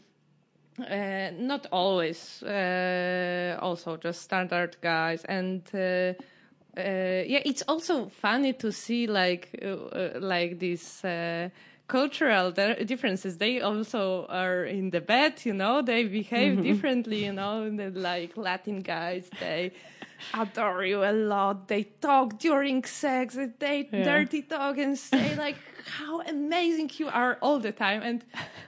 [0.79, 5.77] uh, not always, uh, also just standard guys, and uh,
[6.77, 11.03] uh, yeah, it's also funny to see like uh, uh, like these.
[11.87, 13.37] Cultural differences.
[13.37, 15.81] They also are in the bed you know?
[15.81, 17.69] They behave differently you know?
[17.93, 19.73] Like latin guys they
[20.33, 21.67] adore you a lot.
[21.67, 23.37] They talk during sex.
[23.59, 24.03] They Yeah.
[24.05, 28.23] dirty talk and say like how amazing you are all the time and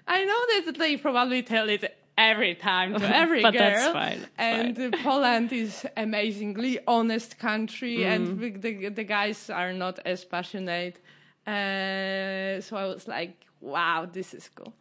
[0.08, 1.84] i know that they probably tell it
[2.18, 7.98] every time to every But girl that's fine, and uh, poland is amazingly honest country
[8.00, 8.14] Mm.
[8.14, 11.00] and the, the, guys are not as passionate
[11.46, 14.74] uh, so I was like, wow, this is cool.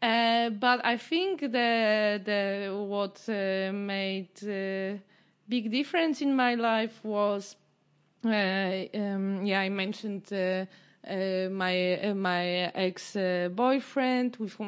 [0.00, 4.98] Uh, but I think the the what uh, made uh,
[5.48, 7.56] big difference in my life was,
[8.24, 10.66] uh, um, yeah, I mentioned uh,
[11.08, 14.58] my uh, my ex uh, boyfriend with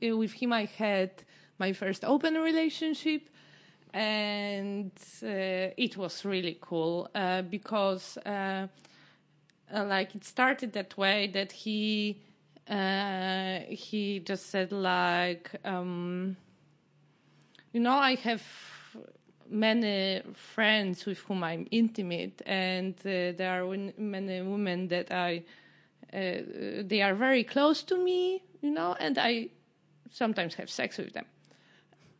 [0.00, 1.10] with, him I had
[1.58, 3.28] my first open relationship
[3.92, 4.92] and
[5.22, 8.66] uh, it was really cool uh, because uh,
[9.74, 12.20] uh, like it started that way that he
[12.68, 16.36] uh, he just said like um,
[17.72, 18.42] you know I have
[19.50, 25.42] many friends with whom I'm intimate and uh, there are many women that I
[26.12, 26.18] uh,
[26.84, 29.50] they are very close to me you know and I
[30.10, 31.26] sometimes have sex with them.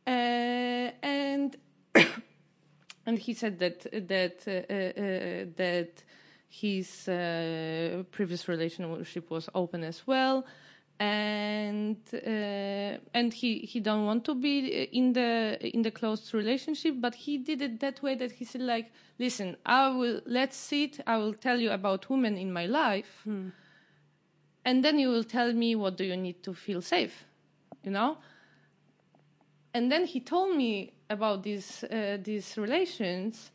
[0.06, 1.56] Uh, and
[3.06, 6.04] and he said that that uh, uh, that
[6.48, 10.46] his uh, previous relationship was open as well.
[11.00, 16.96] And uh, and he he don't want to be in the in the closed relationship
[16.98, 20.98] but he did it that way that he said like listen i will let's sit.
[21.06, 23.24] I will tell you about women in my life
[24.68, 27.24] and then you will tell me what do you need to feel safe
[27.82, 28.18] you know.
[29.74, 33.50] And then he told me about these uh, these relations,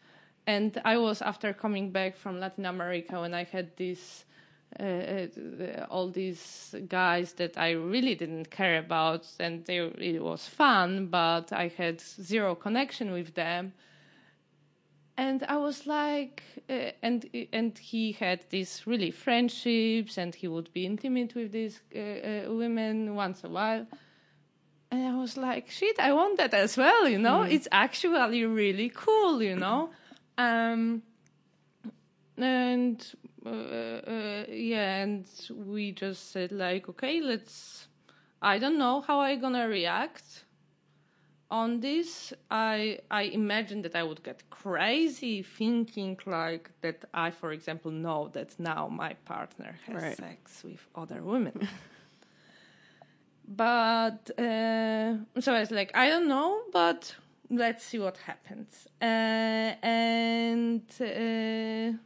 [0.48, 4.26] and I was after coming back from Latin America when I had this.
[4.80, 10.48] Uh, uh, all these guys that I really didn't care about, and they, it was
[10.48, 13.74] fun, but I had zero connection with them
[15.18, 20.74] and I was like, uh, and and he had these really friendships, and he would
[20.74, 23.86] be intimate with these uh, uh, women once a while.
[24.92, 27.40] And I was like, shit, I want that as well, you know?
[27.40, 27.52] Mm.
[27.52, 29.90] It's actually really cool, you know?
[30.38, 31.02] Um,
[32.38, 33.04] and
[33.44, 37.88] uh, uh, yeah, and we just said, like, okay, let's,
[38.40, 40.43] I don't know how I'm gonna react
[41.54, 47.06] on this, I I imagine that I would get crazy thinking like that.
[47.14, 50.18] I, for example, know that now my partner has right.
[50.18, 51.68] sex with other women.
[53.48, 57.16] but uh, so I was like, I don't know, but
[57.52, 58.88] let's see what happens.
[59.00, 61.98] Uh, and uh,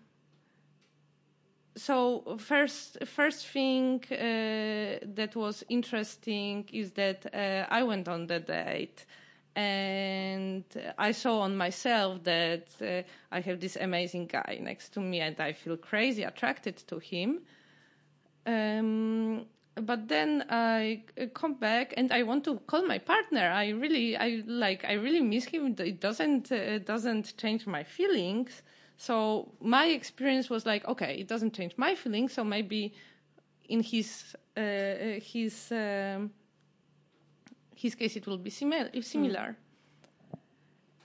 [1.78, 8.40] so first first thing uh, that was interesting is that uh, I went on the
[8.42, 9.06] date
[9.58, 10.66] and
[11.00, 13.02] I saw on myself that uh,
[13.32, 17.40] I have this amazing guy next to me, and I feel crazy attracted to him.
[18.46, 21.02] Um, but then I
[21.34, 23.50] come back and I want to call my partner.
[23.50, 25.76] I really, I like, I really miss him.
[25.80, 28.62] It doesn't, uh, doesn't change my feelings.
[28.98, 32.34] So my experience was like, okay, it doesn't change my feelings.
[32.34, 32.94] So maybe
[33.70, 35.72] in his, uh, his.
[35.72, 36.30] Um,
[37.78, 38.90] his case it will be similar.
[39.02, 39.50] similar.
[39.50, 39.56] Mm.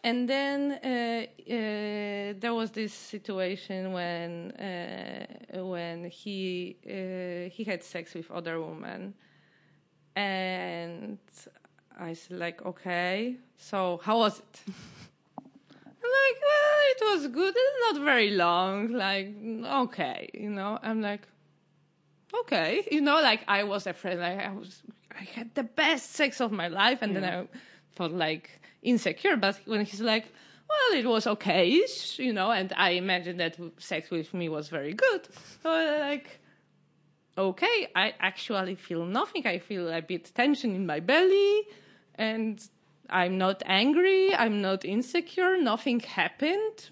[0.04, 7.84] And then uh, uh, there was this situation when uh, when he uh, he had
[7.84, 9.14] sex with other women,
[10.16, 11.18] and
[11.96, 14.60] I said like, okay, so how was it?
[16.04, 17.54] I'm like, well, it was good.
[17.56, 18.92] It's not very long.
[18.92, 19.28] Like,
[19.84, 20.80] okay, you know.
[20.82, 21.28] I'm like,
[22.40, 24.18] okay, you know, like I was afraid.
[24.18, 24.82] Like I was
[25.18, 27.20] I had the best sex of my life, and yeah.
[27.20, 27.58] then I
[27.90, 29.36] felt like insecure.
[29.36, 30.26] But when he's like,
[30.68, 31.84] well, it was okay,
[32.16, 35.28] you know, and I imagined that sex with me was very good.
[35.62, 35.70] So
[36.00, 36.40] like,
[37.36, 39.46] okay, I actually feel nothing.
[39.46, 41.62] I feel a bit tension in my belly,
[42.14, 42.62] and
[43.10, 44.34] I'm not angry.
[44.34, 45.58] I'm not insecure.
[45.58, 46.90] Nothing happened.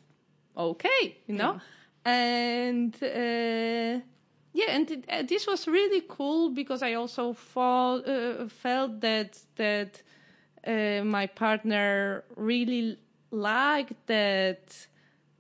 [0.57, 1.61] Okay, you know,
[2.07, 2.13] yeah.
[2.13, 2.95] and.
[3.03, 4.07] Uh,
[4.53, 9.39] yeah, and it, uh, this was really cool because I also fall, uh, felt that
[9.57, 10.03] that
[10.67, 12.99] uh, my partner really
[13.31, 14.87] liked that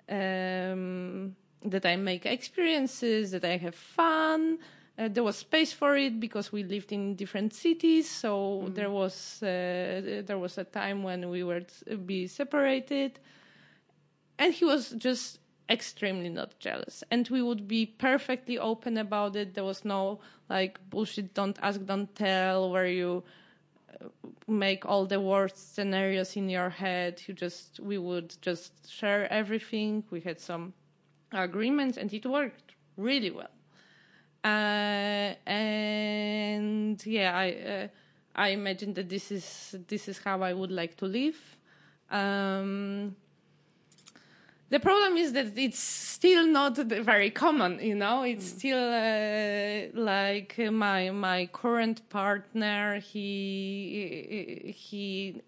[0.09, 1.35] um,
[1.65, 4.59] that I make experiences, that I have fun.
[4.97, 8.74] Uh, there was space for it because we lived in different cities, so mm.
[8.74, 11.62] there was uh, there was a time when we were
[12.07, 13.19] be separated,
[14.39, 15.41] and he was just
[15.71, 17.05] extremely not jealous.
[17.11, 19.55] And we would be perfectly open about it.
[19.55, 23.23] There was no like bullshit don't ask don't tell where you
[24.03, 24.09] uh,
[24.49, 27.23] make all the worst scenarios in your head.
[27.27, 30.05] You just we would just share everything.
[30.11, 30.75] We had some
[31.33, 33.55] agreements and it worked really well.
[34.43, 37.89] Uh, and yeah i uh,
[38.35, 41.37] i imagine that this is this is how i would like to live.
[42.11, 43.15] Um,
[44.71, 48.23] the problem is that it's still not very common you know?
[48.23, 48.59] It's mm.
[48.59, 55.43] still uh, like my my current partner he he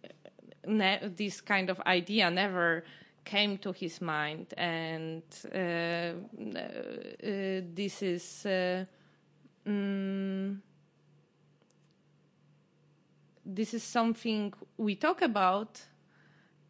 [0.66, 2.84] ne- this kind of idea never
[3.24, 4.52] came to his mind.
[4.56, 5.22] And
[5.54, 6.12] uh, uh,
[7.74, 8.46] this is
[9.66, 10.58] mm,
[13.44, 15.80] this is something we talk about.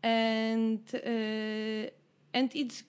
[0.03, 1.91] And uh,
[2.35, 2.85] and it's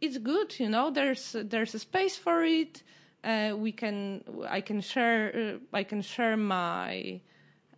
[0.00, 2.82] it's good you know there's there's a space for it.
[3.24, 7.20] Uh, we can i can share uh, i can share my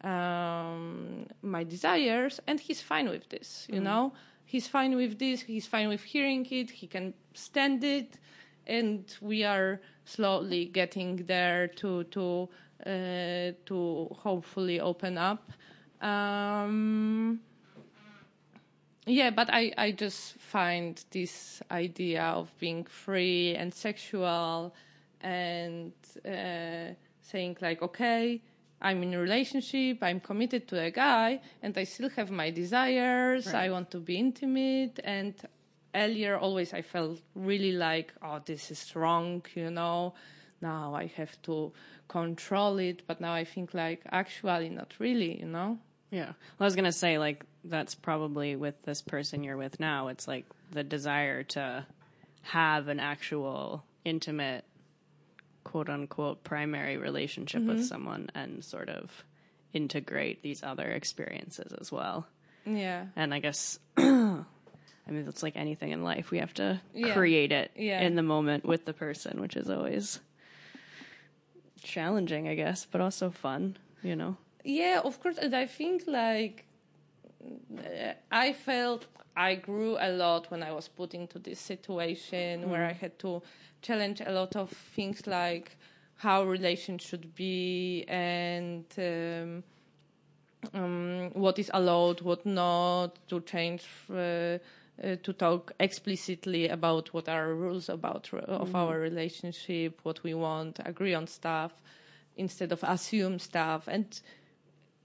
[0.05, 3.85] um, my desires and he's fine with this you mm.
[3.85, 4.13] know?
[4.45, 8.19] He's fine with this he's fine with hearing it he can stand it
[8.67, 12.49] and we are slowly getting there to to
[12.87, 15.53] uh, to hopefully open up.
[16.01, 17.41] Um,
[19.07, 24.75] yeah, but I, I just find this idea of being free and sexual
[25.21, 25.93] and
[26.27, 28.43] uh, saying, like, okay,
[28.83, 33.47] I'm in a relationship, I'm committed to a guy, and I still have my desires,
[33.47, 33.67] right.
[33.67, 35.01] I want to be intimate.
[35.05, 35.35] And
[35.95, 40.15] earlier, always I felt really like, oh, this is wrong, you know,
[40.63, 41.73] now I have to
[42.09, 43.03] control it.
[43.07, 45.79] But now I think like actually not really, you know.
[46.11, 46.27] Yeah.
[46.27, 50.09] Well, I was gonna say like that's probably with this person you're with now.
[50.09, 51.87] It's like the desire to
[52.43, 54.65] have an actual intimate,
[55.65, 57.85] quote unquote, primary relationship with mm-hmm.
[57.85, 59.25] someone and sort of
[59.73, 62.27] integrate these other experiences as well.
[62.67, 63.07] Yeah.
[63.17, 66.31] And I guess, I mean, it's like anything in life.
[66.31, 67.13] We have to Yeah.
[67.15, 68.01] create it Yeah.
[68.01, 70.21] in the moment with the person, which is always
[71.83, 74.37] challenging, I guess, but also fun, you know?
[74.65, 75.39] Yeah, of course.
[75.39, 76.67] And I think like
[78.31, 79.07] I felt
[79.37, 83.43] I grew a lot when I was put into this situation where I had to
[83.81, 85.77] challenge a lot of things like
[86.17, 89.63] how relations should be and um,
[90.75, 93.87] um, what is allowed, what not, to change.
[94.13, 94.59] Uh,
[95.03, 100.79] uh, to talk explicitly about what are rules about of our relationship, what we want,
[100.85, 101.73] agree on stuff
[102.37, 104.21] instead of assume stuff, and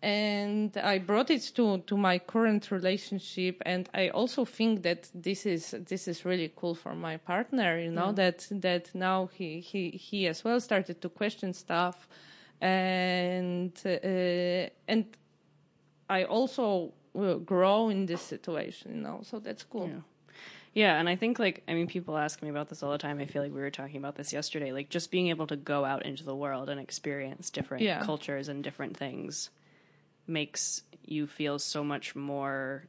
[0.06, 5.48] and I brought it to to my current relationship, and I also think that this
[5.48, 7.80] is this is really cool for my partner.
[7.80, 12.08] You know that that now he he he as well started to question stuff,
[12.62, 15.06] and uh, and
[16.08, 16.94] I also
[17.46, 18.96] grow in this situation.
[18.96, 19.88] You know, so that's cool.
[19.88, 20.02] Yeah.
[20.76, 23.20] Yeah, and I think like I mean people ask me about this all the time.
[23.20, 24.72] I feel like we were talking about this yesterday.
[24.72, 28.04] Like just being able to go out into the world and experience different Yeah.
[28.04, 29.50] cultures and different things
[30.28, 32.88] makes you feel so much more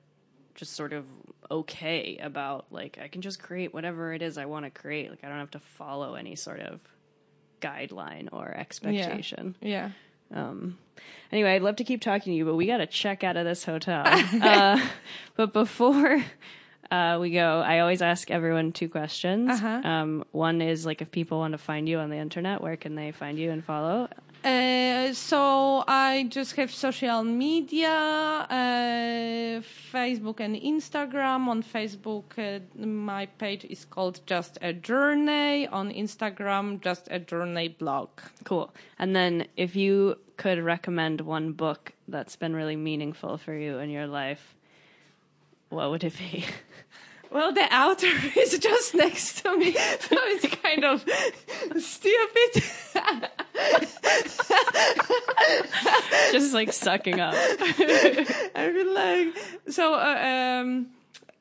[0.55, 1.05] just sort of
[1.51, 5.11] okay about like I can just create whatever it is I want to create.
[5.11, 6.81] Like I don't have to follow any sort of
[7.61, 9.55] guideline or expectation.
[9.61, 9.91] Yeah.
[10.31, 10.41] yeah.
[10.41, 10.79] Um,
[11.31, 13.45] anyway, I'd love to keep talking to you, but we got to check out of
[13.45, 14.03] this hotel.
[14.43, 14.81] uh,
[15.37, 16.25] but before
[16.91, 19.51] uh, we go, I always ask everyone two questions.
[19.51, 19.89] Uh-huh.
[19.89, 22.95] Um, one is like if people want to find you on the internet, where can
[22.95, 24.09] they find you and follow?
[24.47, 29.60] Uh, so I just have social media, uh,
[29.93, 31.48] Facebook and Instagram.
[31.48, 35.66] On Facebook, uh, my page is called Just a Journey.
[35.66, 38.09] On Instagram, Just a Journey blog.
[38.44, 38.73] Cool.
[39.01, 43.90] And then if you could recommend one book that's been really meaningful for you in
[43.90, 44.55] your life,
[45.70, 46.44] what would it be?
[47.31, 48.07] Well, the author
[48.40, 51.05] is just next to me, so it's kind of
[51.82, 52.62] stupid.
[56.32, 57.35] Just like sucking up.
[57.35, 59.28] I feel like
[59.69, 59.94] so.
[59.94, 60.86] Uh, um,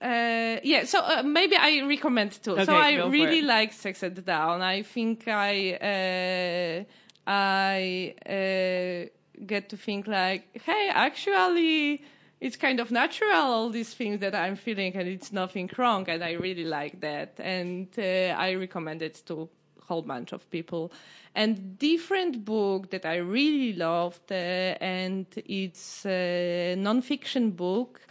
[0.02, 2.52] uh, yeah, so uh, maybe I recommend too.
[2.54, 4.62] Okay, so I really like Sex at Dawn.
[4.62, 6.84] I think I uh,
[7.30, 9.10] I uh,
[9.46, 12.04] get to think like, hey, actually,
[12.40, 16.24] it's kind of natural all these things that I'm feeling, and it's nothing wrong, and
[16.24, 19.50] I really like that, and uh, I recommend it to
[19.82, 20.92] a whole bunch of people.
[21.34, 28.02] And different book that I really loved, uh, and it's a non-fiction book,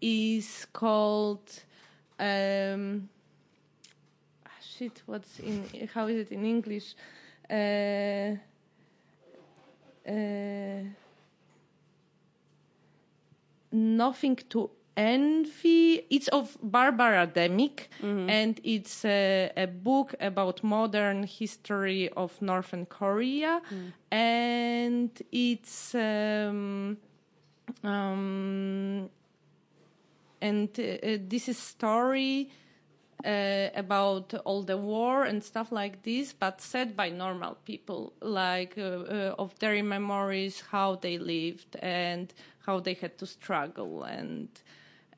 [0.00, 1.50] is called.
[2.20, 3.08] Um,
[4.60, 5.88] shit, what's in?
[5.92, 6.94] How is it in English?
[7.50, 8.36] Uh,
[10.08, 10.82] uh,
[13.72, 16.04] nothing to envy.
[16.10, 17.88] It's of Barbara Demick,
[18.28, 23.60] and it's a, a book about modern history of Northern Korea,
[24.10, 26.96] and it's um,
[27.84, 29.08] um,
[30.40, 32.50] and uh, uh, this is story
[33.24, 38.74] uh, about all the war and stuff like this, but said by normal people, like
[38.78, 42.32] uh, uh, of their memories, how they lived and
[42.68, 44.48] how they had to struggle, and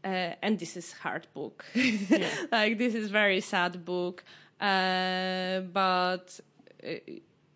[0.04, 1.64] uh, and this is hard book,
[2.52, 4.24] like this is very sad book,
[4.60, 6.40] uh, but.
[6.82, 6.94] Uh,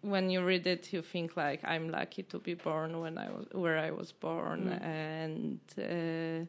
[0.05, 3.47] when you read it, you think like I'm lucky to be born when I was
[3.53, 6.45] where I was born, and uh,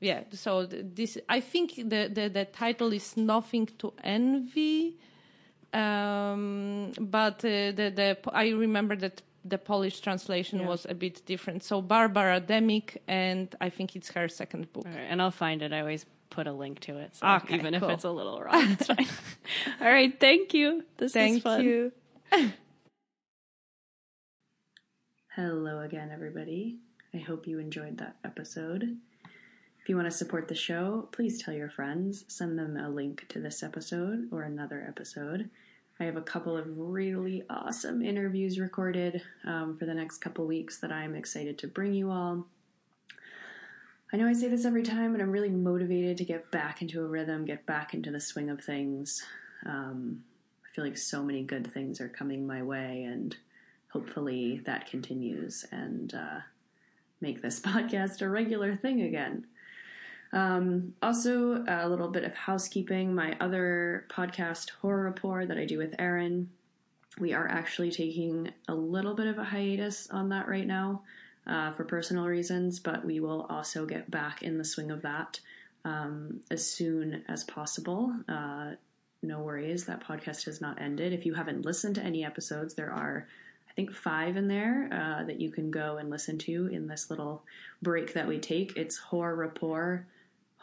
[0.00, 0.22] yeah.
[0.32, 4.96] So th- this, I think the, the the title is nothing to envy,
[5.72, 10.66] um, but uh, the the I remember that the Polish translation Yeah.
[10.68, 11.62] was a bit different.
[11.62, 14.86] So Barbara Demick, and I think it's her second book.
[14.86, 15.72] All right, and I'll find it.
[15.72, 18.40] I always put a link to it, so ah, Okay, even if it's a little
[18.42, 19.06] wrong, it's fine.
[19.80, 20.84] All right, thank you.
[20.96, 21.64] This was Thank fun.
[21.64, 21.92] you.
[25.34, 26.78] Hello again, everybody.
[27.14, 28.96] I hope you enjoyed that episode.
[29.80, 32.24] If you want to support the show, please tell your friends.
[32.28, 35.50] Send them a link to this episode or another episode.
[35.98, 40.78] I have a couple of really awesome interviews recorded um, for the next couple weeks
[40.80, 42.46] that I'm excited to bring you all.
[44.12, 47.02] I know I say this every time, but I'm really motivated to get back into
[47.02, 49.24] a rhythm, get back into the swing of things.
[49.64, 50.22] Um,
[50.64, 53.34] I feel like so many good things are coming my way, and
[53.88, 56.40] hopefully that continues and uh,
[57.22, 59.46] make this podcast a regular thing again.
[60.32, 63.14] Um, also, a little bit of housekeeping.
[63.14, 66.50] My other podcast, Horror Rapport, that I do with Erin,
[67.18, 71.02] we are actually taking a little bit of a hiatus on that right now
[71.46, 75.40] uh, for personal reasons, but we will also get back in the swing of that
[75.84, 78.14] um, as soon as possible.
[78.28, 78.72] Uh,
[79.22, 81.12] no worries, that podcast has not ended.
[81.12, 83.26] If you haven't listened to any episodes, there are,
[83.68, 87.08] I think, five in there uh, that you can go and listen to in this
[87.08, 87.44] little
[87.80, 88.76] break that we take.
[88.76, 90.06] It's Horror Rapport,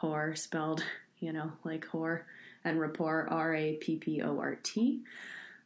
[0.04, 0.84] Horror spelled,
[1.20, 2.24] you know, like whore,
[2.66, 5.02] and Rapport, R A P P O R T.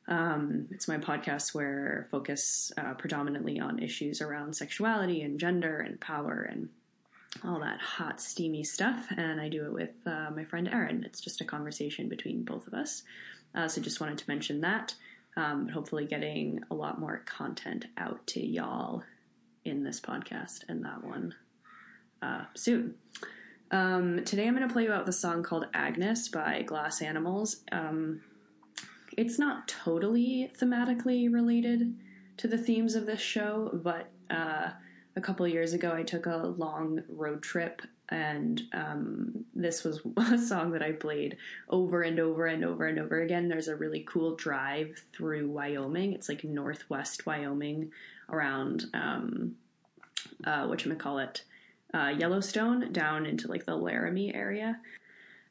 [0.07, 5.79] Um, it's my podcast where I focus uh, predominantly on issues around sexuality and gender
[5.79, 6.69] and power and
[7.43, 9.07] all that hot, steamy stuff.
[9.17, 11.03] And I do it with uh, my friend Erin.
[11.03, 13.01] It's just a conversation between both of us.
[13.55, 14.93] Uh, so just wanted to mention that.
[15.35, 19.01] Um, but hopefully, getting a lot more content out to y'all
[19.65, 21.33] in this podcast and that one
[22.21, 22.93] uh, soon.
[23.69, 27.63] Um, today, I'm going to play you out the song called Agnes by Glass Animals.
[27.71, 28.21] Um,
[29.17, 31.93] it's not totally thematically related
[32.37, 34.69] to the themes of this show, but uh,
[35.17, 40.37] a couple years ago I took a long road trip, and um, this was a
[40.37, 41.35] song that I played
[41.67, 43.49] over and over and over and over again.
[43.49, 46.13] There's a really cool drive through Wyoming.
[46.13, 47.91] It's like northwest Wyoming,
[48.29, 49.55] around um,
[50.45, 51.43] uh, what you call it,
[51.93, 54.79] uh, Yellowstone, down into like the Laramie area.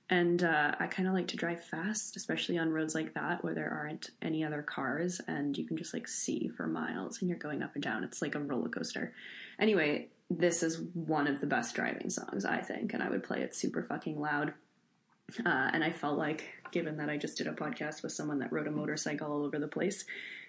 [0.09, 3.55] And uh, I kind of like to drive fast, especially on roads like that where
[3.55, 7.39] there aren't any other cars and you can just like see for miles and you're
[7.39, 8.05] going up and down.
[8.05, 9.13] It's like a roller coaster.
[9.59, 13.41] Anyway, this is one of the best driving songs, I think, and I would play
[13.41, 14.55] it super fucking loud.
[15.45, 18.53] Uh, and I felt like, given that I just did a podcast with someone that
[18.53, 20.05] rode a motorcycle all over the place,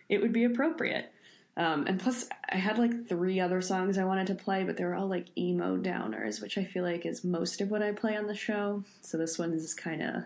[0.07, 1.11] it would be appropriate.
[1.57, 4.85] Um, and plus, I had like three other songs I wanted to play, but they
[4.85, 8.15] were all like emo downers, which I feel like is most of what I play
[8.15, 8.84] on the show.
[9.01, 10.23] So this one is kind of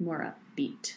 [0.00, 0.94] more upbeat.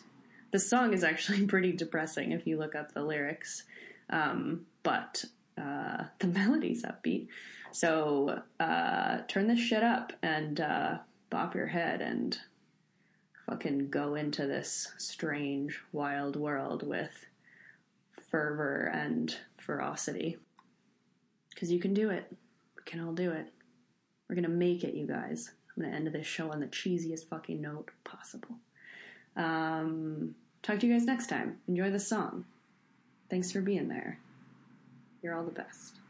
[0.51, 3.63] The song is actually pretty depressing if you look up the lyrics,
[4.09, 5.25] um, but
[5.57, 7.27] uh, the melody's upbeat.
[7.73, 10.97] So uh, turn this shit up and uh,
[11.29, 12.37] bop your head and
[13.47, 17.25] fucking go into this strange, wild world with
[18.31, 20.37] fervor and ferocity.
[21.53, 22.25] Because you can do it.
[22.77, 23.47] We can all do it.
[24.27, 25.51] We're gonna make it, you guys.
[25.75, 28.55] I'm gonna end this show on the cheesiest fucking note possible.
[29.35, 31.59] Um, talk to you guys next time.
[31.67, 32.45] Enjoy the song.
[33.29, 34.19] Thanks for being there.
[35.21, 36.00] You're all the best.